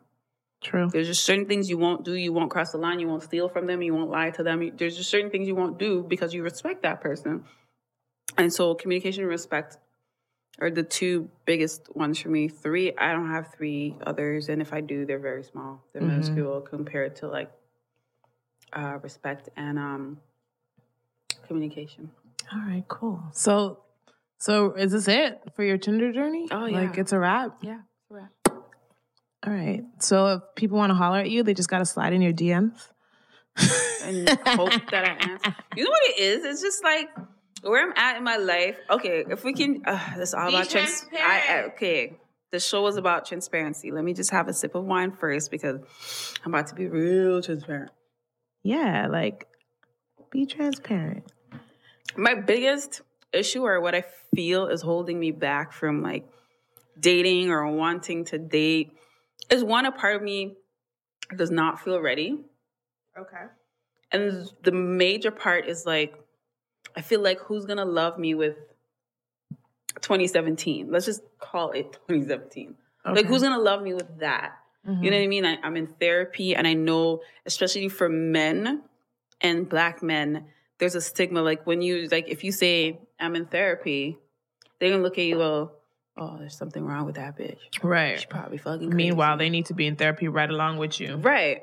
True. 0.60 0.88
There's 0.90 1.06
just 1.06 1.24
certain 1.24 1.46
things 1.46 1.70
you 1.70 1.78
won't 1.78 2.04
do. 2.04 2.12
You 2.12 2.32
won't 2.32 2.50
cross 2.50 2.72
the 2.72 2.78
line. 2.78 3.00
You 3.00 3.08
won't 3.08 3.22
steal 3.22 3.48
from 3.48 3.66
them. 3.66 3.80
You 3.80 3.94
won't 3.94 4.10
lie 4.10 4.30
to 4.30 4.42
them. 4.42 4.70
There's 4.76 4.96
just 4.96 5.08
certain 5.08 5.30
things 5.30 5.48
you 5.48 5.54
won't 5.54 5.78
do 5.78 6.02
because 6.06 6.34
you 6.34 6.42
respect 6.42 6.82
that 6.82 7.00
person. 7.00 7.44
And 8.36 8.52
so 8.52 8.74
communication 8.74 9.22
and 9.22 9.30
respect 9.30 9.78
are 10.58 10.70
the 10.70 10.82
two 10.82 11.30
biggest 11.46 11.94
ones 11.94 12.18
for 12.18 12.28
me. 12.28 12.48
Three, 12.48 12.92
I 12.96 13.12
don't 13.12 13.30
have 13.30 13.52
three 13.54 13.96
others. 14.06 14.48
And 14.48 14.60
if 14.60 14.72
I 14.72 14.80
do, 14.80 15.06
they're 15.06 15.18
very 15.18 15.44
small. 15.44 15.82
They're 15.92 16.02
Mhm. 16.02 16.08
minuscule 16.08 16.60
compared 16.60 17.16
to 17.16 17.28
like 17.28 17.50
uh, 18.72 18.98
respect 19.02 19.48
and 19.56 19.78
um, 19.78 20.20
communication. 21.46 22.10
All 22.52 22.60
right, 22.60 22.84
cool. 22.88 23.22
So, 23.32 23.80
so 24.38 24.72
is 24.74 24.92
this 24.92 25.08
it 25.08 25.40
for 25.54 25.64
your 25.64 25.78
Tinder 25.78 26.12
journey? 26.12 26.48
Oh, 26.50 26.66
yeah, 26.66 26.80
like 26.80 26.98
it's 26.98 27.12
a 27.12 27.18
wrap. 27.18 27.58
Yeah. 27.62 27.80
correct. 28.08 28.32
All 28.48 29.52
right. 29.52 29.84
So 30.00 30.26
if 30.34 30.42
people 30.56 30.76
want 30.76 30.90
to 30.90 30.94
holler 30.94 31.18
at 31.20 31.30
you, 31.30 31.42
they 31.42 31.54
just 31.54 31.68
got 31.70 31.78
to 31.78 31.86
slide 31.86 32.12
in 32.12 32.20
your 32.22 32.32
DMs. 32.32 32.88
and 34.04 34.28
hope 34.44 34.72
that 34.90 35.04
I 35.04 35.30
answer. 35.30 35.54
You 35.76 35.84
know 35.84 35.90
what 35.90 36.10
it 36.10 36.20
is? 36.20 36.44
It's 36.44 36.62
just 36.62 36.84
like 36.84 37.08
where 37.62 37.84
I'm 37.84 37.92
at 37.96 38.16
in 38.16 38.24
my 38.24 38.36
life. 38.36 38.76
Okay, 38.90 39.24
if 39.28 39.44
we 39.44 39.52
can, 39.52 39.82
uh, 39.86 39.98
that's 40.16 40.34
all 40.34 40.48
Be 40.48 40.56
about 40.56 40.70
trans- 40.70 41.06
I, 41.12 41.42
I, 41.48 41.62
okay, 41.68 42.16
the 42.50 42.60
show 42.60 42.82
was 42.82 42.96
about 42.96 43.26
transparency. 43.26 43.90
Let 43.90 44.04
me 44.04 44.14
just 44.14 44.30
have 44.30 44.48
a 44.48 44.52
sip 44.52 44.74
of 44.74 44.84
wine 44.84 45.12
first 45.12 45.50
because 45.50 45.80
I'm 46.44 46.54
about 46.54 46.68
to 46.68 46.74
be 46.74 46.88
real 46.88 47.42
transparent. 47.42 47.90
Yeah, 48.62 49.06
like 49.08 49.46
be 50.30 50.46
transparent. 50.46 51.30
My 52.16 52.34
biggest 52.34 53.02
issue 53.32 53.62
or 53.62 53.80
what 53.80 53.94
I 53.94 54.04
feel 54.34 54.66
is 54.66 54.82
holding 54.82 55.18
me 55.18 55.30
back 55.30 55.72
from 55.72 56.02
like 56.02 56.28
dating 56.98 57.50
or 57.50 57.66
wanting 57.68 58.24
to 58.26 58.38
date 58.38 58.92
is 59.50 59.64
one, 59.64 59.86
a 59.86 59.92
part 59.92 60.16
of 60.16 60.22
me 60.22 60.56
does 61.36 61.50
not 61.50 61.80
feel 61.80 62.00
ready. 62.00 62.38
Okay. 63.18 63.44
And 64.12 64.50
the 64.62 64.72
major 64.72 65.30
part 65.30 65.68
is 65.68 65.86
like, 65.86 66.14
I 66.96 67.02
feel 67.02 67.20
like 67.20 67.40
who's 67.40 67.64
gonna 67.66 67.84
love 67.84 68.18
me 68.18 68.34
with 68.34 68.56
2017? 70.00 70.90
Let's 70.90 71.06
just 71.06 71.22
call 71.38 71.72
it 71.72 71.92
2017. 72.08 72.74
Like, 73.04 73.26
who's 73.26 73.42
gonna 73.42 73.58
love 73.58 73.82
me 73.82 73.94
with 73.94 74.18
that? 74.18 74.58
Mm-hmm. 74.86 75.04
You 75.04 75.10
know 75.10 75.16
what 75.16 75.24
I 75.24 75.26
mean? 75.26 75.46
I, 75.46 75.58
I'm 75.62 75.76
in 75.76 75.86
therapy, 75.86 76.54
and 76.54 76.66
I 76.66 76.74
know, 76.74 77.20
especially 77.46 77.88
for 77.88 78.08
men 78.08 78.82
and 79.40 79.68
black 79.68 80.02
men, 80.02 80.46
there's 80.78 80.94
a 80.94 81.00
stigma. 81.00 81.42
Like 81.42 81.66
when 81.66 81.82
you 81.82 82.08
like, 82.10 82.28
if 82.28 82.44
you 82.44 82.52
say 82.52 82.98
I'm 83.18 83.36
in 83.36 83.46
therapy, 83.46 84.18
they're 84.78 84.90
gonna 84.90 85.02
look 85.02 85.18
at 85.18 85.24
you. 85.24 85.38
Well, 85.38 85.72
oh, 86.16 86.36
there's 86.38 86.56
something 86.56 86.84
wrong 86.84 87.06
with 87.06 87.16
that 87.16 87.38
bitch. 87.38 87.58
She 87.70 87.80
right? 87.82 88.24
probably 88.28 88.58
fucking. 88.58 88.90
Crazy. 88.90 88.94
Meanwhile, 88.94 89.38
they 89.38 89.50
need 89.50 89.66
to 89.66 89.74
be 89.74 89.86
in 89.86 89.96
therapy 89.96 90.28
right 90.28 90.50
along 90.50 90.78
with 90.78 91.00
you. 91.00 91.16
right. 91.16 91.62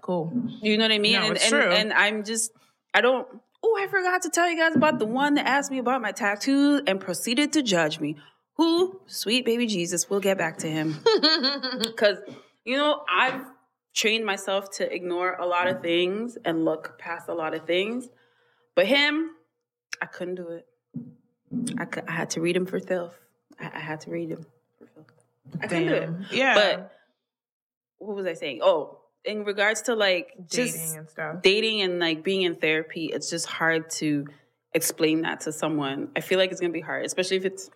Cool. 0.00 0.32
You 0.62 0.78
know 0.78 0.84
what 0.84 0.92
I 0.92 0.98
mean? 0.98 1.14
No, 1.14 1.26
and, 1.26 1.36
it's 1.36 1.44
and, 1.44 1.50
true. 1.50 1.70
and 1.70 1.92
I'm 1.92 2.24
just, 2.24 2.52
I 2.94 3.00
don't. 3.00 3.26
Oh, 3.62 3.76
I 3.78 3.86
forgot 3.88 4.22
to 4.22 4.30
tell 4.30 4.48
you 4.48 4.56
guys 4.56 4.76
about 4.76 4.98
the 4.98 5.06
one 5.06 5.34
that 5.34 5.46
asked 5.46 5.70
me 5.70 5.78
about 5.78 6.00
my 6.00 6.12
tattoos 6.12 6.82
and 6.86 7.00
proceeded 7.00 7.52
to 7.54 7.62
judge 7.62 7.98
me. 8.00 8.16
Who, 8.56 9.00
sweet 9.06 9.44
baby 9.44 9.66
Jesus, 9.66 10.08
we'll 10.10 10.20
get 10.20 10.38
back 10.38 10.58
to 10.58 10.68
him. 10.68 10.96
Because, 11.82 12.18
you 12.64 12.76
know, 12.76 13.02
I've 13.12 13.42
trained 13.94 14.24
myself 14.24 14.70
to 14.72 14.92
ignore 14.92 15.34
a 15.34 15.46
lot 15.46 15.68
of 15.68 15.80
things 15.82 16.38
and 16.44 16.64
look 16.64 16.98
past 16.98 17.28
a 17.28 17.34
lot 17.34 17.54
of 17.54 17.66
things. 17.66 18.08
But 18.74 18.86
him, 18.86 19.30
I 20.00 20.06
couldn't 20.06 20.36
do 20.36 20.48
it. 20.48 20.66
I, 21.78 21.84
cou- 21.84 22.02
I 22.06 22.12
had 22.12 22.30
to 22.30 22.40
read 22.40 22.56
him 22.56 22.66
for 22.66 22.78
filth. 22.78 23.18
I, 23.58 23.70
I 23.74 23.78
had 23.80 24.00
to 24.02 24.10
read 24.10 24.30
him 24.30 24.46
for 24.78 24.86
filth. 24.86 25.12
I 25.60 25.66
couldn't 25.66 25.86
do 25.88 25.94
it. 25.94 26.10
Yeah. 26.32 26.54
But 26.54 26.92
what 27.98 28.14
was 28.16 28.26
I 28.26 28.34
saying? 28.34 28.60
Oh, 28.62 28.97
in 29.28 29.44
regards 29.44 29.82
to 29.82 29.94
like 29.94 30.32
Dating 30.48 30.72
just 30.72 30.96
and 30.96 31.08
stuff. 31.10 31.42
dating 31.42 31.82
and 31.82 31.98
like 32.00 32.24
being 32.24 32.42
in 32.42 32.54
therapy, 32.56 33.06
it's 33.12 33.30
just 33.30 33.46
hard 33.46 33.90
to 34.00 34.26
explain 34.74 35.22
that 35.22 35.40
to 35.42 35.52
someone. 35.52 36.08
I 36.16 36.20
feel 36.20 36.38
like 36.38 36.50
it's 36.50 36.60
gonna 36.60 36.72
be 36.72 36.80
hard, 36.80 37.04
especially 37.04 37.36
if 37.36 37.44
it's 37.44 37.70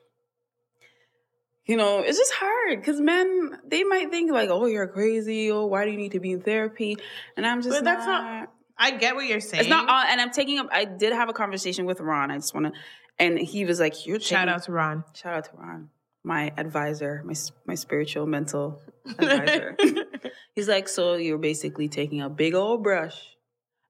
you 1.65 1.77
know, 1.77 2.01
it's 2.01 2.19
just 2.19 2.33
hard 2.35 2.81
because 2.81 3.01
men 3.01 3.57
they 3.65 3.85
might 3.85 4.11
think 4.11 4.33
like, 4.33 4.51
"Oh, 4.51 4.67
you're 4.67 4.89
crazy. 4.89 5.51
Oh, 5.53 5.67
why 5.67 5.85
do 5.85 5.93
you 5.93 5.97
need 5.97 6.13
to 6.13 6.21
be 6.21 6.33
in 6.33 6.41
therapy?" 6.43 6.97
And 7.37 7.47
I'm 7.47 7.63
just 7.63 7.71
But 7.77 7.85
that's 7.85 8.05
not- 8.07 8.49
I 8.77 8.91
get 8.91 9.15
what 9.15 9.27
you're 9.27 9.39
saying. 9.41 9.61
It's 9.61 9.71
not 9.71 9.89
all. 9.89 10.03
And 10.11 10.21
I'm 10.21 10.31
taking 10.33 10.59
up. 10.59 10.69
I 10.73 10.85
did 10.85 11.13
have 11.13 11.29
a 11.29 11.33
conversation 11.33 11.87
with 11.87 12.01
Ron. 12.01 12.33
I 12.33 12.37
just 12.37 12.53
want 12.53 12.67
to, 12.67 12.73
and 13.19 13.39
he 13.39 13.65
was 13.65 13.79
like, 13.79 14.07
"You're 14.07 14.19
Shout 14.19 14.41
taking- 14.41 14.55
out 14.55 14.63
to 14.65 14.73
Ron. 14.73 15.05
shout 15.15 15.35
out 15.35 15.45
to 15.45 15.51
Ron, 15.57 15.91
my 16.25 16.53
advisor, 16.57 17.23
my 17.25 17.35
my 17.65 17.77
spiritual 17.77 18.27
mental 18.27 18.83
advisor." 19.19 19.77
He's 20.55 20.69
like, 20.69 20.89
"So 20.89 21.15
you're 21.15 21.39
basically 21.39 21.89
taking 21.89 22.21
a 22.21 22.29
big 22.29 22.55
old 22.55 22.83
brush 22.83 23.37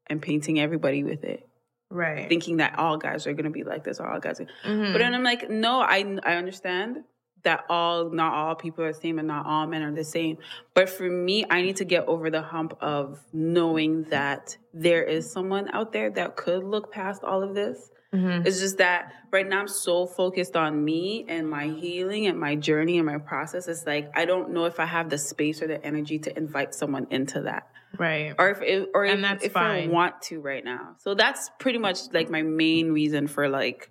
and 0.07 0.21
painting 0.21 0.59
everybody 0.61 1.05
with 1.05 1.25
it, 1.25 1.47
right. 1.91 2.29
thinking 2.29 2.59
that 2.59 2.79
all 2.79 2.97
guys 2.97 3.27
are 3.27 3.33
gonna 3.33 3.51
be 3.51 3.65
like 3.65 3.85
this, 3.85 4.01
or 4.01 4.07
all 4.09 4.21
guys." 4.21 4.41
Are. 4.41 4.47
Mhm. 4.65 4.93
But 4.93 4.99
then 4.99 5.15
I'm 5.15 5.23
like, 5.25 5.49
no, 5.51 5.81
I 5.81 6.19
I 6.25 6.35
understand 6.37 7.05
that 7.45 7.65
all 7.69 8.11
not 8.11 8.33
all 8.35 8.55
people 8.55 8.85
are 8.85 8.93
the 8.93 9.01
same 9.01 9.19
and 9.19 9.27
not 9.27 9.47
all 9.47 9.67
men 9.67 9.83
are 9.83 9.93
the 9.93 10.05
same. 10.05 10.39
But 10.75 10.89
for 10.89 11.09
me, 11.09 11.45
I 11.51 11.63
need 11.63 11.77
to 11.77 11.85
get 11.85 12.07
over 12.07 12.31
the 12.31 12.43
hump 12.43 12.77
of 12.81 13.19
knowing 13.33 14.05
that 14.05 14.57
there 14.73 15.03
is 15.03 15.31
someone 15.31 15.69
out 15.73 15.93
there 15.93 16.11
that 16.11 16.37
could 16.37 16.63
look 16.63 16.93
past 16.93 17.25
all 17.25 17.43
of 17.43 17.55
this. 17.55 17.91
Mhm. 18.15 18.47
It's 18.47 18.61
just 18.61 18.79
that 18.79 19.13
right 19.31 19.49
now 19.49 19.61
I'm 19.61 19.69
so 19.69 20.07
focused 20.07 20.55
on 20.55 20.85
me 20.85 21.25
and 21.29 21.49
my 21.49 21.69
healing 21.69 22.27
and 22.27 22.39
my 22.39 22.57
journey 22.57 22.99
and 22.99 23.07
my 23.07 23.19
process. 23.19 23.69
It's 23.69 23.87
like 23.87 24.11
I 24.15 24.27
don't 24.27 24.51
know 24.51 24.67
if 24.67 24.79
I 24.79 24.85
have 24.85 25.09
the 25.09 25.17
space 25.19 25.63
or 25.63 25.67
the 25.67 25.83
energy 25.85 26.19
to 26.21 26.37
invite 26.37 26.75
someone 26.75 27.07
into 27.11 27.43
that 27.43 27.69
right. 27.99 28.35
or 28.39 28.51
if 28.51 28.61
it, 28.61 28.91
or 28.95 29.05
And 29.05 29.17
if, 29.17 29.23
that's 29.23 29.45
if 29.45 29.57
I 29.57 29.87
want 29.89 30.21
to 30.23 30.41
right 30.41 30.63
now. 30.65 30.97
So 30.99 31.15
that's 31.15 31.51
pretty 31.59 31.79
much 31.79 32.13
like 32.13 32.29
my 32.29 32.43
main 32.43 32.93
reason 32.93 33.29
for 33.29 33.49
like 33.49 33.91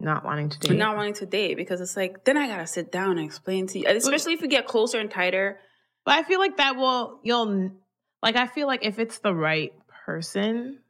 Not 0.00 0.24
wanting 0.24 0.48
to 0.48 0.58
date. 0.58 0.76
not 0.76 0.96
wanting 0.96 1.14
to 1.14 1.26
date 1.26 1.56
because 1.56 1.80
it's 1.80 1.96
like 1.96 2.24
then 2.24 2.36
I 2.36 2.48
gotta 2.48 2.66
sit 2.66 2.90
down 2.90 3.12
and 3.18 3.20
explain 3.26 3.68
to 3.68 3.78
you, 3.78 3.86
especially 3.86 4.32
if 4.32 4.42
we 4.42 4.48
get 4.48 4.66
closer 4.66 4.98
and 4.98 5.08
tighter. 5.10 5.60
But 6.04 6.18
I 6.18 6.24
feel 6.24 6.40
like 6.40 6.56
that 6.56 6.74
will 6.74 7.20
you'll 7.22 7.70
like 8.24 8.34
I 8.34 8.48
feel 8.48 8.66
like 8.66 8.84
if 8.84 8.98
it's 8.98 9.18
the 9.20 9.32
right 9.32 9.72
person 10.04 10.80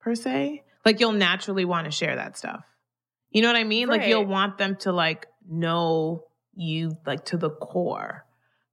per 0.00 0.14
se, 0.14 0.62
like 0.88 1.00
you'll 1.00 1.12
naturally 1.12 1.64
want 1.66 1.84
to 1.84 1.90
share 1.90 2.16
that 2.16 2.36
stuff. 2.38 2.64
You 3.30 3.42
know 3.42 3.48
what 3.48 3.56
I 3.56 3.64
mean? 3.64 3.88
Like 3.88 4.06
you'll 4.06 4.24
want 4.24 4.56
them 4.56 4.76
to 4.76 4.92
like 4.92 5.26
know 5.46 6.24
you 6.54 6.96
like 7.06 7.26
to 7.26 7.36
the 7.36 7.50
core. 7.50 8.24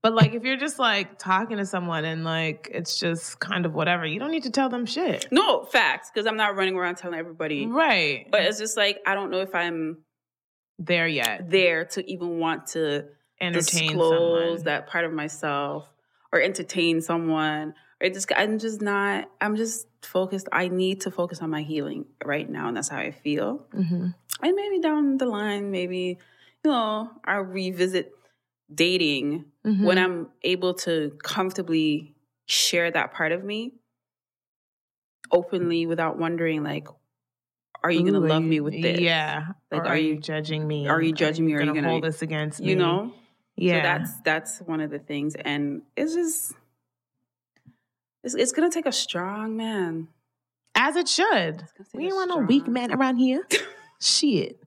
But 0.01 0.13
like 0.13 0.34
if 0.34 0.43
you're 0.43 0.55
just 0.55 0.80
like 0.80 1.18
talking 1.20 1.57
to 1.57 1.66
someone 1.66 2.05
and 2.05 2.24
like 2.24 2.70
it's 2.72 2.97
just 2.97 3.39
kind 3.39 3.66
of 3.66 3.74
whatever, 3.74 4.05
you 4.05 4.18
don't 4.20 4.32
need 4.32 4.43
to 4.43 4.51
tell 4.51 4.70
them 4.70 4.86
shit. 4.86 5.28
No 5.32 5.63
facts 5.66 6.09
because 6.13 6.26
I'm 6.26 6.38
not 6.38 6.55
running 6.55 6.76
around 6.76 6.95
telling 6.95 7.20
everybody. 7.20 7.66
Right. 7.66 8.28
But 8.32 8.43
it's 8.43 8.59
just 8.59 8.78
like 8.78 8.99
I 9.05 9.13
don't 9.13 9.30
know 9.30 9.41
if 9.41 9.53
I'm 9.53 9.97
there 10.80 11.07
yet. 11.07 11.49
there 11.49 11.86
to 11.86 12.09
even 12.09 12.39
want 12.39 12.68
to 12.68 13.05
Entertain 13.41 13.89
disclose 13.89 14.59
someone. 14.59 14.63
that 14.66 14.88
part 14.88 15.03
of 15.03 15.11
myself 15.11 15.91
or 16.32 16.41
entertain 16.41 17.01
someone. 17.01 17.74
Or 18.01 18.09
just 18.09 18.32
I'm 18.36 18.59
just 18.59 18.82
not. 18.82 19.30
I'm 19.41 19.55
just 19.55 19.88
focused. 20.06 20.47
I 20.51 20.68
need 20.70 21.01
to 21.01 21.12
focus 21.12 21.41
on 21.41 21.49
my 21.49 21.64
healing 21.64 22.06
right 22.24 22.49
now, 22.49 22.68
and 22.68 22.78
that's 22.78 22.89
how 22.89 22.97
I 22.99 23.12
feel. 23.12 23.66
hmm 23.72 24.08
and 24.43 24.53
maybe 24.53 24.80
down 24.82 25.18
the 25.18 25.26
line, 25.26 25.72
maybe 25.72 26.18
you 26.64 26.72
know, 26.72 27.10
I'll 27.24 27.41
revisit 27.41 28.12
dating 28.74 29.45
Mm-hmm. 29.66 29.84
when 29.84 29.97
I'm 29.97 30.28
able 30.43 30.76
to 30.86 31.18
comfortably 31.24 32.14
share 32.45 32.91
that 32.91 33.14
part 33.14 33.32
of 33.32 33.43
me 33.43 33.74
openly 35.32 35.86
without 35.88 36.18
wondering, 36.20 36.64
like, 36.64 36.88
are 37.84 37.91
you 37.91 38.03
gonna 38.03 38.20
Ooh, 38.20 38.28
love 38.28 38.43
me 38.43 38.60
with 38.60 38.80
this? 38.80 38.99
Yeah. 38.99 39.47
Like, 39.72 39.82
are 39.82 39.88
are 39.88 39.97
you 39.97 40.14
you- 40.16 40.20
judging 40.20 40.68
me? 40.68 40.88
are 40.88 41.01
you 41.01 41.14
judging 41.14 41.45
me 41.45 41.53
or 41.53 41.58
are 41.58 41.62
you 41.62 41.68
gonna 41.68 41.82
gonna- 41.82 41.89
hold 41.89 42.03
this 42.03 42.22
against 42.22 42.60
me? 42.62 42.70
You 42.70 42.76
know? 42.76 43.14
Yeah. 43.56 43.78
So 43.78 43.82
that's 43.84 44.22
that's 44.22 44.60
one 44.60 44.82
of 44.82 44.91
the 44.91 44.99
things. 44.99 45.36
And 45.36 45.82
it's 45.95 46.14
just 46.14 46.53
it's, 48.26 48.36
it's 48.36 48.52
gonna 48.52 48.70
take 48.72 48.86
a 48.86 48.92
strong 48.92 49.56
man. 49.56 50.10
As 50.76 50.98
it 50.98 51.08
should. 51.08 51.62
It's 51.62 51.72
gonna 51.72 51.86
take 51.86 51.94
We 51.94 52.06
ain't 52.06 52.16
want 52.16 52.30
no 52.30 52.38
weak 52.40 52.68
man 52.68 52.92
around 52.92 53.18
here. 53.18 53.48
Shit. 54.02 54.60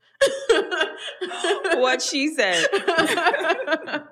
what 1.75 2.01
she 2.01 2.35
said. 2.35 2.67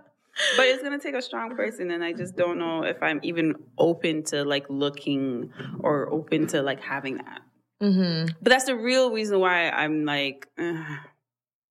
But 0.56 0.66
it's 0.66 0.82
gonna 0.82 0.98
take 0.98 1.14
a 1.14 1.22
strong 1.22 1.56
person, 1.56 1.90
and 1.90 2.04
I 2.04 2.12
just 2.12 2.36
don't 2.36 2.58
know 2.58 2.82
if 2.82 3.02
I'm 3.02 3.20
even 3.22 3.54
open 3.78 4.22
to 4.24 4.44
like 4.44 4.66
looking 4.68 5.50
or 5.80 6.12
open 6.12 6.46
to 6.48 6.60
like 6.62 6.82
having 6.82 7.16
that. 7.16 7.40
hmm 7.80 8.26
But 8.42 8.50
that's 8.50 8.66
the 8.66 8.76
real 8.76 9.10
reason 9.12 9.40
why 9.40 9.70
I'm 9.70 10.04
like, 10.04 10.46
ugh. 10.58 10.98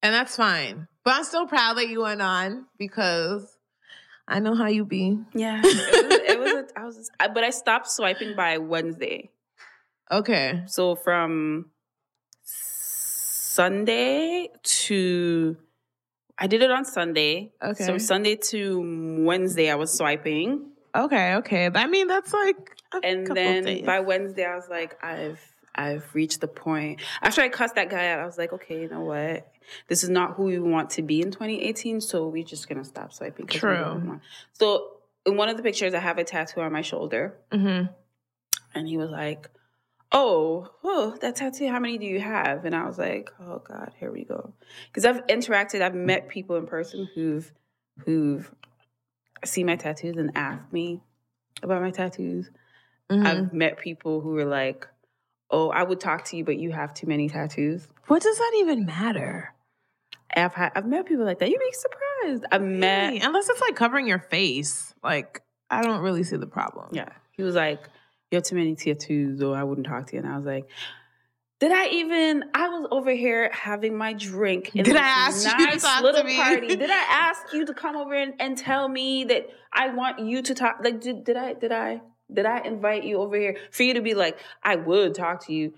And 0.02 0.14
that's 0.14 0.34
fine. 0.34 0.88
But 1.04 1.14
I'm 1.14 1.24
still 1.24 1.46
proud 1.46 1.76
that 1.76 1.88
you 1.88 2.02
went 2.02 2.20
on 2.20 2.66
because 2.76 3.55
I 4.28 4.40
know 4.40 4.54
how 4.54 4.66
you 4.66 4.84
be. 4.84 5.18
yeah. 5.34 5.62
It 5.64 5.70
was, 6.08 6.28
it 6.28 6.38
was 6.40 6.52
a, 6.70 6.78
I 6.80 6.84
was, 6.84 7.10
but 7.32 7.44
I 7.44 7.50
stopped 7.50 7.88
swiping 7.90 8.34
by 8.36 8.58
Wednesday. 8.58 9.30
Okay. 10.10 10.62
So 10.66 10.94
from 10.96 11.66
Sunday 12.42 14.48
to 14.62 15.56
I 16.38 16.46
did 16.46 16.62
it 16.62 16.70
on 16.70 16.84
Sunday. 16.84 17.52
Okay. 17.62 17.84
So 17.84 17.98
Sunday 17.98 18.36
to 18.50 19.24
Wednesday, 19.24 19.70
I 19.70 19.74
was 19.76 19.96
swiping. 19.96 20.70
Okay. 20.94 21.34
Okay. 21.36 21.70
I 21.74 21.86
mean, 21.86 22.08
that's 22.08 22.32
like 22.32 22.56
a 22.92 23.00
and 23.02 23.26
then 23.26 23.64
days. 23.64 23.86
by 23.86 24.00
Wednesday, 24.00 24.44
I 24.44 24.54
was 24.54 24.68
like, 24.68 25.02
I've 25.02 25.40
I've 25.76 26.14
reached 26.14 26.40
the 26.40 26.48
point. 26.48 27.00
After 27.22 27.42
I 27.42 27.48
cussed 27.48 27.74
that 27.76 27.90
guy 27.90 28.08
out, 28.08 28.20
I 28.20 28.26
was 28.26 28.38
like, 28.38 28.52
okay, 28.52 28.80
you 28.80 28.88
know 28.88 29.02
what? 29.02 29.52
This 29.88 30.02
is 30.02 30.10
not 30.10 30.34
who 30.34 30.44
we 30.44 30.58
want 30.58 30.90
to 30.90 31.02
be 31.02 31.20
in 31.20 31.30
2018. 31.30 32.00
So 32.00 32.28
we're 32.28 32.44
just 32.44 32.68
gonna 32.68 32.84
stop 32.84 33.12
swiping. 33.12 33.46
True. 33.46 34.20
So 34.54 34.92
in 35.24 35.36
one 35.36 35.48
of 35.48 35.56
the 35.56 35.62
pictures, 35.62 35.92
I 35.94 35.98
have 36.00 36.18
a 36.18 36.24
tattoo 36.24 36.60
on 36.60 36.72
my 36.72 36.82
shoulder, 36.82 37.36
Mhm. 37.50 37.88
and 38.74 38.88
he 38.88 38.96
was 38.96 39.10
like, 39.10 39.50
"Oh, 40.12 40.70
oh, 40.84 41.16
that 41.20 41.36
tattoo. 41.36 41.68
How 41.68 41.80
many 41.80 41.98
do 41.98 42.06
you 42.06 42.20
have?" 42.20 42.64
And 42.64 42.74
I 42.74 42.86
was 42.86 42.96
like, 42.98 43.30
"Oh 43.40 43.58
God, 43.58 43.92
here 43.98 44.12
we 44.12 44.24
go." 44.24 44.52
Because 44.86 45.04
I've 45.04 45.26
interacted, 45.26 45.82
I've 45.82 45.94
met 45.96 46.28
people 46.28 46.56
in 46.56 46.66
person 46.66 47.08
who've 47.14 47.52
who've 48.04 48.54
seen 49.44 49.66
my 49.66 49.76
tattoos 49.76 50.16
and 50.16 50.30
asked 50.36 50.72
me 50.72 51.00
about 51.62 51.82
my 51.82 51.90
tattoos. 51.90 52.50
Mhm. 53.10 53.26
I've 53.26 53.52
met 53.52 53.78
people 53.78 54.20
who 54.20 54.30
were 54.30 54.44
like, 54.44 54.86
"Oh, 55.50 55.70
I 55.70 55.82
would 55.82 56.00
talk 56.00 56.24
to 56.26 56.36
you, 56.36 56.44
but 56.44 56.56
you 56.58 56.72
have 56.72 56.94
too 56.94 57.06
many 57.06 57.28
tattoos." 57.28 57.86
What 58.06 58.22
does 58.22 58.38
that 58.38 58.52
even 58.58 58.86
matter? 58.86 59.52
I've 60.34 60.54
had, 60.54 60.72
I've 60.74 60.86
met 60.86 61.06
people 61.06 61.24
like 61.24 61.38
that. 61.38 61.48
You'd 61.48 61.58
be 61.60 61.72
surprised. 61.72 62.44
I've 62.52 62.62
met, 62.62 63.12
Hey, 63.14 63.20
unless 63.20 63.48
it's 63.48 63.60
like 63.60 63.74
covering 63.76 64.06
your 64.06 64.18
face. 64.18 64.92
Like, 65.02 65.40
I 65.70 65.82
don't 65.82 66.00
really 66.02 66.24
see 66.24 66.36
the 66.36 66.46
problem. 66.46 66.88
yeah. 66.92 67.08
He 67.32 67.42
was 67.42 67.54
like, 67.54 67.80
"You 68.30 68.36
have 68.36 68.44
too 68.44 68.56
many 68.56 68.74
tattoos, 68.74 69.42
or 69.42 69.56
I 69.56 69.62
wouldn't 69.62 69.86
talk 69.86 70.06
to 70.08 70.12
you." 70.16 70.22
And 70.22 70.30
I 70.30 70.36
was 70.36 70.44
like, 70.46 70.66
"Did 71.60 71.70
I 71.72 71.88
even? 71.88 72.44
I 72.54 72.68
was 72.68 72.88
over 72.90 73.10
here 73.12 73.50
having 73.52 73.96
my 73.96 74.12
drink. 74.14 74.74
in 74.74 74.84
Did 74.84 74.94
this 74.94 75.00
I 75.02 75.06
ask 75.06 75.44
you 75.44 75.50
to 75.58 75.64
nice 75.64 75.82
talk 75.82 75.98
to 76.00 76.04
little 76.04 76.24
me? 76.24 76.36
party? 76.36 76.68
Did 76.76 76.90
I 76.90 77.04
ask 77.10 77.52
you 77.52 77.64
to 77.66 77.74
come 77.74 77.96
over 77.96 78.14
and, 78.14 78.34
and 78.40 78.56
tell 78.58 78.88
me 78.88 79.24
that 79.24 79.48
I 79.72 79.88
want 79.94 80.18
you 80.20 80.42
to 80.42 80.54
talk? 80.54 80.78
Like, 80.82 81.00
did, 81.00 81.24
did 81.24 81.36
I? 81.36 81.52
Did 81.54 81.72
I?" 81.72 82.00
Did 82.32 82.46
I 82.46 82.60
invite 82.60 83.04
you 83.04 83.18
over 83.18 83.36
here 83.36 83.56
for 83.70 83.82
you 83.82 83.94
to 83.94 84.00
be 84.00 84.14
like, 84.14 84.38
I 84.62 84.76
would 84.76 85.14
talk 85.14 85.46
to 85.46 85.52
you? 85.52 85.74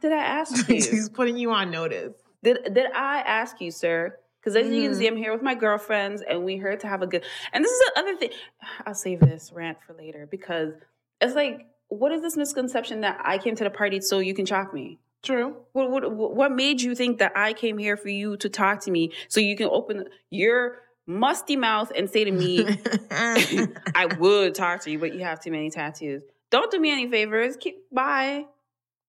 Did 0.00 0.12
I 0.12 0.22
ask 0.22 0.68
you? 0.68 0.74
He's 0.74 1.08
putting 1.08 1.36
you 1.36 1.50
on 1.50 1.70
notice. 1.70 2.14
Did 2.42 2.74
did 2.74 2.86
I 2.92 3.20
ask 3.20 3.60
you, 3.60 3.70
sir? 3.70 4.16
Because 4.40 4.56
as 4.56 4.70
you 4.70 4.82
can 4.82 4.94
see, 4.94 5.06
mm. 5.06 5.12
I'm 5.12 5.16
here 5.16 5.32
with 5.32 5.40
my 5.40 5.54
girlfriends, 5.54 6.20
and 6.20 6.44
we 6.44 6.56
here 6.56 6.76
to 6.76 6.86
have 6.86 7.00
a 7.00 7.06
good. 7.06 7.24
And 7.54 7.64
this 7.64 7.72
is 7.72 7.78
the 7.78 8.00
other 8.00 8.16
thing. 8.16 8.30
I'll 8.86 8.94
save 8.94 9.20
this 9.20 9.50
rant 9.54 9.78
for 9.86 9.94
later 9.94 10.28
because 10.30 10.74
it's 11.20 11.34
like, 11.34 11.66
what 11.88 12.12
is 12.12 12.20
this 12.20 12.36
misconception 12.36 13.00
that 13.00 13.20
I 13.24 13.38
came 13.38 13.56
to 13.56 13.64
the 13.64 13.70
party 13.70 14.00
so 14.00 14.18
you 14.18 14.34
can 14.34 14.44
chop 14.44 14.74
me? 14.74 14.98
True. 15.22 15.56
What 15.72 15.90
what 15.90 16.12
what 16.12 16.52
made 16.52 16.82
you 16.82 16.94
think 16.94 17.18
that 17.18 17.32
I 17.34 17.54
came 17.54 17.78
here 17.78 17.96
for 17.96 18.10
you 18.10 18.36
to 18.36 18.48
talk 18.50 18.80
to 18.80 18.90
me 18.90 19.12
so 19.28 19.40
you 19.40 19.56
can 19.56 19.68
open 19.72 20.04
your 20.28 20.82
musty 21.06 21.56
mouth 21.56 21.92
and 21.96 22.08
say 22.10 22.24
to 22.24 22.30
me, 22.30 22.66
I 23.10 24.06
would 24.18 24.54
talk 24.54 24.82
to 24.82 24.90
you, 24.90 24.98
but 24.98 25.14
you 25.14 25.20
have 25.20 25.40
too 25.40 25.50
many 25.50 25.70
tattoos. 25.70 26.22
Don't 26.50 26.70
do 26.70 26.78
me 26.80 26.90
any 26.92 27.10
favors. 27.10 27.56
Keep 27.56 27.90
bye. 27.92 28.46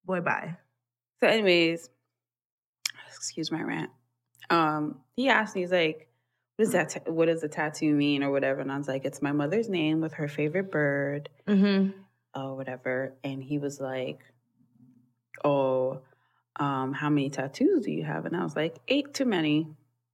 Boy, 0.05 0.21
bye. 0.21 0.57
So, 1.21 1.27
anyways, 1.27 1.89
excuse 3.15 3.51
my 3.51 3.61
rant. 3.61 3.89
Um, 4.49 4.99
he 5.15 5.29
asked 5.29 5.55
me, 5.55 5.61
he's 5.61 5.71
like, 5.71 6.07
"What 6.57 6.65
does 6.65 6.73
that? 6.73 6.89
ta- 6.89 7.11
what 7.11 7.25
does 7.27 7.41
the 7.41 7.47
tattoo 7.47 7.93
mean, 7.93 8.21
or 8.23 8.31
whatever?" 8.31 8.61
And 8.61 8.71
I 8.71 8.77
was 8.77 8.87
like, 8.87 9.05
"It's 9.05 9.21
my 9.21 9.31
mother's 9.31 9.69
name 9.69 10.01
with 10.01 10.13
her 10.13 10.27
favorite 10.27 10.71
bird, 10.71 11.29
Mm-hmm. 11.47 11.91
or 12.39 12.55
whatever." 12.55 13.13
And 13.23 13.41
he 13.43 13.57
was 13.57 13.79
like, 13.79 14.19
"Oh, 15.43 16.01
um, 16.57 16.93
how 16.93 17.09
many 17.09 17.29
tattoos 17.29 17.85
do 17.85 17.91
you 17.91 18.03
have?" 18.03 18.25
And 18.25 18.35
I 18.35 18.43
was 18.43 18.55
like, 18.55 18.77
eight 18.87 19.13
too 19.13 19.25
many, 19.25 19.67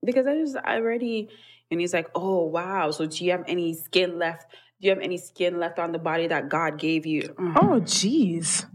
because 0.05 0.27
I 0.27 0.35
just 0.35 0.55
I 0.63 0.75
already." 0.77 1.29
And 1.71 1.79
he's 1.79 1.93
like, 1.93 2.09
"Oh 2.13 2.45
wow, 2.45 2.91
so 2.91 3.05
do 3.05 3.23
you 3.25 3.31
have 3.31 3.45
any 3.47 3.73
skin 3.73 4.19
left 4.19 4.51
Do 4.81 4.87
you 4.87 4.93
have 4.95 5.03
any 5.03 5.17
skin 5.17 5.59
left 5.59 5.77
on 5.79 5.91
the 5.91 5.99
body 5.99 6.27
that 6.27 6.49
God 6.49 6.77
gave 6.79 7.05
you? 7.05 7.21
Mm. 7.39 7.53
Oh, 7.55 7.79
jeez. 7.81 8.65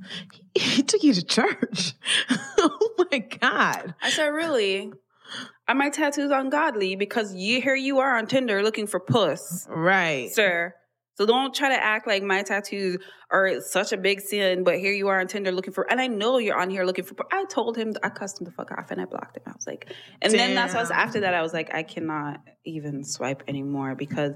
He, 0.54 0.60
he 0.60 0.82
took 0.82 1.02
you 1.02 1.12
to 1.12 1.24
church. 1.24 1.94
oh 2.58 3.06
my 3.10 3.18
God. 3.18 3.94
I 4.00 4.10
said, 4.10 4.28
really? 4.28 4.92
Are 5.66 5.74
my 5.74 5.90
tattoos 5.90 6.30
ungodly? 6.30 6.94
Because 6.94 7.34
you 7.34 7.60
here 7.60 7.74
you 7.74 7.98
are 7.98 8.16
on 8.16 8.28
Tinder 8.28 8.62
looking 8.62 8.86
for 8.86 9.00
puss, 9.00 9.66
Right. 9.68 10.30
sir. 10.32 10.74
So 11.16 11.24
don't 11.24 11.54
try 11.54 11.70
to 11.70 11.82
act 11.82 12.06
like 12.06 12.22
my 12.22 12.42
tattoos 12.42 12.98
are 13.30 13.60
such 13.62 13.92
a 13.92 13.96
big 13.96 14.20
sin, 14.20 14.64
but 14.64 14.78
here 14.78 14.92
you 14.92 15.08
are 15.08 15.18
on 15.18 15.26
Tinder 15.26 15.50
looking 15.50 15.72
for. 15.72 15.90
And 15.90 15.98
I 15.98 16.08
know 16.08 16.36
you're 16.36 16.58
on 16.58 16.68
here 16.68 16.84
looking 16.84 17.04
for. 17.04 17.16
I 17.32 17.46
told 17.46 17.76
him 17.76 17.94
I 18.02 18.10
cussed 18.10 18.40
him 18.40 18.44
the 18.44 18.50
fuck 18.50 18.70
off 18.72 18.90
and 18.90 19.00
I 19.00 19.06
blocked 19.06 19.36
him. 19.36 19.42
I 19.46 19.52
was 19.52 19.66
like, 19.66 19.90
and 20.20 20.32
then 20.32 20.54
that's 20.54 20.74
was, 20.74 20.90
after 20.90 21.20
that 21.20 21.32
I 21.32 21.40
was 21.40 21.54
like, 21.54 21.74
I 21.74 21.82
cannot 21.84 22.40
even 22.64 23.02
swipe 23.02 23.42
anymore 23.48 23.94
because 23.94 24.34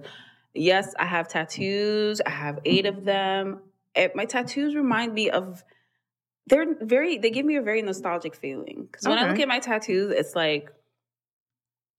yes, 0.55 0.95
I 0.99 1.05
have 1.05 1.29
tattoos. 1.29 2.23
I 2.25 2.31
have 2.31 2.61
eight 2.65 2.87
of 2.87 3.05
them. 3.05 3.61
Eh, 3.95 4.09
My 4.15 4.25
tattoos 4.25 4.75
remind 4.75 5.13
me 5.15 5.31
of. 5.31 5.63
They're 6.47 6.75
very. 6.81 7.19
They 7.19 7.31
give 7.31 7.47
me 7.47 7.57
a 7.57 7.63
very 7.63 7.83
nostalgic 7.83 8.35
feeling 8.35 8.89
because 8.91 9.07
when 9.07 9.19
I 9.19 9.29
look 9.29 9.39
at 9.39 9.47
my 9.47 9.61
tattoos, 9.61 10.11
it's 10.11 10.35
like 10.35 10.69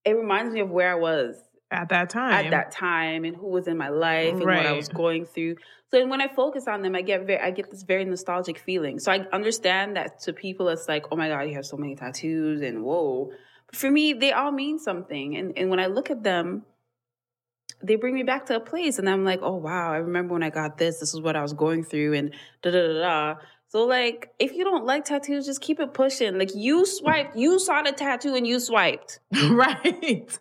it 0.04 0.12
reminds 0.12 0.52
me 0.52 0.60
of 0.60 0.68
where 0.68 0.90
I 0.90 0.96
was 0.96 1.36
At 1.72 1.88
that 1.88 2.10
time. 2.10 2.32
at 2.32 2.50
that 2.50 2.70
time 2.70 3.24
and 3.24 3.34
who 3.34 3.48
was 3.48 3.66
in 3.66 3.76
my 3.76 3.88
life 3.88 4.34
and 4.34 4.44
what 4.44 4.66
I 4.66 4.72
was 4.72 4.88
going 4.88 5.24
through. 5.24 5.56
So 5.90 5.98
then 5.98 6.08
when 6.08 6.20
I 6.20 6.28
focus 6.28 6.68
on 6.68 6.82
them, 6.82 6.94
I 6.94 7.02
get 7.02 7.26
very, 7.26 7.40
I 7.40 7.50
get 7.50 7.70
this 7.70 7.82
very 7.82 8.04
nostalgic 8.04 8.58
feeling. 8.58 8.98
So 8.98 9.12
I 9.12 9.26
understand 9.32 9.96
that 9.96 10.20
to 10.22 10.32
people, 10.32 10.68
it's 10.68 10.88
like, 10.88 11.06
oh 11.10 11.16
my 11.16 11.28
god, 11.28 11.42
you 11.42 11.54
have 11.54 11.66
so 11.66 11.76
many 11.76 11.96
tattoos 11.96 12.62
and 12.62 12.82
whoa. 12.82 13.30
But 13.66 13.76
for 13.76 13.90
me, 13.90 14.12
they 14.12 14.32
all 14.32 14.52
mean 14.52 14.78
something, 14.78 15.36
and 15.36 15.56
and 15.56 15.70
when 15.70 15.80
I 15.80 15.86
look 15.86 16.10
at 16.10 16.22
them. 16.22 16.64
They 17.84 17.96
bring 17.96 18.14
me 18.14 18.22
back 18.22 18.46
to 18.46 18.54
a 18.54 18.60
place, 18.60 19.00
and 19.00 19.10
I'm 19.10 19.24
like, 19.24 19.40
"Oh 19.42 19.56
wow! 19.56 19.92
I 19.92 19.96
remember 19.96 20.34
when 20.34 20.44
I 20.44 20.50
got 20.50 20.78
this. 20.78 21.00
This 21.00 21.14
is 21.14 21.20
what 21.20 21.34
I 21.34 21.42
was 21.42 21.52
going 21.52 21.82
through, 21.82 22.14
and 22.14 22.32
da 22.62 22.70
da 22.70 22.80
da 22.86 23.00
da." 23.00 23.34
So 23.72 23.84
like, 23.84 24.30
if 24.38 24.52
you 24.52 24.64
don't 24.64 24.84
like 24.84 25.06
tattoos, 25.06 25.46
just 25.46 25.62
keep 25.62 25.80
it 25.80 25.94
pushing. 25.94 26.38
Like 26.38 26.54
you 26.54 26.84
swiped, 26.84 27.36
you 27.36 27.58
saw 27.58 27.82
the 27.82 27.90
tattoo 27.90 28.34
and 28.34 28.46
you 28.46 28.60
swiped. 28.60 29.18
right. 29.50 30.38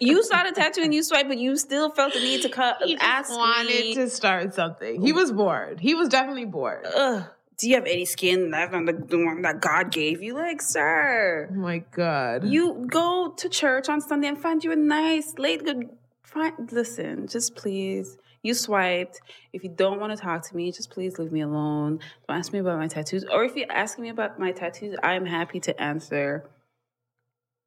You, 0.00 0.22
saw 0.24 0.42
the 0.42 0.52
tattoo 0.52 0.82
and 0.82 0.92
you 0.92 1.02
swiped, 1.02 1.28
but 1.28 1.38
you 1.38 1.56
still 1.56 1.90
felt 1.90 2.12
the 2.12 2.20
need 2.20 2.42
to 2.42 2.48
cut, 2.48 2.78
he 2.84 2.96
ask 3.00 3.30
wanted 3.30 3.68
me. 3.68 3.94
to 3.94 4.10
start 4.10 4.54
something. 4.54 5.00
He 5.00 5.12
was 5.12 5.30
bored. 5.32 5.78
He 5.80 5.94
was 5.94 6.08
definitely 6.08 6.44
bored. 6.46 6.84
Ugh, 6.86 7.24
do 7.58 7.68
you 7.68 7.76
have 7.76 7.84
any 7.86 8.04
skin 8.04 8.50
left 8.50 8.74
on 8.74 8.86
the, 8.86 8.92
the 8.92 9.24
one 9.24 9.42
that 9.42 9.60
God 9.60 9.92
gave 9.92 10.20
you? 10.22 10.34
Like, 10.34 10.60
sir, 10.60 11.48
Oh 11.50 11.54
my 11.54 11.78
God. 11.78 12.44
you 12.44 12.84
go 12.90 13.32
to 13.36 13.48
church 13.48 13.88
on 13.88 14.00
Sunday 14.00 14.28
and 14.28 14.38
find 14.38 14.64
you 14.64 14.72
a 14.72 14.76
nice 14.76 15.34
late 15.38 15.64
good. 15.64 15.90
Find, 16.24 16.72
listen, 16.72 17.26
just 17.28 17.54
please. 17.54 18.16
You 18.42 18.54
swiped. 18.54 19.20
If 19.52 19.62
you 19.62 19.70
don't 19.70 20.00
want 20.00 20.16
to 20.16 20.20
talk 20.20 20.48
to 20.48 20.56
me, 20.56 20.72
just 20.72 20.90
please 20.90 21.16
leave 21.20 21.30
me 21.30 21.42
alone. 21.42 22.00
Don't 22.26 22.38
ask 22.38 22.52
me 22.52 22.58
about 22.58 22.78
my 22.78 22.88
tattoos. 22.88 23.24
Or 23.32 23.44
if 23.44 23.54
you're 23.54 23.70
asking 23.70 24.02
me 24.02 24.10
about 24.10 24.40
my 24.40 24.50
tattoos, 24.50 24.96
I'm 25.00 25.26
happy 25.26 25.60
to 25.60 25.80
answer. 25.80 26.50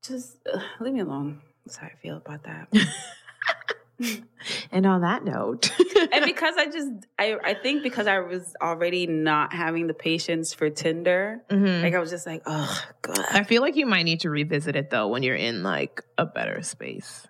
Just 0.06 0.36
ugh, 0.54 0.62
leave 0.82 0.94
me 0.94 1.00
alone. 1.00 1.42
That's 1.66 1.78
how 1.78 1.88
I 1.88 1.94
feel 2.02 2.18
about 2.18 2.44
that. 2.44 2.68
and 4.72 4.86
on 4.86 5.02
that 5.02 5.24
note, 5.24 5.72
and 6.12 6.26
because 6.26 6.56
I 6.58 6.66
just, 6.68 6.90
I, 7.18 7.38
I 7.44 7.54
think 7.56 7.82
because 7.82 8.08
I 8.08 8.20
was 8.20 8.54
already 8.62 9.08
not 9.08 9.54
having 9.54 9.88
the 9.88 9.94
patience 9.94 10.54
for 10.54 10.70
Tinder, 10.70 11.42
Mhm. 11.50 11.82
like 11.82 11.94
I 11.96 12.00
was 12.00 12.10
just 12.12 12.28
like, 12.28 12.44
oh 12.46 12.84
god, 13.02 13.26
I 13.32 13.44
feel 13.44 13.62
like 13.62 13.76
you 13.78 13.86
might 13.86 14.04
need 14.04 14.20
to 14.22 14.30
revisit 14.30 14.76
it 14.76 14.90
though 14.90 15.08
when 15.08 15.24
you're 15.24 15.36
in 15.36 15.64
like 15.64 16.02
a 16.18 16.26
better 16.26 16.62
space. 16.62 17.26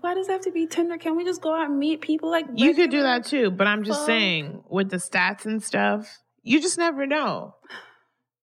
why 0.00 0.14
does 0.14 0.28
it 0.28 0.32
have 0.32 0.40
to 0.42 0.52
be 0.52 0.66
Tinder? 0.66 0.96
Can 0.96 1.16
we 1.16 1.24
just 1.24 1.42
go 1.42 1.52
out 1.54 1.66
and 1.68 1.78
meet 1.78 2.00
people 2.00 2.30
like 2.30 2.46
You 2.54 2.74
could 2.74 2.90
do 2.90 3.02
that 3.02 3.24
too, 3.26 3.50
but 3.50 3.66
I'm 3.66 3.82
just 3.82 4.00
Fuck. 4.00 4.06
saying 4.06 4.62
with 4.70 4.90
the 4.90 4.96
stats 4.98 5.44
and 5.44 5.62
stuff, 5.62 6.18
you 6.42 6.60
just 6.62 6.78
never 6.78 7.04
know. 7.06 7.56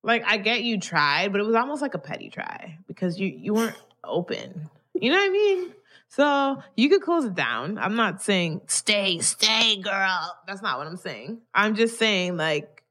Like 0.03 0.24
I 0.28 0.38
get 0.38 0.63
you 0.63 0.80
tried, 0.80 1.32
but 1.32 1.39
it 1.41 1.45
was 1.45 1.55
almost 1.55 1.82
like 1.82 1.93
a 1.93 1.99
petty 1.99 2.30
try 2.30 2.78
because 2.88 3.18
you 3.20 3.28
you 3.28 3.53
weren't 3.53 3.76
open. 4.03 4.70
You 5.01 5.11
know 5.11 5.17
what 5.17 5.29
I 5.29 5.31
mean? 5.31 5.73
So 6.09 6.63
you 6.75 6.89
could 6.89 7.01
close 7.01 7.25
it 7.25 7.35
down. 7.35 7.77
I'm 7.77 7.95
not 7.95 8.21
saying 8.21 8.61
stay, 8.67 9.19
stay, 9.19 9.77
girl. 9.77 10.35
That's 10.47 10.61
not 10.61 10.77
what 10.77 10.87
I'm 10.87 10.97
saying. 10.97 11.41
I'm 11.53 11.75
just 11.75 11.99
saying 11.99 12.37
like 12.37 12.83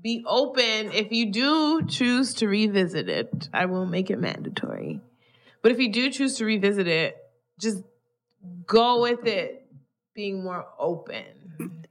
be 0.00 0.22
open. 0.26 0.92
If 0.92 1.10
you 1.12 1.32
do 1.32 1.86
choose 1.86 2.34
to 2.34 2.48
revisit 2.48 3.08
it, 3.08 3.48
I 3.52 3.64
will 3.66 3.86
make 3.86 4.10
it 4.10 4.20
mandatory. 4.20 5.00
But 5.62 5.72
if 5.72 5.78
you 5.78 5.90
do 5.90 6.10
choose 6.10 6.36
to 6.36 6.44
revisit 6.44 6.86
it, 6.86 7.16
just 7.58 7.82
go 8.66 9.00
with 9.00 9.26
it 9.26 9.63
being 10.14 10.42
more 10.42 10.66
open. 10.78 11.24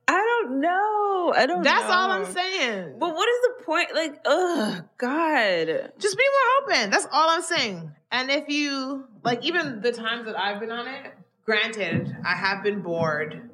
I 0.07 0.17
don't 0.17 0.59
know. 0.61 1.33
I 1.35 1.45
don't. 1.45 1.63
That's 1.63 1.87
know. 1.87 1.93
all 1.93 2.11
I'm 2.11 2.25
saying. 2.33 2.95
But 2.99 3.13
what 3.15 3.27
is 3.29 3.35
the 3.57 3.63
point? 3.63 3.89
Like, 3.93 4.19
oh 4.25 4.81
God. 4.97 5.91
just 5.99 6.17
be 6.17 6.23
more 6.23 6.75
open. 6.75 6.89
That's 6.89 7.07
all 7.11 7.29
I'm 7.29 7.41
saying. 7.41 7.91
And 8.11 8.29
if 8.29 8.49
you 8.49 9.05
like, 9.23 9.43
even 9.45 9.81
the 9.81 9.91
times 9.91 10.25
that 10.25 10.37
I've 10.39 10.59
been 10.59 10.71
on 10.71 10.87
it, 10.87 11.13
granted, 11.45 12.15
I 12.25 12.35
have 12.35 12.63
been 12.63 12.81
bored. 12.81 13.49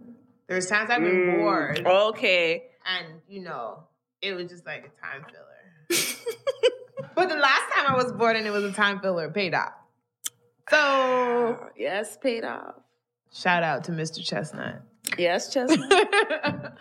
There's 0.48 0.66
times 0.68 0.90
I've 0.90 1.04
been 1.04 1.22
Mm, 1.28 1.38
bored, 1.38 1.86
Okay. 1.86 2.64
and 2.86 3.22
you 3.28 3.42
know, 3.42 3.84
it 4.22 4.34
was 4.34 4.50
just 4.50 4.66
like 4.66 4.80
a 4.92 5.06
time 5.06 5.24
filler. 5.30 6.02
but 7.16 7.30
the 7.30 7.36
last 7.36 7.72
time 7.76 7.86
I 7.88 7.96
was 7.96 8.12
bored 8.14 8.36
and 8.36 8.48
it 8.48 8.52
was 8.52 8.64
a 8.64 8.72
time 8.72 9.00
filler, 9.00 9.30
paid 9.30 9.54
off. 9.54 9.74
So 10.70 11.70
yes, 11.78 12.18
paid 12.18 12.44
off. 12.44 12.76
Shout 13.34 13.64
out 13.64 13.84
to 13.86 13.92
Mr. 13.92 14.24
Chestnut. 14.24 14.82
Yes, 15.18 15.52
Chestnut. 15.54 16.74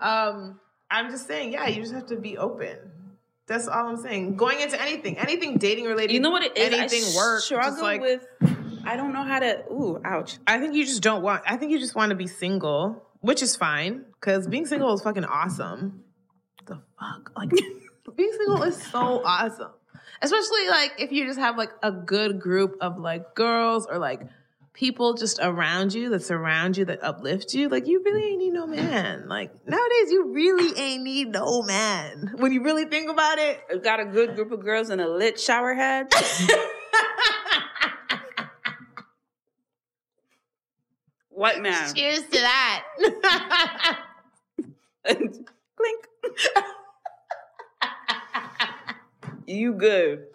um, 0.00 0.58
I'm 0.90 1.10
just 1.10 1.26
saying, 1.26 1.52
yeah, 1.52 1.66
you 1.68 1.82
just 1.82 1.94
have 1.94 2.06
to 2.06 2.16
be 2.16 2.36
open. 2.38 2.76
That's 3.46 3.66
all 3.66 3.88
I'm 3.88 3.96
saying. 3.96 4.36
Going 4.36 4.60
into 4.60 4.80
anything, 4.80 5.16
anything 5.18 5.56
dating 5.56 5.86
related, 5.86 6.12
you 6.12 6.20
know 6.20 6.30
what 6.30 6.42
it 6.42 6.56
is? 6.56 6.72
anything 6.72 7.02
I 7.02 7.16
work, 7.16 7.40
struggle 7.40 7.82
like 7.82 8.00
with. 8.00 8.26
I 8.84 8.96
don't 8.96 9.12
know 9.12 9.22
how 9.22 9.38
to. 9.38 9.64
Ooh, 9.70 10.00
ouch. 10.04 10.38
I 10.46 10.58
think 10.58 10.74
you 10.74 10.84
just 10.84 11.02
don't 11.02 11.22
want. 11.22 11.42
I 11.46 11.56
think 11.56 11.72
you 11.72 11.78
just 11.78 11.94
want 11.94 12.10
to 12.10 12.16
be 12.16 12.26
single, 12.26 13.02
which 13.20 13.42
is 13.42 13.56
fine 13.56 14.04
because 14.20 14.46
being 14.46 14.66
single 14.66 14.92
is 14.94 15.00
fucking 15.02 15.24
awesome. 15.24 16.04
The 16.66 16.80
fuck, 17.00 17.32
like 17.36 17.50
being 18.16 18.32
single 18.36 18.62
is 18.64 18.82
so 18.82 19.22
awesome, 19.24 19.72
especially 20.20 20.68
like 20.68 20.92
if 20.98 21.10
you 21.10 21.26
just 21.26 21.38
have 21.38 21.56
like 21.56 21.70
a 21.82 21.90
good 21.90 22.40
group 22.40 22.76
of 22.82 22.98
like 22.98 23.34
girls 23.34 23.86
or 23.86 23.98
like 23.98 24.20
people 24.78 25.12
just 25.14 25.40
around 25.42 25.92
you 25.92 26.08
that 26.10 26.22
surround 26.22 26.76
you 26.76 26.84
that 26.84 27.02
uplift 27.02 27.52
you. 27.52 27.68
Like 27.68 27.88
you 27.88 28.00
really 28.04 28.22
ain't 28.28 28.38
need 28.38 28.52
no 28.52 28.64
man. 28.64 29.28
Like 29.28 29.50
nowadays, 29.66 30.10
you 30.10 30.32
really 30.32 30.78
ain't 30.78 31.02
need 31.02 31.32
no 31.32 31.62
man. 31.62 32.34
When 32.36 32.52
you 32.52 32.62
really 32.62 32.84
think 32.84 33.10
about 33.10 33.38
it. 33.38 33.60
I've 33.70 33.82
got 33.82 33.98
a 33.98 34.04
good 34.04 34.36
group 34.36 34.52
of 34.52 34.60
girls 34.60 34.90
and 34.90 35.00
a 35.00 35.08
lit 35.08 35.40
shower 35.40 35.74
head. 35.74 36.06
what 41.30 41.60
man? 41.60 41.92
Cheers 41.92 42.22
to 42.22 42.38
that. 42.38 42.84
Clink. 45.04 46.04
you 49.46 49.72
good. 49.72 50.26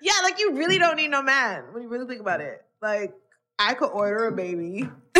Yeah, 0.00 0.12
like 0.22 0.38
you 0.38 0.54
really 0.54 0.78
don't 0.78 0.94
need 0.94 1.08
no 1.08 1.20
man 1.22 1.64
when 1.72 1.82
you 1.82 1.88
really 1.88 2.06
think 2.06 2.20
about 2.20 2.40
it. 2.40 2.64
Like 2.80 3.12
I 3.58 3.74
could 3.74 3.90
order 3.90 4.26
a 4.26 4.32
baby. 4.32 4.88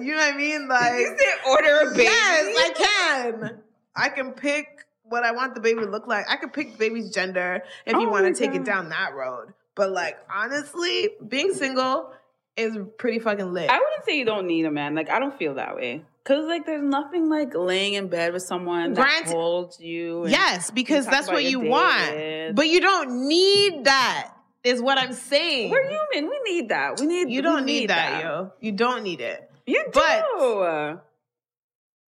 You 0.00 0.12
know 0.12 0.16
what 0.16 0.32
I 0.32 0.36
mean? 0.38 0.68
Like 0.68 1.00
you 1.00 1.16
said 1.18 1.50
order 1.50 1.80
a 1.80 1.90
baby. 1.90 2.04
yes, 2.04 2.56
I 2.58 2.72
can. 2.74 3.58
I 3.94 4.08
can 4.08 4.32
pick 4.32 4.86
what 5.02 5.22
I 5.22 5.32
want 5.32 5.54
the 5.54 5.60
baby 5.60 5.80
to 5.80 5.86
look 5.86 6.06
like. 6.06 6.24
I 6.30 6.36
could 6.36 6.54
pick 6.54 6.72
the 6.72 6.78
baby's 6.78 7.10
gender 7.10 7.62
if 7.84 7.92
you 7.92 8.06
Oh 8.06 8.10
want 8.10 8.24
to 8.24 8.32
take 8.32 8.54
it 8.54 8.64
down 8.64 8.88
that 8.88 9.14
road. 9.14 9.52
But 9.74 9.90
like 9.90 10.16
honestly, 10.34 11.10
being 11.28 11.52
single 11.52 12.10
is 12.56 12.78
pretty 12.96 13.18
fucking 13.18 13.52
lit. 13.52 13.68
I 13.68 13.74
wouldn't 13.74 14.04
say 14.06 14.16
you 14.18 14.24
don't 14.24 14.46
need 14.46 14.64
a 14.64 14.70
man. 14.70 14.94
Like 14.94 15.10
I 15.10 15.18
don't 15.18 15.36
feel 15.38 15.54
that 15.56 15.76
way. 15.76 16.02
Cause 16.24 16.46
like 16.46 16.64
there's 16.64 16.82
nothing 16.82 17.28
like 17.28 17.54
laying 17.54 17.92
in 17.94 18.08
bed 18.08 18.32
with 18.32 18.44
someone 18.44 18.94
that 18.94 19.02
Granted- 19.02 19.32
holds 19.34 19.78
you. 19.78 20.22
and 20.22 20.30
yes, 20.32 20.70
because 20.70 21.04
that's 21.04 21.28
what 21.28 21.44
you 21.44 21.60
want. 21.60 22.56
But 22.56 22.68
you 22.68 22.80
don't 22.80 23.28
need 23.28 23.84
that. 23.84 24.31
Is 24.64 24.80
what 24.80 24.96
I'm 24.98 25.12
saying. 25.12 25.70
we're 25.70 25.88
human. 25.88 26.30
We 26.30 26.40
need 26.44 26.68
that. 26.68 27.00
We 27.00 27.06
need. 27.06 27.30
You 27.30 27.42
don't 27.42 27.64
need 27.66 27.90
that, 27.90 28.22
yo. 28.22 28.52
You 28.60 28.72
don't 28.72 29.02
need 29.02 29.20
it. 29.20 29.50
You 29.66 29.84
do. 29.86 29.90
But-. 29.92 31.04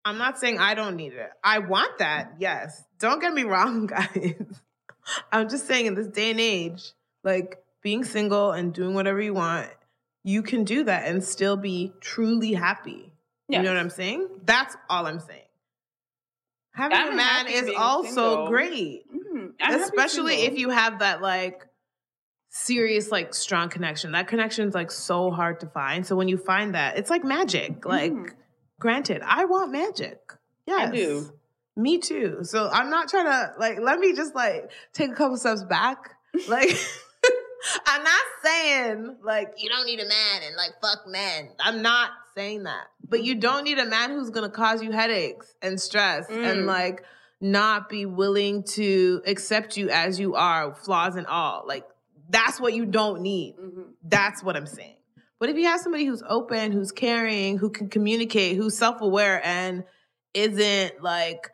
I'm 0.06 0.18
not 0.18 0.38
saying 0.38 0.58
I 0.58 0.74
don't 0.74 0.96
need 0.96 1.14
it. 1.14 1.30
I 1.42 1.60
want 1.60 1.98
that, 1.98 2.34
yes. 2.38 2.84
Don't 2.98 3.20
get 3.20 3.32
me 3.32 3.44
wrong, 3.44 3.86
guys. 3.88 4.34
I'm 5.32 5.48
just 5.48 5.66
saying 5.66 5.86
in 5.86 5.94
this 5.94 6.08
day 6.08 6.30
and 6.30 6.38
age, 6.40 6.92
like 7.22 7.64
being 7.82 8.04
single 8.04 8.52
and 8.52 8.72
doing 8.74 8.94
whatever 8.94 9.20
you 9.20 9.32
want, 9.32 9.70
you 10.22 10.42
can 10.42 10.64
do 10.64 10.84
that 10.84 11.06
and 11.08 11.24
still 11.24 11.56
be 11.56 11.92
truly 12.00 12.52
happy. 12.52 13.12
You 13.48 13.62
know 13.62 13.72
what 13.72 13.78
I'm 13.80 13.90
saying? 13.90 14.28
That's 14.44 14.76
all 14.90 15.06
I'm 15.06 15.20
saying. 15.20 15.40
Having 16.72 16.98
I'm 16.98 17.12
a 17.12 17.16
man 17.16 17.46
is 17.48 17.70
also 17.76 18.04
single. 18.04 18.48
great. 18.48 19.04
Mhm. 19.10 19.52
Especially 19.60 20.42
if 20.42 20.58
you 20.58 20.70
have 20.70 20.98
that 20.98 21.22
like 21.22 21.66
serious, 22.56 23.10
like 23.10 23.34
strong 23.34 23.68
connection. 23.68 24.12
That 24.12 24.28
connection 24.28 24.68
is 24.68 24.74
like 24.74 24.92
so 24.92 25.30
hard 25.32 25.58
to 25.60 25.66
find. 25.66 26.06
So 26.06 26.14
when 26.14 26.28
you 26.28 26.36
find 26.38 26.74
that, 26.76 26.96
it's 26.96 27.10
like 27.10 27.24
magic. 27.24 27.84
Like, 27.84 28.12
Mhm. 28.12 28.30
granted, 28.78 29.22
I 29.26 29.44
want 29.46 29.72
magic. 29.72 30.20
Yes. 30.64 30.88
I 30.88 30.92
do. 30.94 31.30
Me 31.76 31.98
too. 31.98 32.38
So 32.44 32.68
I'm 32.72 32.90
not 32.90 33.08
trying 33.08 33.24
to 33.26 33.52
like 33.58 33.80
let 33.80 33.98
me 33.98 34.14
just 34.14 34.36
like 34.36 34.70
take 34.92 35.10
a 35.10 35.14
couple 35.14 35.36
steps 35.36 35.64
back. 35.64 36.12
Like 36.48 36.68
I'm 37.86 38.02
not 38.04 38.22
saying 38.44 39.16
like 39.24 39.54
you 39.58 39.68
don't 39.68 39.86
need 39.86 39.98
a 40.00 40.06
man 40.06 40.42
and 40.46 40.54
like 40.56 40.72
fuck 40.80 41.06
men. 41.08 41.50
I'm 41.58 41.82
not 41.82 42.10
saying 42.36 42.64
that. 42.64 42.86
But 43.08 43.24
you 43.24 43.34
don't 43.36 43.64
need 43.64 43.78
a 43.78 43.86
man 43.86 44.10
who's 44.10 44.30
gonna 44.30 44.48
cause 44.50 44.80
you 44.82 44.92
headaches 44.92 45.54
and 45.62 45.80
stress 45.80 46.28
and 46.28 46.62
Mm. 46.62 46.66
like 46.66 47.04
not 47.40 47.88
be 47.88 48.06
willing 48.06 48.62
to 48.74 49.22
accept 49.26 49.76
you 49.76 49.90
as 49.90 50.18
you 50.20 50.34
are, 50.34 50.74
flaws 50.74 51.16
and 51.16 51.26
all. 51.26 51.64
Like 51.66 51.84
that's 52.28 52.60
what 52.60 52.74
you 52.74 52.86
don't 52.86 53.20
need. 53.22 53.56
Mhm. 53.56 53.84
That's 54.02 54.42
what 54.42 54.56
I'm 54.56 54.66
saying. 54.66 54.96
But 55.40 55.48
if 55.50 55.56
you 55.56 55.64
have 55.66 55.80
somebody 55.80 56.04
who's 56.06 56.22
open, 56.28 56.72
who's 56.72 56.92
caring, 56.92 57.58
who 57.58 57.70
can 57.70 57.88
communicate, 57.88 58.56
who's 58.56 58.76
self 58.76 59.00
aware 59.00 59.44
and 59.44 59.84
isn't 60.32 61.02
like 61.02 61.50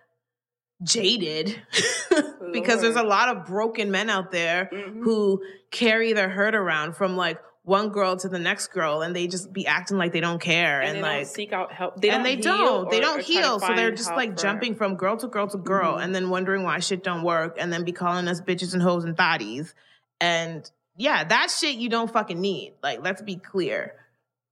jaded, 0.83 1.61
because 2.53 2.81
there's 2.81 2.97
a 2.97 3.03
lot 3.03 3.29
of 3.37 3.47
broken 3.47 3.91
men 3.91 4.09
out 4.09 4.31
there 4.31 4.71
Mhm. 4.73 5.03
who 5.03 5.43
carry 5.71 6.13
their 6.13 6.29
hurt 6.29 6.55
around 6.55 6.95
from 6.97 7.17
like 7.17 7.39
one 7.63 7.91
girl 7.91 8.17
to 8.17 8.29
the 8.29 8.39
next 8.39 8.69
girl 8.69 9.03
and 9.03 9.15
they 9.15 9.27
just 9.27 9.53
be 9.53 9.67
acting 9.67 9.99
like 9.99 10.13
they 10.13 10.21
don't 10.21 10.41
care 10.41 10.81
and, 10.81 10.97
and, 10.97 10.99
they 10.99 11.03
like 11.03 11.19
don't 11.19 11.27
seek 11.35 11.53
out 11.53 11.71
help. 11.73 12.01
They 12.01 12.09
and 12.09 12.25
they 12.25 12.35
don't. 12.37 12.91
They 12.91 12.99
don't 13.01 13.21
or 13.21 13.23
try 13.23 13.35
to 13.35 13.41
heal. 13.41 13.61
So 13.61 13.75
they're 13.75 13.91
just 13.91 14.11
like 14.13 14.37
jumping 14.37 14.75
from 14.75 14.97
girl 14.97 15.17
to 15.19 15.29
girl 15.29 15.47
to 15.49 15.59
girl 15.59 15.97
Mhm. 15.99 16.05
and 16.05 16.15
then 16.15 16.31
wondering 16.31 16.63
why 16.65 16.79
shit 16.81 17.05
don't 17.05 17.23
work 17.23 17.57
and 17.61 17.71
then 17.73 17.85
be 17.85 17.93
calling 17.93 18.27
us 18.29 18.41
bitches 18.41 18.73
and 18.73 18.83
hoes 18.83 19.05
and 19.05 19.17
thotties. 19.17 19.75
And 20.21 20.71
yeah, 20.97 21.25
that 21.25 21.51
shit 21.51 21.77
you 21.77 21.89
don't 21.89 22.13
fucking 22.13 22.41
need. 22.41 22.75
Like, 22.83 23.03
let's 23.03 23.23
be 23.23 23.37
clear. 23.37 23.95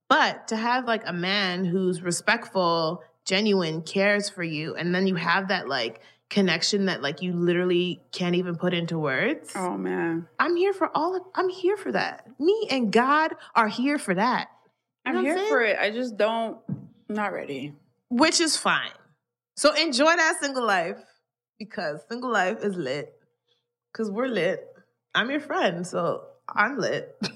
But 0.09 0.47
to 0.47 0.55
have 0.55 0.85
like 0.85 1.03
a 1.05 1.13
man 1.13 1.65
who's 1.65 2.01
respectful, 2.01 3.03
genuine, 3.25 3.83
cares 3.83 4.29
for 4.29 4.43
you, 4.43 4.75
and 4.75 4.93
then 4.93 5.05
you 5.05 5.15
have 5.15 5.49
that 5.49 5.67
like 5.69 6.01
connection 6.29 6.85
that 6.85 7.01
like 7.01 7.21
you 7.21 7.33
literally 7.33 8.01
can't 8.11 8.35
even 8.35 8.55
put 8.55 8.73
into 8.73 8.97
words. 8.97 9.51
Oh 9.55 9.77
man, 9.77 10.27
I'm 10.39 10.55
here 10.55 10.73
for 10.73 10.89
all 10.95 11.15
of, 11.15 11.21
I'm 11.35 11.49
here 11.49 11.77
for 11.77 11.91
that. 11.91 12.27
Me 12.39 12.67
and 12.71 12.91
God 12.91 13.35
are 13.55 13.67
here 13.67 13.99
for 13.99 14.15
that. 14.15 14.49
You 15.05 15.13
I'm 15.17 15.23
here 15.23 15.37
saying? 15.37 15.49
for 15.49 15.61
it. 15.61 15.77
I 15.79 15.91
just 15.91 16.17
don't. 16.17 16.57
I'm 16.67 17.15
not 17.15 17.33
ready. 17.33 17.73
which 18.09 18.39
is 18.39 18.57
fine. 18.57 18.91
So 19.55 19.73
enjoy 19.75 20.15
that 20.15 20.37
single 20.41 20.65
life 20.65 20.97
because 21.59 21.99
single 22.09 22.31
life 22.31 22.63
is 22.63 22.75
lit. 22.75 23.13
Because 23.91 24.09
we're 24.09 24.27
lit. 24.27 24.67
I'm 25.19 25.29
your 25.29 25.41
friend, 25.41 25.85
so 25.85 26.27
I'm 26.47 26.77
lit. 26.77 27.13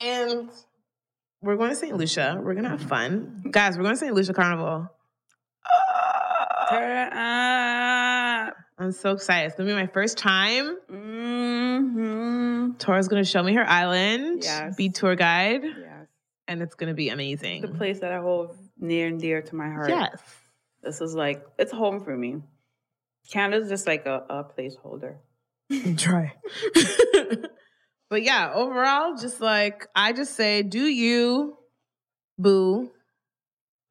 and 0.00 0.48
we're 1.42 1.56
going 1.56 1.68
to 1.68 1.76
St. 1.76 1.94
Lucia. 1.94 2.40
We're 2.42 2.54
going 2.54 2.64
to 2.64 2.70
have 2.70 2.80
fun. 2.80 3.44
Guys, 3.50 3.76
we're 3.76 3.82
going 3.82 3.94
to 3.94 3.98
St. 4.00 4.14
Lucia 4.14 4.32
Carnival. 4.32 4.88
Turn 6.70 7.08
up. 7.12 8.54
I'm 8.78 8.92
so 8.92 9.10
excited. 9.10 9.48
It's 9.48 9.54
going 9.56 9.68
to 9.68 9.74
be 9.74 9.78
my 9.78 9.88
first 9.88 10.16
time. 10.16 10.78
Mm-hmm. 10.90 12.70
Tora's 12.78 13.08
going 13.08 13.22
to 13.22 13.28
show 13.28 13.42
me 13.42 13.52
her 13.52 13.68
island, 13.68 14.44
Yes. 14.44 14.74
be 14.74 14.88
tour 14.88 15.14
guide, 15.16 15.64
Yes, 15.64 16.06
and 16.48 16.62
it's 16.62 16.74
going 16.76 16.88
to 16.88 16.94
be 16.94 17.10
amazing. 17.10 17.60
the 17.60 17.68
place 17.68 17.98
that 18.00 18.10
I 18.10 18.20
hold 18.20 18.56
near 18.78 19.06
and 19.06 19.20
dear 19.20 19.42
to 19.42 19.54
my 19.54 19.68
heart. 19.68 19.90
Yes. 19.90 20.18
This 20.82 21.02
is 21.02 21.14
like 21.14 21.44
it's 21.58 21.72
home 21.72 22.02
for 22.02 22.16
me. 22.16 22.40
Canada's 23.30 23.68
just 23.68 23.86
like 23.86 24.06
a, 24.06 24.24
a 24.30 24.44
placeholder. 24.44 25.16
Try. 25.96 26.34
but 28.10 28.22
yeah, 28.22 28.52
overall, 28.54 29.16
just 29.16 29.40
like 29.40 29.86
I 29.94 30.12
just 30.12 30.34
say, 30.34 30.62
do 30.62 30.84
you, 30.86 31.56
boo, 32.38 32.90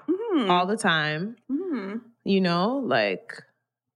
Mm. 0.09 0.49
all 0.49 0.65
the 0.65 0.77
time. 0.77 1.35
Mm. 1.49 2.01
You 2.23 2.41
know, 2.41 2.77
like 2.85 3.33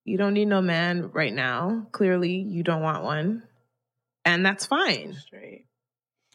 you 0.05 0.17
don't 0.17 0.33
need 0.33 0.45
no 0.47 0.61
man 0.61 1.11
right 1.11 1.33
now. 1.33 1.87
Clearly, 1.91 2.33
you 2.37 2.63
don't 2.63 2.81
want 2.81 3.03
one, 3.03 3.43
and 4.23 4.45
that's 4.45 4.65
fine. 4.65 5.13
Straight. 5.13 5.65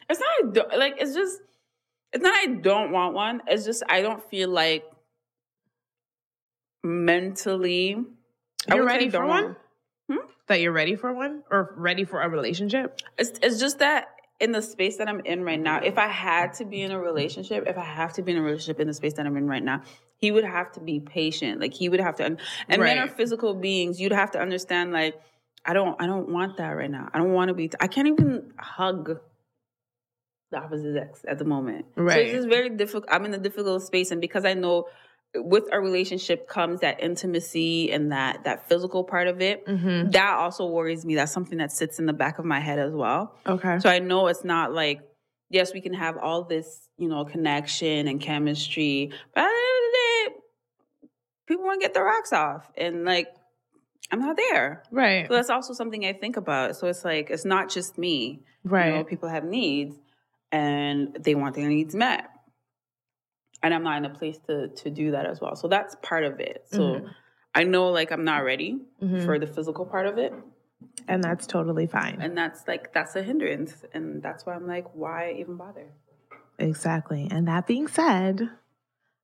It's 0.09 0.19
not 0.19 0.29
I 0.29 0.51
don't, 0.51 0.77
like 0.79 0.95
it's 0.99 1.13
just 1.13 1.39
it's 2.13 2.23
not 2.23 2.33
I 2.33 2.47
don't 2.47 2.91
want 2.91 3.13
one. 3.13 3.41
It's 3.47 3.65
just 3.65 3.83
I 3.89 4.01
don't 4.01 4.23
feel 4.29 4.49
like 4.49 4.83
mentally. 6.83 7.97
You're 8.69 8.85
ready 8.85 9.09
for 9.09 9.25
one. 9.25 9.55
Hmm? 10.11 10.27
That 10.47 10.59
you're 10.59 10.71
ready 10.73 10.95
for 10.95 11.13
one, 11.13 11.43
or 11.49 11.73
ready 11.77 12.03
for 12.03 12.21
a 12.21 12.29
relationship. 12.29 12.99
It's 13.17 13.39
it's 13.41 13.59
just 13.59 13.79
that 13.79 14.09
in 14.39 14.51
the 14.51 14.61
space 14.61 14.97
that 14.97 15.07
I'm 15.07 15.19
in 15.21 15.43
right 15.43 15.59
now, 15.59 15.79
if 15.81 15.97
I 15.97 16.07
had 16.07 16.53
to 16.55 16.65
be 16.65 16.81
in 16.81 16.91
a 16.91 16.99
relationship, 16.99 17.65
if 17.67 17.77
I 17.77 17.83
have 17.83 18.13
to 18.13 18.23
be 18.23 18.31
in 18.31 18.39
a 18.39 18.41
relationship 18.41 18.79
in 18.79 18.87
the 18.87 18.93
space 18.93 19.13
that 19.13 19.25
I'm 19.25 19.37
in 19.37 19.47
right 19.47 19.63
now, 19.63 19.83
he 20.17 20.31
would 20.31 20.43
have 20.43 20.71
to 20.73 20.79
be 20.79 20.99
patient. 20.99 21.61
Like 21.61 21.73
he 21.73 21.87
would 21.89 21.99
have 21.99 22.15
to, 22.15 22.25
and 22.25 22.39
men 22.67 22.97
are 22.97 23.07
physical 23.07 23.53
beings. 23.53 24.01
You'd 24.01 24.11
have 24.11 24.31
to 24.31 24.39
understand. 24.39 24.91
Like 24.91 25.21
I 25.63 25.73
don't, 25.73 26.01
I 26.01 26.07
don't 26.07 26.29
want 26.29 26.57
that 26.57 26.71
right 26.71 26.89
now. 26.89 27.09
I 27.13 27.19
don't 27.19 27.33
want 27.33 27.49
to 27.49 27.53
be. 27.53 27.69
I 27.79 27.87
can't 27.87 28.07
even 28.07 28.51
hug 28.57 29.19
the 30.51 30.57
opposite 30.57 30.95
sex 30.95 31.23
at 31.27 31.37
the 31.37 31.45
moment. 31.45 31.85
Right. 31.95 32.13
So 32.13 32.17
Right. 32.17 32.25
it's 32.25 32.33
just 32.33 32.49
very 32.49 32.69
difficult. 32.69 33.05
I'm 33.09 33.25
in 33.25 33.33
a 33.33 33.37
difficult 33.37 33.83
space, 33.83 34.11
and 34.11 34.19
because 34.19 34.43
I 34.43 34.53
know 34.53 34.87
with 35.35 35.63
a 35.71 35.79
relationship 35.79 36.47
comes 36.47 36.81
that 36.81 37.01
intimacy 37.01 37.91
and 37.91 38.11
that 38.11 38.43
that 38.43 38.67
physical 38.67 39.03
part 39.03 39.27
of 39.27 39.41
it. 39.41 39.65
Mm-hmm. 39.65 40.11
That 40.11 40.37
also 40.37 40.65
worries 40.67 41.05
me. 41.05 41.15
That's 41.15 41.31
something 41.31 41.59
that 41.59 41.71
sits 41.71 41.99
in 41.99 42.05
the 42.05 42.13
back 42.13 42.39
of 42.39 42.45
my 42.45 42.59
head 42.59 42.79
as 42.79 42.93
well. 42.93 43.35
Okay. 43.45 43.79
So 43.79 43.89
I 43.89 43.99
know 43.99 44.27
it's 44.27 44.43
not 44.43 44.73
like, 44.73 45.01
yes, 45.49 45.73
we 45.73 45.81
can 45.81 45.93
have 45.93 46.17
all 46.17 46.43
this, 46.43 46.89
you 46.97 47.07
know, 47.07 47.23
connection 47.23 48.07
and 48.07 48.19
chemistry, 48.19 49.11
but 49.33 49.41
at 49.41 49.47
the 49.47 49.49
end 49.49 49.85
of 49.85 49.91
the 49.91 49.97
day, 49.97 50.35
people 51.47 51.65
want 51.65 51.81
to 51.81 51.85
get 51.85 51.93
their 51.93 52.05
rocks 52.05 52.33
off. 52.33 52.69
And 52.77 53.05
like, 53.05 53.27
I'm 54.11 54.19
not 54.19 54.35
there. 54.35 54.83
right. 54.91 55.27
So 55.29 55.33
that's 55.33 55.49
also 55.49 55.73
something 55.73 56.05
I 56.05 56.11
think 56.11 56.35
about. 56.35 56.75
So 56.75 56.87
it's 56.87 57.05
like, 57.05 57.29
it's 57.29 57.45
not 57.45 57.69
just 57.69 57.97
me. 57.97 58.41
Right. 58.65 58.87
You 58.87 58.93
know, 58.95 59.03
people 59.05 59.29
have 59.29 59.45
needs 59.45 59.95
and 60.51 61.15
they 61.17 61.35
want 61.35 61.55
their 61.55 61.69
needs 61.69 61.95
met. 61.95 62.29
And 63.63 63.73
I'm 63.73 63.83
not 63.83 63.97
in 63.97 64.05
a 64.05 64.09
place 64.09 64.37
to 64.47 64.69
to 64.69 64.89
do 64.89 65.11
that 65.11 65.25
as 65.25 65.39
well. 65.41 65.55
So 65.55 65.67
that's 65.67 65.95
part 66.01 66.23
of 66.23 66.39
it. 66.39 66.65
So 66.71 66.81
Mhm. 66.81 67.09
I 67.53 67.63
know 67.63 67.89
like 67.89 68.11
I'm 68.11 68.23
not 68.23 68.43
ready 68.43 68.79
Mhm. 69.03 69.25
for 69.25 69.37
the 69.39 69.47
physical 69.47 69.85
part 69.85 70.07
of 70.07 70.17
it. 70.17 70.33
and 71.07 71.23
that's 71.23 71.45
totally 71.45 71.85
fine. 71.85 72.17
And 72.21 72.35
that's 72.37 72.67
like 72.67 72.91
that's 72.93 73.15
a 73.15 73.21
hindrance. 73.21 73.85
And 73.93 74.21
that's 74.23 74.45
why 74.45 74.53
I'm 74.55 74.65
like, 74.67 74.85
why 74.95 75.35
even 75.39 75.55
bother? 75.57 75.87
Exactly. 76.57 77.27
And 77.29 77.47
that 77.47 77.67
being 77.67 77.87
said, 77.87 78.49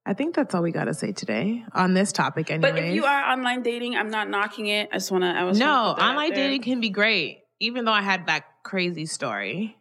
I 0.06 0.14
think 0.14 0.36
that's 0.36 0.54
all 0.56 0.62
we 0.62 0.72
got 0.72 0.86
to 0.86 0.94
say 0.94 1.12
today 1.12 1.66
on 1.74 1.94
this 1.94 2.12
topic. 2.12 2.50
Anyways, 2.52 2.74
But 2.74 2.80
if 2.84 2.94
you 2.94 3.06
are 3.06 3.32
online 3.32 3.62
dating, 3.64 3.96
I'm 3.96 4.10
not 4.10 4.30
knocking 4.30 4.68
it. 4.68 4.90
I 4.92 4.96
just 4.98 5.12
wanna 5.12 5.34
I 5.38 5.44
was 5.46 5.58
no, 5.60 5.66
trying 5.66 5.76
to 5.76 5.90
put 5.94 5.98
that 6.00 6.04
out 6.06 6.10
online 6.12 6.32
dating 6.34 6.62
can 6.62 6.80
be 6.80 6.90
great. 6.90 7.44
Even 7.60 7.86
though 7.86 7.92
I 7.92 8.02
had 8.04 8.28
that 8.28 8.44
crazy 8.64 9.06
story, 9.08 9.78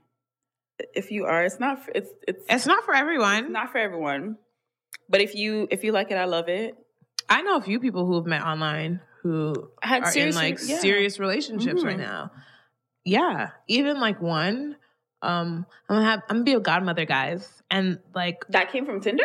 If 0.95 1.11
you 1.11 1.25
are, 1.27 1.43
it's 1.45 1.61
not 1.61 1.81
it's 1.95 2.11
it's 2.29 2.45
it's 2.49 2.67
not 2.67 2.85
for 2.85 2.95
everyone. 2.95 3.53
not 3.53 3.71
for 3.73 3.79
everyone. 3.79 4.39
But 5.09 5.21
if 5.21 5.35
you 5.35 5.69
if 5.71 5.85
you 5.85 5.93
like 5.93 6.11
it, 6.11 6.17
I 6.17 6.25
love 6.25 6.49
it. 6.49 6.77
I 7.29 7.43
know 7.43 7.57
a 7.57 7.63
few 7.63 7.81
people 7.81 8.07
who 8.07 8.15
have 8.17 8.27
met 8.27 8.43
online 8.43 9.01
who 9.23 9.71
had 9.83 10.03
are 10.03 10.07
in 10.07 10.13
serious 10.13 10.37
like 10.37 10.59
yeah. 10.65 10.79
serious 10.79 11.19
relationships 11.19 11.83
right 11.83 11.97
Mhm. 11.97 12.01
now. 12.01 12.31
Yeah, 13.05 13.51
even 13.69 14.01
like 14.01 14.21
one. 14.21 14.77
Um, 15.23 15.67
I'm 15.89 15.97
gonna 15.97 16.05
have 16.11 16.21
I'm 16.29 16.37
gonna 16.37 16.45
be 16.45 16.53
a 16.55 16.61
godmother, 16.61 17.05
guys, 17.05 17.63
and 17.71 17.99
like 18.15 18.45
That 18.51 18.71
came 18.71 18.85
from 18.87 19.01
Tinder? 19.01 19.25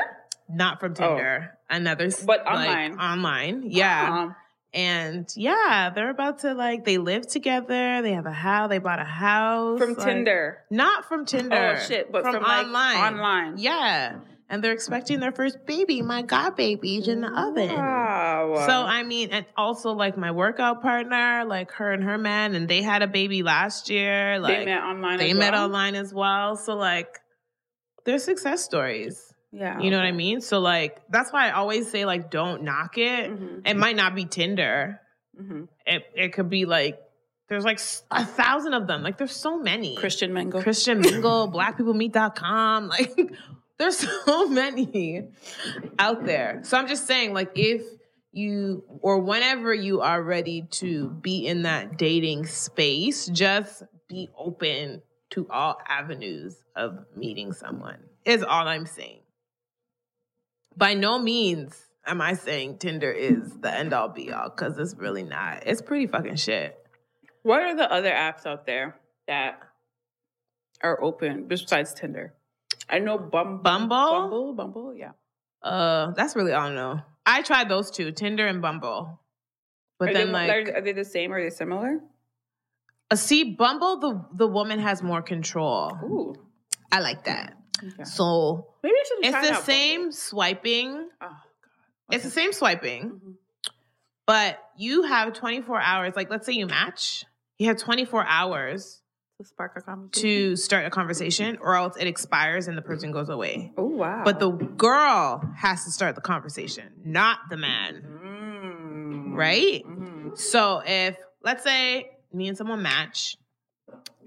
not 0.49 0.79
from 0.79 0.93
Tinder, 0.93 1.57
another, 1.69 2.05
s- 2.05 2.23
Oh. 2.23 2.25
But 2.27 2.45
like, 2.45 2.67
online. 2.69 2.99
online, 2.99 3.63
yeah. 3.69 4.09
Um, 4.11 4.35
And 4.73 5.27
yeah, 5.35 5.91
they're 5.93 6.09
about 6.09 6.39
to 6.39 6.53
like 6.53 6.85
they 6.85 6.97
live 6.97 7.27
together. 7.27 8.01
They 8.01 8.13
have 8.13 8.25
a 8.25 8.31
house. 8.31 8.69
They 8.69 8.77
bought 8.79 8.99
a 8.99 9.03
house 9.03 9.77
from 9.79 9.95
like- 9.95 10.07
Tinder. 10.07 10.63
Not 10.69 11.05
from 11.05 11.25
Tinder. 11.25 11.75
Oh 11.77 11.83
shit! 11.85 12.09
But 12.11 12.23
from, 12.23 12.35
from, 12.35 12.43
like, 12.43 12.65
online. 12.67 12.97
online. 13.13 13.57
Yeah, 13.57 14.19
and 14.51 14.61
they're 14.61 14.73
expecting 14.73 15.21
their 15.21 15.31
first 15.31 15.65
baby. 15.65 16.01
My 16.01 16.21
god, 16.21 16.57
baby's 16.57 17.07
in 17.07 17.21
the 17.21 17.29
oven. 17.29 17.69
Wow. 17.73 18.65
So 18.67 18.73
I 18.73 19.01
mean, 19.03 19.29
and 19.31 19.45
also 19.55 19.93
like 19.93 20.17
my 20.17 20.31
workout 20.31 20.81
partner, 20.81 21.45
like 21.45 21.71
her 21.71 21.91
and 21.91 22.03
her 22.03 22.17
man, 22.17 22.53
and 22.53 22.67
they 22.67 22.81
had 22.81 23.01
a 23.01 23.07
baby 23.07 23.43
last 23.43 23.89
year. 23.89 24.39
Like 24.39 24.59
they 24.59 24.65
met 24.65 24.83
online. 24.83 25.17
they 25.19 25.31
as 25.31 25.37
met 25.37 25.53
well? 25.53 25.63
online 25.63 25.95
as 25.95 26.13
well. 26.13 26.57
So 26.57 26.75
like, 26.75 27.17
they're 28.05 28.19
success 28.19 28.63
stories. 28.63 29.23
Yeah. 29.53 29.79
You 29.79 29.89
know 29.89 29.97
what 29.97 30.05
I 30.05 30.11
mean? 30.11 30.41
So 30.41 30.59
like, 30.59 31.01
that's 31.09 31.31
why 31.31 31.47
I 31.47 31.51
always 31.51 31.89
say 31.89 32.03
like, 32.05 32.29
don't 32.29 32.63
knock 32.63 32.97
it. 32.97 33.31
Mhm. 33.31 33.67
It 33.67 33.77
might 33.77 33.95
not 33.95 34.15
be 34.15 34.25
Tinder. 34.25 34.99
Mhm. 35.41 35.69
It 35.85 36.03
it 36.13 36.33
could 36.33 36.49
be 36.49 36.65
like 36.65 36.99
there's 37.47 37.63
like 37.65 37.79
a 38.11 38.25
thousand 38.25 38.73
of 38.73 38.87
them. 38.87 39.01
Like 39.01 39.17
there's 39.17 39.35
so 39.35 39.57
many. 39.57 39.95
Christian 39.95 40.33
Mingle. 40.33 40.61
Christian 40.61 40.99
Mingle, 40.99 41.49
blackpeoplemeet.com. 41.53 42.87
Like 42.89 43.17
there's 43.81 43.97
so 44.25 44.47
many 44.47 45.23
out 45.97 46.25
there. 46.25 46.61
So 46.63 46.77
I'm 46.77 46.87
just 46.87 47.07
saying, 47.07 47.33
like, 47.33 47.51
if 47.55 47.81
you 48.31 48.83
or 49.01 49.19
whenever 49.19 49.73
you 49.73 50.01
are 50.01 50.21
ready 50.21 50.61
to 50.71 51.09
be 51.09 51.47
in 51.47 51.63
that 51.63 51.97
dating 51.97 52.45
space, 52.45 53.25
just 53.25 53.83
be 54.07 54.29
open 54.37 55.01
to 55.31 55.47
all 55.49 55.77
avenues 55.87 56.57
of 56.75 57.05
meeting 57.15 57.51
someone. 57.51 57.97
Is 58.23 58.43
all 58.43 58.67
I'm 58.67 58.85
saying. 58.85 59.21
By 60.77 60.93
no 60.93 61.17
means 61.17 61.75
am 62.05 62.21
I 62.21 62.33
saying 62.33 62.77
Tinder 62.77 63.11
is 63.11 63.57
the 63.59 63.73
end 63.73 63.93
all 63.93 64.09
be 64.09 64.31
all 64.31 64.49
because 64.49 64.77
it's 64.77 64.95
really 64.95 65.23
not. 65.23 65.63
It's 65.65 65.81
pretty 65.81 66.07
fucking 66.07 66.35
shit. 66.35 66.77
What 67.41 67.61
are 67.61 67.75
the 67.75 67.91
other 67.91 68.11
apps 68.11 68.45
out 68.45 68.67
there 68.67 68.95
that 69.27 69.59
are 70.83 71.01
open 71.01 71.47
besides 71.47 71.93
Tinder? 71.93 72.35
I 72.91 72.99
know 72.99 73.17
Bumble. 73.17 73.63
Bumble? 73.63 73.87
Bumble, 74.11 74.53
Bumble, 74.53 74.93
yeah. 74.95 75.11
Uh, 75.63 76.11
that's 76.11 76.35
really 76.35 76.51
all 76.53 76.67
I 76.67 76.73
know. 76.75 77.01
I 77.25 77.41
tried 77.43 77.69
those 77.69 77.89
two, 77.91 78.11
Tinder 78.11 78.45
and 78.47 78.61
Bumble. 78.61 79.19
But 79.99 80.09
are 80.09 80.13
then 80.13 80.27
they, 80.27 80.33
like 80.33 80.69
are, 80.75 80.81
they 80.81 80.91
the 80.93 81.05
same? 81.05 81.31
Or 81.31 81.37
are 81.37 81.43
they 81.43 81.49
similar? 81.51 81.99
uh, 83.11 83.15
see, 83.15 83.43
Bumble, 83.55 83.97
the 83.99 84.25
the 84.33 84.47
woman 84.47 84.79
has 84.79 85.01
more 85.03 85.21
control. 85.21 85.91
Ooh. 86.03 86.35
I 86.91 86.99
like 86.99 87.23
that. 87.25 87.53
Okay. 87.83 88.03
So 88.03 88.67
Maybe 88.83 88.95
I 88.95 89.03
should 89.07 89.25
it's 89.25 89.49
the 89.49 89.63
same 89.63 90.11
swiping. 90.11 90.91
Bumble. 90.91 91.09
Oh, 91.21 91.35
It's 92.11 92.23
the 92.23 92.29
same 92.31 92.51
swiping, 92.51 93.11
Mhm. 93.11 93.35
but 94.25 94.59
you 94.75 95.03
have 95.03 95.33
24 95.33 95.79
hours. 95.79 96.13
Like, 96.15 96.29
let's 96.29 96.45
say 96.45 96.53
you 96.53 96.65
match, 96.67 97.23
you 97.59 97.67
have 97.67 97.77
24 97.77 98.25
hours 98.27 99.00
To 99.41 99.47
spark 99.47 99.73
a 99.75 99.81
conversation. 99.81 100.21
to 100.29 100.55
start 100.55 100.85
a 100.85 100.89
conversation, 100.91 101.57
or 101.61 101.75
else 101.75 101.95
it 101.99 102.05
expires 102.07 102.67
and 102.67 102.77
the 102.77 102.81
person 102.83 103.11
goes 103.11 103.29
away. 103.29 103.73
Oh, 103.75 103.85
wow. 103.85 104.21
But 104.23 104.39
the 104.39 104.51
girl 104.51 105.41
has 105.57 105.83
to 105.85 105.91
start 105.91 106.13
the 106.15 106.21
conversation, 106.21 106.91
not 107.03 107.39
the 107.49 107.57
man, 107.57 108.03
Mm. 108.23 109.35
right? 109.35 109.83
Mhm. 109.83 110.37
So 110.37 110.83
if, 110.85 111.17
let's 111.43 111.63
say, 111.63 112.11
me 112.31 112.47
and 112.49 112.57
someone 112.57 112.83
match, 112.83 113.35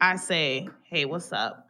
I 0.01 0.17
say, 0.17 0.69
hey, 0.91 1.05
what's 1.05 1.33
up? 1.33 1.69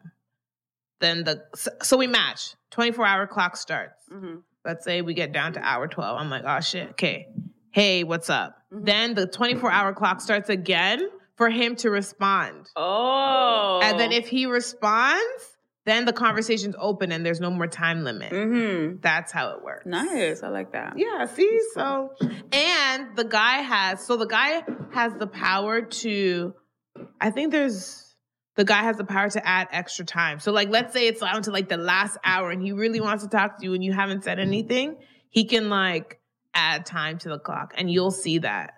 Then 0.99 1.23
the, 1.23 1.43
so- 1.55 1.97
we 1.97 2.07
match, 2.07 2.55
24 2.71 3.05
hour 3.05 3.27
clock 3.27 3.57
starts. 3.57 4.01
Mhm. 4.11 4.41
let's 4.65 4.83
say 4.83 5.03
we 5.03 5.13
get 5.13 5.31
down 5.31 5.53
to 5.53 5.59
hour 5.63 5.87
12 5.87 6.19
i'm 6.19 6.31
like 6.31 6.41
oh 6.43 6.59
shit 6.59 6.89
okay 6.89 7.27
hey 7.69 8.03
what's 8.03 8.31
up 8.31 8.57
Mhm. 8.73 8.83
then 8.87 9.13
the 9.13 9.27
24 9.27 9.69
hour 9.71 9.93
clock 9.93 10.19
starts 10.19 10.49
again 10.49 11.07
for 11.35 11.49
him 11.49 11.75
to 11.77 11.89
respond 11.89 12.67
Oh. 12.75 13.79
and 13.83 13.99
then 13.99 14.11
if 14.11 14.27
he 14.27 14.45
responds 14.45 15.51
then 15.85 16.05
the 16.05 16.13
conversation's 16.13 16.73
open 16.79 17.11
and 17.11 17.23
there's 17.23 17.39
no 17.39 17.51
more 17.51 17.67
time 17.67 18.03
limit 18.03 18.31
Mm-hmm. 18.31 18.97
that's 19.01 19.31
how 19.31 19.51
it 19.51 19.63
works 19.63 19.85
Nice. 19.85 20.41
I 20.43 20.47
like 20.49 20.71
that. 20.73 20.93
yeah 20.97 21.25
see 21.25 21.59
so 21.73 22.11
and 22.51 23.15
the 23.15 23.25
guy 23.25 23.57
has 23.57 24.05
so 24.05 24.17
the 24.17 24.25
guy 24.27 24.63
has 24.91 25.13
the 25.19 25.27
power 25.27 25.81
to 25.81 26.53
i 27.21 27.29
think 27.29 27.51
there's 27.51 28.01
the 28.55 28.63
guy 28.63 28.81
has 28.83 28.95
the 28.97 29.03
power 29.03 29.29
to 29.29 29.45
add 29.45 29.67
extra 29.71 30.05
time 30.05 30.39
so 30.39 30.51
like 30.53 30.69
let's 30.69 30.93
say 30.93 31.07
it's 31.07 31.19
down 31.21 31.41
to 31.43 31.51
like 31.51 31.67
the 31.69 31.77
last 31.77 32.17
hour 32.23 32.49
and 32.51 32.61
he 32.61 32.71
really 32.71 33.01
wants 33.01 33.23
to 33.23 33.29
talk 33.29 33.57
to 33.59 33.65
you 33.65 33.73
and 33.73 33.83
you 33.83 33.91
haven't 33.91 34.23
said 34.23 34.39
anything 34.39 34.95
he 35.29 35.43
can 35.43 35.69
like 35.69 36.19
add 36.53 36.85
time 36.85 37.17
to 37.17 37.27
the 37.27 37.37
clock 37.37 37.73
and 37.77 37.91
you'll 37.91 38.11
see 38.11 38.37
that 38.39 38.73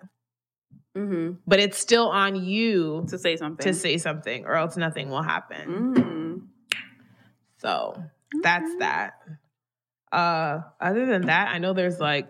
Mm-hmm. 0.98 1.32
but 1.46 1.60
it's 1.60 1.78
still 1.78 2.08
on 2.08 2.34
you 2.36 3.04
To 3.08 3.18
say 3.18 3.36
something. 3.36 3.64
to 3.64 3.72
say 3.74 3.98
something 3.98 4.44
or 4.46 4.54
else 4.54 4.76
nothing 4.76 5.08
will 5.10 5.22
happen 5.22 5.94
Mm. 5.94 6.42
so 7.58 8.02
that's 8.42 8.70
that 8.78 9.14
uh 10.12 10.60
other 10.80 11.06
than 11.06 11.26
that 11.26 11.48
i 11.54 11.58
know 11.58 11.72
there's 11.72 12.00
like 12.00 12.28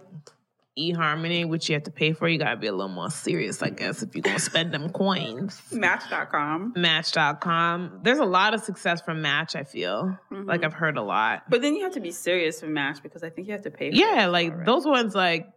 eHarmony, 0.79 1.45
which 1.49 1.69
you 1.69 1.75
have 1.75 1.83
to 1.83 1.91
pay 1.91 2.12
for. 2.12 2.29
You 2.29 2.39
gotta 2.39 2.57
be 2.57 2.69
a 2.69 2.73
little 2.73 2.87
more 2.87 3.11
serious, 3.11 3.61
I 3.64 3.71
guess, 3.71 4.05
if 4.05 4.14
you're 4.14 4.23
gonna 4.23 4.39
spend 4.39 4.73
them 4.73 4.91
coins. 4.91 5.61
Match.com. 5.73 6.75
Match.com. 6.77 7.99
There's 8.05 8.21
a 8.21 8.25
lot 8.25 8.55
of 8.55 8.61
success 8.61 9.01
from 9.03 9.21
Match, 9.21 9.57
I 9.57 9.64
feel. 9.64 10.16
Like 10.31 10.62
I've 10.64 10.73
heard 10.75 10.97
a 10.97 11.03
lot. 11.03 11.43
But 11.51 11.62
then 11.62 11.75
you 11.75 11.83
have 11.83 11.95
to 11.95 12.01
be 12.01 12.12
serious 12.12 12.61
for 12.61 12.69
Match 12.69 13.03
because 13.03 13.25
I 13.25 13.31
think 13.31 13.49
you 13.49 13.55
have 13.55 13.62
to 13.62 13.73
pay 13.73 13.91
for 13.91 13.97
Yeah, 13.97 14.27
like 14.27 14.55
right? 14.55 14.64
those 14.66 14.87
ones 14.87 15.16
like 15.16 15.49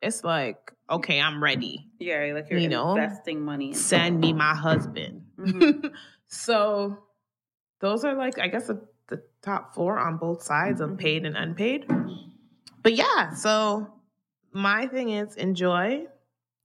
it's 0.00 0.22
like, 0.22 0.72
okay, 0.90 1.20
I'm 1.20 1.42
ready. 1.42 1.86
Yeah, 1.98 2.32
like 2.34 2.50
you're 2.50 2.58
you 2.58 2.68
know, 2.68 2.90
investing 2.96 3.42
money 3.42 3.68
in 3.68 3.74
Send 3.74 4.20
me 4.20 4.32
my 4.32 4.54
husband. 4.54 5.22
Mhm. 5.38 5.92
so 6.26 7.04
those 7.80 8.04
are 8.04 8.14
like 8.14 8.38
I 8.38 8.48
guess 8.48 8.66
the, 8.66 8.80
the 9.08 9.22
top 9.42 9.74
four 9.74 9.98
on 9.98 10.16
both 10.18 10.42
sides 10.42 10.80
of 10.80 10.90
Mhm. 10.90 10.98
paid 10.98 11.24
and 11.26 11.36
unpaid. 11.36 11.86
But 12.82 12.94
yeah, 12.94 13.34
so 13.34 13.92
my 14.52 14.86
thing 14.86 15.10
is 15.10 15.36
enjoy 15.36 16.06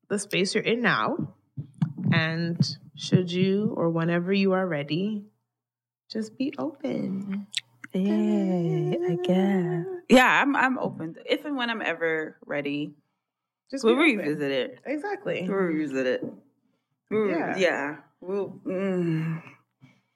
the 0.07 0.17
space 0.19 0.55
you're 0.55 0.63
in 0.63 0.81
now. 0.81 1.33
And 2.11 2.57
should 2.95 3.31
you 3.31 3.73
or 3.75 3.89
whenever 3.89 4.31
you 4.31 4.53
are 4.53 4.65
ready, 4.65 5.25
just 6.09 6.37
be 6.37 6.53
open. 6.57 7.47
Yeah, 7.93 8.95
I 9.09 9.15
guess. 9.23 9.85
Yeah, 10.09 10.41
I'm 10.41 10.55
I'm 10.55 10.77
open. 10.77 11.15
If 11.25 11.45
and 11.45 11.57
when 11.57 11.69
I'm 11.69 11.81
ever 11.81 12.37
ready, 12.45 12.93
Just 13.71 13.83
we'll 13.83 13.95
revisit 13.95 14.51
it. 14.51 14.79
Exactly. 14.85 15.45
We'll 15.47 15.57
revisit 15.57 16.05
it. 16.05 16.25
We'll, 17.09 17.29
Yeah. 17.29 17.57
yeah. 17.57 17.95
We'll, 18.21 18.59
mm. 18.65 19.41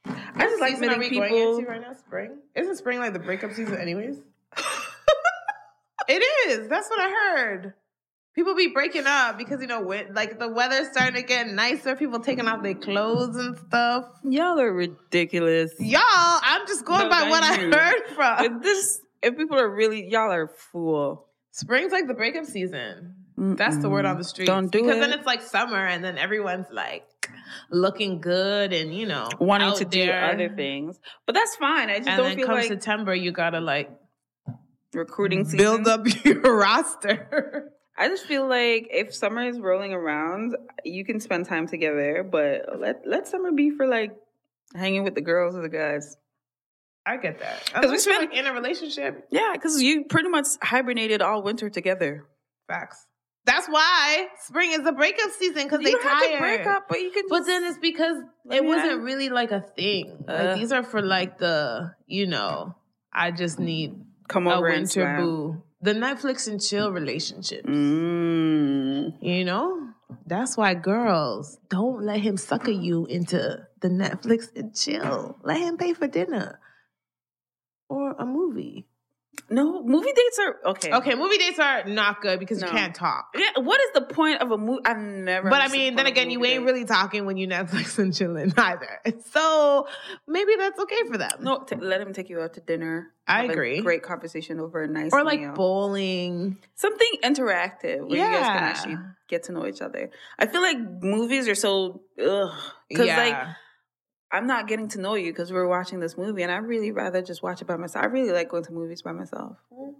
I 0.05 0.45
just 0.45 0.61
like 0.61 0.79
meeting 0.79 0.99
we 0.99 1.09
going 1.09 1.29
people. 1.29 1.57
into 1.57 1.69
right 1.69 1.81
now? 1.81 1.93
Spring? 1.93 2.37
Isn't 2.55 2.75
spring 2.77 2.99
like 2.99 3.13
the 3.13 3.19
breakup 3.19 3.53
season, 3.53 3.77
anyways? 3.77 4.17
it 6.07 6.23
is. 6.49 6.67
That's 6.67 6.89
what 6.89 6.99
I 6.99 7.09
heard. 7.09 7.73
People 8.35 8.55
be 8.55 8.67
breaking 8.67 9.05
up 9.05 9.37
because 9.37 9.61
you 9.61 9.67
know, 9.67 9.81
when, 9.81 10.13
like 10.13 10.39
the 10.39 10.47
weather's 10.47 10.91
starting 10.91 11.15
to 11.15 11.27
get 11.27 11.47
nicer. 11.47 11.95
People 11.95 12.19
taking 12.19 12.47
off 12.47 12.63
their 12.63 12.75
clothes 12.75 13.35
and 13.35 13.57
stuff. 13.67 14.05
Y'all 14.23 14.59
are 14.59 14.71
ridiculous. 14.71 15.73
Y'all, 15.79 16.01
I'm 16.03 16.65
just 16.67 16.85
going 16.85 17.03
No, 17.03 17.09
by 17.09 17.29
what 17.29 17.43
I 17.43 17.55
heard 17.57 18.07
from. 18.15 18.45
If 18.45 18.63
this, 18.63 19.01
if 19.21 19.35
people 19.35 19.59
are 19.59 19.69
really, 19.69 20.07
y'all 20.09 20.31
are 20.31 20.47
fool. 20.47 21.27
Spring's 21.51 21.91
like 21.91 22.07
the 22.07 22.13
breakup 22.13 22.45
season. 22.45 23.15
That's 23.39 23.77
the 23.77 23.89
word 23.89 24.05
on 24.05 24.17
the 24.17 24.23
street. 24.23 24.45
Don't 24.47 24.69
do 24.69 24.81
because 24.81 24.97
it. 24.97 24.99
then 24.99 25.13
it's 25.13 25.25
like 25.25 25.41
summer, 25.41 25.77
and 25.85 26.03
then 26.03 26.17
everyone's 26.17 26.67
like 26.71 27.05
looking 27.71 28.19
good, 28.21 28.73
and 28.73 28.93
you 28.93 29.05
know, 29.05 29.29
Wanting 29.39 29.75
to 29.77 29.85
do 29.85 30.09
other 30.11 30.49
things, 30.49 30.99
but 31.25 31.33
that's 31.35 31.55
fine. 31.55 31.89
I 31.89 31.97
just 31.99 32.09
And 32.09 32.17
don't 32.17 32.27
then 32.29 32.37
feel 32.37 32.47
like 32.47 32.67
September, 32.67 33.13
you 33.15 33.31
gotta 33.31 33.59
like 33.61 33.89
recruiting 34.93 35.45
season. 35.45 35.57
build 35.57 35.87
up 35.87 36.05
your 36.25 36.41
roster. 36.57 37.71
I 37.97 38.07
just 38.07 38.25
feel 38.25 38.47
like 38.47 38.87
if 38.91 39.13
summer 39.13 39.41
is 39.47 39.59
rolling 39.59 39.93
around, 39.93 40.55
you 40.85 41.03
can 41.05 41.19
spend 41.19 41.45
time 41.47 41.67
together, 41.67 42.27
but 42.29 42.79
let 42.79 43.01
let 43.05 43.27
summer 43.27 43.51
be 43.51 43.71
for 43.71 43.87
like 43.87 44.11
hanging 44.75 45.03
with 45.03 45.15
the 45.15 45.21
girls 45.21 45.55
or 45.55 45.61
the 45.61 45.69
guys. 45.69 46.15
I 47.05 47.17
get 47.17 47.39
that 47.39 47.63
because 47.73 47.91
we 47.91 47.97
spent- 47.97 48.31
like 48.31 48.37
in 48.37 48.45
a 48.45 48.53
relationship. 48.53 49.27
Yeah, 49.31 49.51
because 49.53 49.81
you 49.81 50.05
pretty 50.05 50.29
much 50.29 50.47
hibernated 50.61 51.21
all 51.21 51.41
winter 51.43 51.69
together. 51.69 52.25
Facts. 52.67 53.05
That's 53.49 53.67
why 53.67 54.27
spring 54.41 54.71
is 54.73 54.83
the 54.83 54.91
breakup 54.91 55.31
season 55.31 55.63
because 55.63 55.79
they 55.83 55.91
don't 55.91 56.03
have 56.03 56.31
to 56.31 56.37
break 56.37 56.67
up, 56.67 56.85
but 56.87 57.01
you 57.01 57.09
can. 57.09 57.23
But 57.29 57.47
then 57.47 57.63
it's 57.63 57.79
because 57.79 58.21
it 58.51 58.63
wasn't 58.63 59.01
really 59.01 59.29
like 59.29 59.51
a 59.51 59.61
thing. 59.61 60.23
Uh. 60.27 60.33
like 60.33 60.59
these 60.59 60.71
are 60.71 60.83
for 60.83 61.01
like 61.01 61.39
the, 61.39 61.95
you 62.05 62.27
know, 62.27 62.75
I 63.11 63.31
just 63.31 63.57
need 63.59 63.95
come 64.27 64.45
a 64.45 64.53
over 64.53 64.67
and 64.67 64.81
winter 64.81 65.01
slam. 65.01 65.21
boo. 65.21 65.63
The 65.81 65.93
Netflix 65.93 66.47
and 66.47 66.61
chill 66.61 66.91
relationships. 66.91 67.67
Mm. 67.67 69.13
You 69.21 69.45
know? 69.45 69.87
That's 70.27 70.55
why 70.55 70.75
girls 70.75 71.57
don't 71.69 72.03
let 72.03 72.19
him 72.19 72.37
sucker 72.37 72.71
you 72.71 73.05
into 73.07 73.65
the 73.81 73.87
Netflix 73.87 74.55
and 74.55 74.75
chill. 74.75 75.39
Let 75.43 75.59
him 75.59 75.77
pay 75.77 75.93
for 75.93 76.07
dinner. 76.07 76.59
Or 77.87 78.11
a 78.11 78.25
movie. 78.25 78.88
No, 79.49 79.81
movie 79.83 80.11
dates 80.15 80.39
are 80.39 80.55
okay. 80.71 80.91
Okay, 80.93 81.15
movie 81.15 81.37
dates 81.37 81.59
are 81.59 81.83
not 81.85 82.21
good 82.21 82.39
because 82.39 82.61
No. 82.61 82.67
you 82.67 82.73
can't 82.73 82.93
talk. 82.95 83.29
Yeah, 83.35 83.61
what 83.61 83.79
is 83.81 83.89
the 83.93 84.01
point 84.01 84.41
of 84.41 84.51
a 84.51 84.57
movie? 84.57 84.81
I've 84.85 84.97
never. 84.97 85.49
But 85.49 85.61
I 85.61 85.67
mean, 85.69 85.95
then 85.95 86.05
point 86.05 86.07
of 86.07 86.17
a 86.17 86.21
again, 86.21 86.31
you 86.31 86.45
ain't 86.45 86.59
date. 86.61 86.65
really 86.71 86.85
talking 86.85 87.25
when 87.25 87.37
you 87.37 87.47
Netflix 87.47 87.97
and 87.99 88.13
chilling 88.13 88.53
either. 88.57 88.99
So 89.31 89.87
maybe 90.27 90.53
that's 90.57 90.79
okay 90.79 91.03
for 91.09 91.17
them. 91.17 91.31
No, 91.41 91.63
t- 91.63 91.75
let 91.75 92.01
him 92.01 92.13
take 92.13 92.29
you 92.29 92.41
out 92.41 92.53
to 92.53 92.61
dinner. 92.61 93.11
I 93.27 93.43
agree. 93.45 93.81
great 93.81 94.01
conversation 94.01 94.59
over 94.59 94.81
a 94.83 94.87
nice 94.87 95.11
or 95.13 95.23
like 95.23 95.39
meal. 95.39 95.53
bowling. 95.53 96.57
something 96.75 97.07
interactive 97.23 98.07
where 98.07 98.17
you 98.17 98.23
guys 98.23 98.45
can 98.47 98.63
actually 98.63 98.97
get 99.27 99.43
to 99.43 99.51
know 99.51 99.67
each 99.67 99.81
other. 99.81 100.09
I 100.39 100.47
feel 100.47 100.61
like 100.61 100.77
movies 101.01 101.47
are 101.47 101.55
so 101.55 102.01
ugh 102.23 102.51
because 102.89 103.05
yeah. 103.07 103.17
like 103.17 103.47
I'm 104.31 104.45
not 104.47 104.67
getting 104.67 104.87
to 104.89 105.01
know 105.01 105.15
you 105.15 105.31
because 105.31 105.51
we're 105.51 105.67
watching 105.67 105.99
this 105.99 106.17
movie, 106.17 106.43
and 106.43 106.51
I 106.51 106.57
really 106.57 106.91
rather 106.91 107.21
just 107.21 107.41
watch 107.41 107.61
it 107.61 107.65
by 107.65 107.77
myself. 107.77 108.03
I 108.03 108.07
really 108.07 108.31
like 108.31 108.49
going 108.49 108.63
to 108.65 108.71
movies 108.73 109.01
by 109.01 109.11
myself. 109.11 109.57
Mm-hmm. 109.73 109.91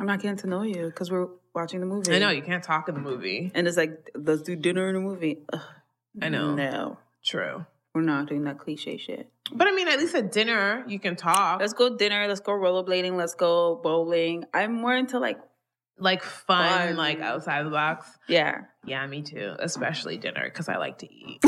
I'm 0.00 0.06
not 0.06 0.20
getting 0.20 0.38
to 0.38 0.46
know 0.48 0.62
you 0.62 0.86
because 0.86 1.10
we're 1.10 1.28
watching 1.54 1.78
the 1.80 1.86
movie. 1.86 2.14
I 2.14 2.18
know 2.18 2.30
you 2.30 2.42
can't 2.42 2.64
talk 2.64 2.88
in 2.88 2.94
the 2.94 3.00
movie. 3.00 3.52
and 3.54 3.68
it's 3.68 3.76
like 3.76 4.10
let's 4.16 4.42
do 4.42 4.56
dinner 4.56 4.88
in 4.88 4.96
a 4.96 5.00
movie. 5.00 5.38
Ugh, 5.52 5.60
I 6.20 6.28
know. 6.28 6.54
No, 6.54 6.98
True. 7.24 7.64
we're 7.94 8.02
not 8.02 8.26
doing 8.26 8.42
that 8.44 8.58
cliche 8.58 8.96
shit. 8.96 9.30
But 9.52 9.68
I 9.68 9.72
mean, 9.72 9.86
at 9.86 9.98
least 10.00 10.14
at 10.16 10.32
dinner 10.32 10.84
you 10.88 10.98
can 10.98 11.14
talk. 11.14 11.60
Let's 11.60 11.74
go 11.74 11.96
dinner. 11.96 12.26
Let's 12.26 12.40
go 12.40 12.52
rollerblading. 12.52 13.14
Let's 13.16 13.34
go 13.34 13.76
bowling. 13.84 14.46
I'm 14.52 14.72
more 14.74 14.96
into 14.96 15.20
like 15.20 15.38
like 15.98 16.22
fun, 16.22 16.88
Fun. 16.88 16.96
like 16.96 17.20
outside 17.20 17.64
the 17.66 17.70
box. 17.70 18.06
Yeah. 18.28 18.62
Yeah, 18.84 19.06
me 19.06 19.22
too. 19.22 19.54
Especially 19.58 20.16
dinner 20.18 20.44
because 20.44 20.68
I 20.68 20.76
like 20.76 20.98
to 20.98 21.08
eat. 21.12 21.40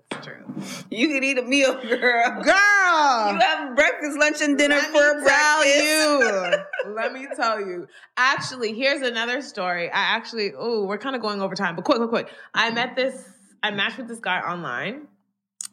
it's 0.00 0.26
true. 0.26 0.44
You 0.90 1.08
can 1.08 1.22
eat 1.24 1.38
a 1.38 1.42
meal, 1.42 1.74
girl. 1.74 2.42
Girl, 2.42 3.32
You 3.32 3.38
have 3.40 3.76
breakfast, 3.76 4.18
lunch, 4.18 4.40
and 4.42 4.56
dinner 4.58 4.76
Let 4.76 4.90
for 4.90 5.14
me 5.18 5.22
breakfast. 5.24 5.76
you. 5.76 6.92
Let 6.94 7.12
me 7.12 7.26
tell 7.36 7.60
you. 7.60 7.86
Actually, 8.16 8.72
here's 8.74 9.02
another 9.02 9.42
story. 9.42 9.88
I 9.90 10.16
actually, 10.16 10.52
oh, 10.56 10.84
we're 10.84 10.98
kind 10.98 11.14
of 11.16 11.22
going 11.22 11.40
over 11.40 11.54
time, 11.54 11.76
but 11.76 11.84
quick, 11.84 11.98
quick, 11.98 12.10
quick. 12.10 12.28
I 12.54 12.70
met 12.70 12.96
this, 12.96 13.22
I 13.62 13.70
matched 13.70 13.98
with 13.98 14.08
this 14.08 14.20
guy 14.20 14.40
online, 14.40 15.06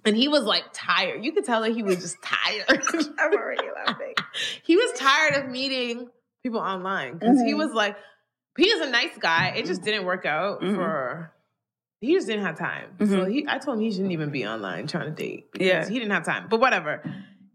and 0.06 0.16
he 0.16 0.28
was 0.28 0.44
like 0.44 0.64
tired. 0.74 1.24
You 1.26 1.32
could 1.32 1.46
tell 1.46 1.62
that 1.62 1.72
he 1.74 1.84
was 1.84 1.98
just 1.98 2.18
tired. 2.22 2.66
I'm 3.20 3.34
already 3.34 3.68
laughing. 3.86 4.14
he 4.64 4.76
was 4.78 4.92
tired 4.94 5.36
of 5.36 5.50
meeting 5.50 6.10
people 6.44 6.60
online 6.60 7.18
because 7.18 7.40
he 7.42 7.54
Mhm. 7.54 7.58
was 7.58 7.72
like, 7.74 7.98
he 8.58 8.68
is 8.68 8.82
a 8.82 8.90
nice 8.90 9.18
guy. 9.20 9.54
It 9.58 9.66
just 9.66 9.82
didn't 9.82 10.06
work 10.06 10.26
out 10.26 10.62
Mhm. 10.62 10.76
for. 10.76 11.32
He 12.02 12.14
just 12.14 12.28
didn't 12.28 12.46
have 12.46 12.58
time. 12.58 12.92
So 13.00 13.06
Mhm. 13.06 13.32
he, 13.32 13.46
I 13.48 13.58
told 13.58 13.78
him 13.78 13.84
he 13.84 13.92
shouldn't 13.92 14.12
even 14.12 14.30
be 14.30 14.46
online 14.46 14.86
trying 14.88 15.06
to 15.06 15.12
date. 15.24 15.48
Yeah. 15.60 15.88
he 15.88 15.96
didn't 15.98 16.12
have 16.12 16.24
time. 16.26 16.48
But 16.50 16.60
whatever. 16.60 17.02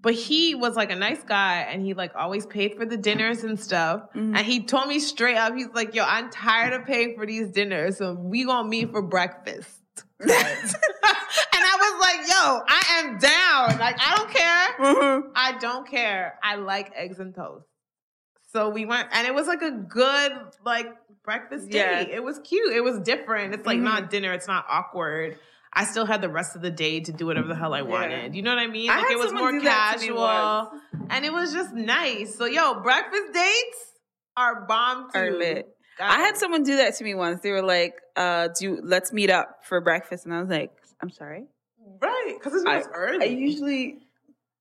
But 0.02 0.14
he 0.14 0.54
was 0.54 0.76
like 0.76 0.90
a 0.90 0.96
nice 0.96 1.22
guy, 1.22 1.58
and 1.70 1.82
he 1.82 1.92
like 1.92 2.12
always 2.16 2.46
paid 2.46 2.74
for 2.74 2.86
the 2.86 2.96
dinners 2.96 3.44
and 3.44 3.60
stuff. 3.60 4.00
Mhm. 4.16 4.34
And 4.36 4.38
he 4.38 4.64
told 4.64 4.88
me 4.88 4.98
straight 4.98 5.36
up, 5.36 5.54
he's 5.54 5.68
like, 5.74 5.94
"Yo, 5.94 6.02
I'm 6.04 6.30
tired 6.30 6.72
of 6.72 6.86
paying 6.86 7.16
for 7.16 7.26
these 7.26 7.50
dinners, 7.50 7.98
so 7.98 8.14
we 8.14 8.44
gonna 8.46 8.66
meet 8.66 8.90
for 8.92 9.02
breakfast." 9.02 9.78
and 10.20 10.30
I 10.32 11.76
was 11.78 12.00
like, 12.00 12.28
"Yo, 12.28 12.62
I 12.66 12.82
am 12.98 13.18
down. 13.18 13.69
Like, 13.80 13.96
I 13.98 14.16
don't 14.16 14.30
care." 14.30 14.94
Mhm. 14.94 15.30
I 15.34 15.58
don't 15.58 15.86
care. 15.88 16.38
I 16.42 16.56
like 16.56 16.92
eggs 16.94 17.18
and 17.18 17.34
toast. 17.34 17.66
So 18.52 18.68
we 18.68 18.84
went, 18.84 19.08
and 19.12 19.26
it 19.26 19.34
was 19.34 19.46
like 19.46 19.62
a 19.62 19.70
good 19.70 20.32
like 20.64 20.88
breakfast 21.22 21.68
Yeah. 21.70 22.04
date. 22.04 22.10
It 22.12 22.22
was 22.22 22.38
cute. 22.40 22.72
It 22.72 22.80
was 22.82 22.98
different. 23.00 23.54
It's 23.54 23.66
like 23.66 23.78
Mhm. 23.78 23.84
not 23.84 24.10
dinner. 24.10 24.32
It's 24.32 24.48
not 24.48 24.66
awkward. 24.68 25.38
I 25.72 25.84
still 25.84 26.04
had 26.04 26.20
the 26.20 26.28
rest 26.28 26.56
of 26.56 26.62
the 26.62 26.70
day 26.70 26.98
to 27.00 27.12
do 27.12 27.26
whatever 27.26 27.46
the 27.46 27.54
hell 27.54 27.74
I 27.74 27.82
wanted. 27.82 28.34
You 28.34 28.42
know 28.42 28.50
what 28.50 28.58
I 28.58 28.66
mean? 28.66 28.88
Like 28.88 29.08
it 29.10 29.18
was 29.18 29.32
more 29.32 29.52
do 29.52 29.60
that 29.60 29.92
to 29.94 30.00
me 30.00 30.06
casual, 30.08 30.72
and 31.10 31.24
it 31.24 31.32
was 31.32 31.52
just 31.52 31.72
nice. 31.72 32.34
So 32.36 32.44
yo, 32.44 32.80
breakfast 32.80 33.32
dates 33.32 33.92
are 34.36 34.62
bomb 34.66 35.10
too. 35.12 35.18
Are 35.18 35.30
lit. 35.30 35.68
I 36.00 36.18
had 36.18 36.36
someone 36.36 36.64
do 36.64 36.76
that 36.78 36.96
to 36.96 37.04
me 37.04 37.14
once. 37.14 37.40
They 37.42 37.52
were 37.52 37.62
like, 37.62 37.94
uh, 38.16 38.48
"Do 38.48 38.64
you, 38.64 38.80
let's 38.82 39.12
meet 39.12 39.30
up 39.30 39.64
for 39.64 39.80
breakfast," 39.80 40.24
and 40.24 40.34
I 40.34 40.40
was 40.40 40.48
like, 40.48 40.72
"I'm 41.00 41.10
sorry. 41.10 41.44
Right 42.00 42.34
because 42.38 42.54
it's 42.54 42.66
I- 42.66 42.82
early. 42.94 43.24
I 43.26 43.28
usually 43.28 43.98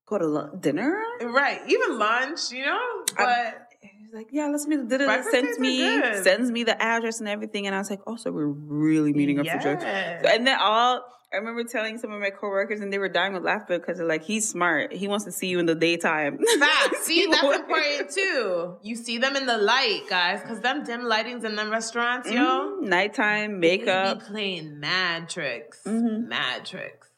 go 0.07 0.17
to 0.17 0.25
lu- 0.25 0.57
dinner." 0.59 1.01
right, 1.21 1.61
even 1.67 1.97
lunch. 1.99 2.51
You 2.51 2.65
know, 2.65 3.03
but. 3.17 3.65
He's 3.81 4.13
like, 4.13 4.27
"Yeah, 4.31 4.47
let's 4.47 4.67
meet." 4.67 4.87
Did 4.89 5.01
sends 5.31 5.57
me 5.59 5.79
sends 6.23 6.49
me 6.51 6.63
the 6.63 6.81
address 6.81 7.19
and 7.19 7.29
everything, 7.29 7.65
and 7.67 7.75
I 7.75 7.77
was 7.77 7.89
like, 7.89 8.01
"Oh, 8.07 8.15
so 8.17 8.31
we're 8.31 8.47
really 8.47 9.13
meeting 9.13 9.39
up 9.39 9.45
for 9.47 9.57
drinks." 9.59 9.83
Yes. 9.83 10.25
And 10.27 10.45
then 10.47 10.57
all 10.59 11.05
I 11.31 11.37
remember 11.37 11.63
telling 11.63 11.99
some 11.99 12.11
of 12.11 12.19
my 12.19 12.31
coworkers, 12.31 12.81
and 12.81 12.91
they 12.91 12.97
were 12.97 13.07
dying 13.07 13.33
with 13.33 13.43
laughter 13.43 13.77
because 13.77 13.97
they're 13.99 14.07
like, 14.07 14.23
"He's 14.23 14.49
smart. 14.49 14.91
He 14.91 15.07
wants 15.07 15.25
to 15.25 15.31
see 15.31 15.47
you 15.47 15.59
in 15.59 15.67
the 15.67 15.75
daytime." 15.75 16.39
Facts. 16.59 17.01
See, 17.05 17.27
that's 17.27 17.55
important 17.55 18.09
too. 18.09 18.77
You 18.81 18.95
see 18.95 19.19
them 19.19 19.35
in 19.35 19.45
the 19.45 19.57
light, 19.59 20.01
guys, 20.09 20.41
because 20.41 20.59
them 20.59 20.83
dim 20.83 21.01
lightings 21.01 21.43
in 21.45 21.55
them 21.55 21.69
restaurants, 21.69 22.29
yo. 22.31 22.39
Mhm. 22.81 22.81
Nighttime 22.87 23.59
makeup. 23.59 24.23
playing 24.23 24.79
mad 24.79 25.29
tricks, 25.29 25.81
Mhm. 25.85 26.27
mad 26.27 26.65
tricks. 26.65 27.08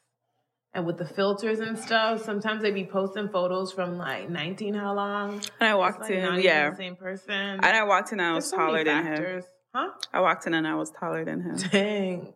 And 0.74 0.86
with 0.86 0.97
the 0.97 1.05
filters 1.05 1.59
and 1.59 1.78
stuff, 1.78 2.24
sometimes 2.24 2.61
they'd 2.61 2.74
be 2.74 2.86
posting 2.86 3.28
photos 3.28 3.74
from 3.74 3.97
like 3.97 4.30
19 4.30 4.74
how 4.74 4.93
long. 4.93 5.41
And 5.59 5.69
I 5.69 5.76
walked 5.76 6.01
like, 6.01 6.11
in, 6.11 6.39
yeah. 6.41 6.69
the 6.69 6.76
same 6.78 6.95
person. 6.95 7.34
And 7.34 7.65
I 7.65 7.84
walked 7.84 8.13
in, 8.13 8.22
and 8.22 8.30
I 8.30 8.36
was 8.36 8.45
There's 8.49 8.51
so 8.51 8.57
taller 8.67 8.84
than 8.86 9.05
him. 9.05 9.43
Huh? 9.76 9.89
I 10.13 10.22
walked 10.22 10.47
in, 10.47 10.53
and 10.53 10.65
I 10.65 10.76
was 10.76 10.91
taller 10.91 11.26
than 11.26 11.41
him. 11.41 11.55
Dang. 11.72 12.34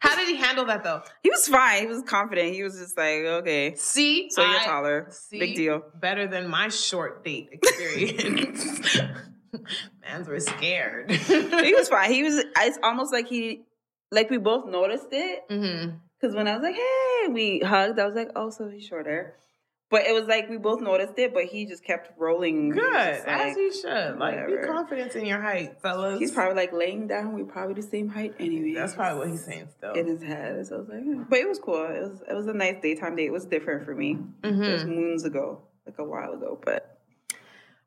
How 0.00 0.16
did 0.16 0.28
he 0.28 0.36
handle 0.36 0.64
that 0.66 0.82
though? 0.82 1.02
He 1.22 1.30
was 1.30 1.46
fine. 1.48 1.82
He 1.82 1.86
was 1.86 2.02
confident. 2.02 2.54
He 2.54 2.62
was 2.62 2.78
just 2.78 2.96
like, 2.96 3.20
"Okay, 3.20 3.74
See, 3.76 4.28
so 4.30 4.40
you're 4.42 4.60
I- 4.60 4.64
taller. 4.64 5.06
See? 5.10 5.38
Big 5.38 5.56
deal." 5.56 5.82
Better 5.94 6.26
than 6.26 6.48
my 6.48 6.68
short 6.68 7.22
date 7.24 7.48
experience. 7.52 8.98
Mans 10.02 10.26
were 10.28 10.40
scared. 10.40 11.10
he 11.10 11.74
was 11.74 11.88
fine. 11.90 12.10
He 12.12 12.22
was. 12.22 12.42
It's 12.58 12.78
almost 12.82 13.12
like 13.12 13.28
he, 13.28 13.62
like 14.10 14.30
we 14.30 14.38
both 14.38 14.66
noticed 14.66 15.08
it. 15.12 15.40
hmm 15.50 15.96
Because 16.20 16.34
when 16.34 16.46
I 16.48 16.54
was 16.54 16.62
like, 16.62 16.74
"Hey," 16.74 17.28
we 17.30 17.60
hugged. 17.60 17.98
I 17.98 18.04
was 18.06 18.14
like, 18.14 18.30
"Oh, 18.36 18.50
so 18.50 18.68
he's 18.68 18.84
shorter." 18.84 19.34
But 19.90 20.02
it 20.06 20.12
was 20.14 20.26
like 20.28 20.48
we 20.48 20.56
both 20.56 20.80
noticed 20.80 21.18
it, 21.18 21.34
but 21.34 21.46
he 21.46 21.66
just 21.66 21.82
kept 21.82 22.16
rolling. 22.16 22.68
Good, 22.70 22.82
just 22.92 23.26
as 23.26 23.56
he 23.56 23.72
should. 23.72 24.18
Like, 24.18 24.46
be 24.46 24.52
whatever. 24.54 24.66
confident 24.68 25.16
in 25.16 25.26
your 25.26 25.40
height, 25.40 25.82
fellas. 25.82 26.20
He's 26.20 26.30
probably 26.30 26.54
like 26.54 26.72
laying 26.72 27.08
down. 27.08 27.32
We 27.32 27.42
probably 27.42 27.74
the 27.74 27.82
same 27.82 28.08
height 28.08 28.34
anyway. 28.38 28.74
That's 28.74 28.94
probably 28.94 29.18
what 29.18 29.28
he's 29.30 29.44
saying 29.44 29.66
still. 29.76 29.94
in 29.94 30.06
his 30.06 30.22
head. 30.22 30.64
So 30.66 30.76
I 30.76 30.78
was 30.78 30.88
like, 30.88 31.02
"Hmm." 31.02 31.22
but 31.28 31.38
it 31.40 31.48
was 31.48 31.58
cool. 31.58 31.84
It 31.86 32.02
was 32.02 32.22
it 32.28 32.34
was 32.34 32.46
a 32.46 32.52
nice 32.52 32.76
daytime 32.80 33.16
date. 33.16 33.26
It 33.26 33.32
was 33.32 33.46
different 33.46 33.84
for 33.84 33.94
me. 33.94 34.18
It 34.44 34.56
was 34.72 34.84
moons 34.84 35.24
ago, 35.24 35.62
like 35.86 35.98
a 35.98 36.04
while 36.04 36.34
ago. 36.34 36.60
But 36.64 37.00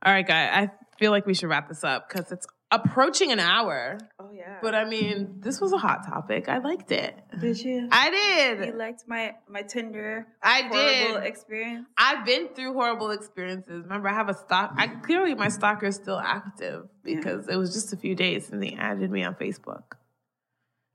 All 0.05 0.11
right, 0.11 0.27
guy. 0.27 0.47
I 0.47 0.71
feel 0.99 1.11
like 1.11 1.25
we 1.25 1.33
should 1.33 1.47
wrap 1.49 1.69
this 1.69 1.83
up 1.85 2.09
because 2.09 2.31
it's 2.33 2.47
approaching 2.73 3.31
an 3.31 3.39
hour. 3.39 3.97
oh 4.19 4.29
yeah, 4.33 4.57
But 4.61 4.73
I 4.75 4.83
mean, 4.85 5.35
this 5.39 5.61
was 5.61 5.71
a 5.73 5.77
hot 5.77 6.05
topic. 6.05 6.49
I 6.49 6.57
liked 6.57 6.91
it. 6.91 7.15
did 7.39 7.57
you? 7.63 7.87
I 7.91 8.09
did. 8.09 8.67
you 8.67 8.73
liked 8.77 9.03
my 9.07 9.35
my 9.47 9.61
Tinder 9.61 10.27
I 10.41 10.63
horrible 10.63 11.21
did. 11.21 11.27
experience. 11.31 11.87
I've 11.97 12.25
been 12.25 12.49
through 12.55 12.73
horrible 12.73 13.11
experiences. 13.11 13.83
Remember, 13.83 14.09
I 14.09 14.13
have 14.13 14.29
a 14.29 14.33
stock. 14.33 14.73
I 14.77 14.87
clearly 14.87 15.35
my 15.35 15.49
stalker 15.49 15.85
is 15.85 15.95
still 15.95 16.19
active 16.19 16.87
Yeah. 17.05 17.15
because 17.17 17.47
it 17.47 17.55
was 17.55 17.73
just 17.73 17.93
a 17.93 17.97
few 17.97 18.15
days 18.15 18.49
and 18.51 18.63
he 18.63 18.75
added 18.75 19.09
me 19.11 19.23
on 19.23 19.35
Facebook. 19.35 19.83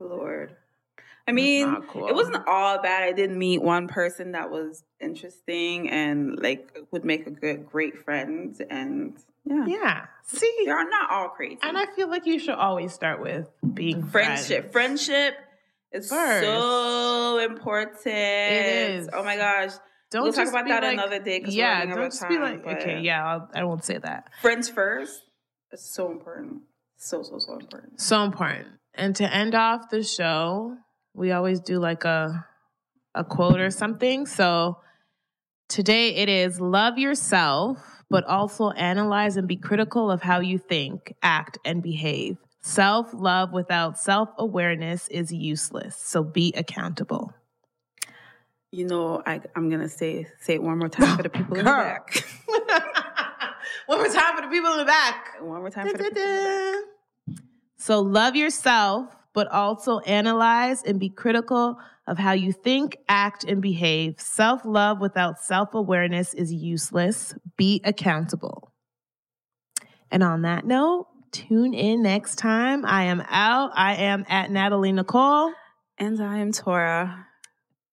Lord. 0.01 0.57
I 1.27 1.33
mean, 1.33 1.83
cool. 1.89 2.09
it 2.09 2.15
wasn't 2.15 2.47
all 2.49 2.81
bad. 2.81 3.03
I 3.03 3.13
did 3.13 3.31
meet 3.31 3.61
one 3.61 3.87
person 3.87 4.33
that 4.33 4.51
was 4.51 4.83
interesting 4.99 5.91
and 5.91 6.41
like 6.41 6.75
would 6.91 7.05
make 7.05 7.27
a 7.27 7.31
good, 7.31 7.67
great 7.67 7.99
friend. 8.03 8.57
And 8.71 9.19
yeah, 9.45 9.67
Yeah. 9.67 10.07
See, 10.25 10.53
they 10.65 10.71
are 10.71 10.85
not 10.89 11.11
all 11.11 11.29
crazy. 11.31 11.59
and 11.63 11.79
I 11.79 11.87
feel 11.87 12.09
like 12.11 12.27
you 12.27 12.39
should 12.39 12.55
always 12.55 12.93
start 12.93 13.21
with 13.23 13.49
being 13.75 14.03
friendship, 14.07 14.73
friends. 14.73 15.07
friendship 15.07 15.35
is 15.93 16.11
First. 16.11 16.45
so 16.47 17.39
important. 17.39 17.97
It 18.07 18.67
is. 18.97 19.09
Oh 19.13 19.25
my 19.25 19.37
gosh, 19.37 19.73
Don't 20.11 20.25
we'll 20.25 20.33
talk 20.35 20.49
about 20.49 20.69
that 20.69 20.83
like- 20.83 20.93
another 20.93 21.19
day. 21.19 21.43
Yeah, 21.47 21.87
don't 21.87 22.11
just 22.11 22.29
be 22.29 22.39
like, 22.39 22.67
okay, 22.67 23.01
yeah, 23.01 23.25
I'll, 23.27 23.49
I 23.55 23.65
won't 23.65 23.85
say 23.85 23.97
that. 23.99 24.29
friends 24.43 24.69
first. 24.69 25.23
It's 25.73 25.85
so 25.95 26.11
important. 26.13 26.63
So 26.99 27.23
so 27.23 27.39
so 27.39 27.55
important. 27.55 28.01
So 28.01 28.23
important. 28.25 28.69
And 28.95 29.17
to 29.17 29.33
end 29.35 29.55
off 29.55 29.89
the 29.91 30.03
show, 30.03 30.77
we 31.15 31.31
always 31.33 31.61
do 31.61 31.79
like 31.79 32.05
a 32.05 32.45
a 33.15 33.25
quote 33.25 33.61
or 33.61 33.71
something. 33.71 34.27
So 34.27 34.79
today 35.69 36.17
it 36.17 36.29
is 36.29 36.61
love 36.61 36.99
yourself, 36.99 37.98
but 38.11 38.25
also 38.25 38.71
analyze 38.71 39.37
and 39.37 39.47
be 39.49 39.57
critical 39.57 40.11
of 40.11 40.23
how 40.23 40.41
you 40.41 40.59
think, 40.59 41.15
act, 41.23 41.59
and 41.65 41.83
behave. 41.83 42.37
Self 42.61 43.11
love 43.13 43.53
without 43.53 43.99
self 43.99 44.31
awareness 44.39 45.09
is 45.09 45.33
useless. 45.33 45.97
So 45.97 46.23
be 46.23 46.53
accountable. 46.57 47.33
You 48.71 48.87
know, 48.87 49.23
I, 49.25 49.41
I'm 49.57 49.71
gonna 49.71 49.89
say 49.89 50.27
say 50.41 50.55
it 50.55 50.63
one 50.63 50.79
more 50.79 50.89
time 50.89 51.17
for 51.17 51.23
the 51.23 51.31
people 51.31 51.57
in 51.57 51.65
the 51.65 51.71
back. 51.71 52.25
One 53.87 53.99
more 53.99 54.09
time 54.09 54.37
for 54.37 54.43
the 54.43 54.49
people 54.49 54.71
in 54.73 54.79
the 54.79 54.85
back. 54.85 55.41
One 55.41 55.61
more 55.61 55.71
time 55.71 55.89
for 55.89 55.97
the 55.97 56.05
people 56.05 56.23
in 56.23 56.45
the 56.45 56.83
back. 57.37 57.39
So 57.79 58.01
love 58.01 58.37
yourself, 58.37 59.07
but 59.33 59.49
also 59.49 60.01
analyze 60.01 60.83
and 60.83 61.01
be 61.01 61.09
critical 61.09 61.79
of 62.09 62.19
how 62.19 62.33
you 62.33 62.53
think, 62.53 62.97
act, 63.09 63.45
and 63.45 63.61
behave. 63.61 64.19
Self 64.19 64.63
love 64.65 65.01
without 65.01 65.39
self 65.39 65.75
awareness 65.75 66.35
is 66.35 66.53
useless. 66.53 67.35
Be 67.57 67.81
accountable. 67.85 68.73
And 70.11 70.23
on 70.23 70.43
that 70.43 70.65
note, 70.65 71.07
tune 71.33 71.75
in 71.75 72.03
next 72.03 72.37
time. 72.37 72.85
I 72.87 73.05
am 73.05 73.23
out. 73.29 73.73
I 73.75 73.97
am 73.97 74.25
at 74.29 74.51
Natalie 74.51 74.93
Nicole. 74.93 75.53
And 75.99 76.21
I 76.23 76.39
am 76.39 76.53
Tora. 76.53 77.27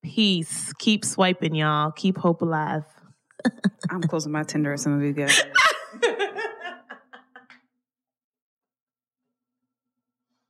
Peace. 0.02 0.72
Keep 0.80 1.04
swiping, 1.04 1.56
y'all. 1.56 1.92
Keep 1.92 2.18
hope 2.18 2.42
alive. 2.42 2.84
I'm 3.90 4.02
closing 4.02 4.32
my 4.32 4.44
Tinder 4.44 4.74
as 4.74 4.84
soon 4.84 4.96
as 4.96 5.02
we 5.02 5.12
get 5.12 5.30
out 5.30 5.40
of 5.40 5.46
here. 5.46 5.54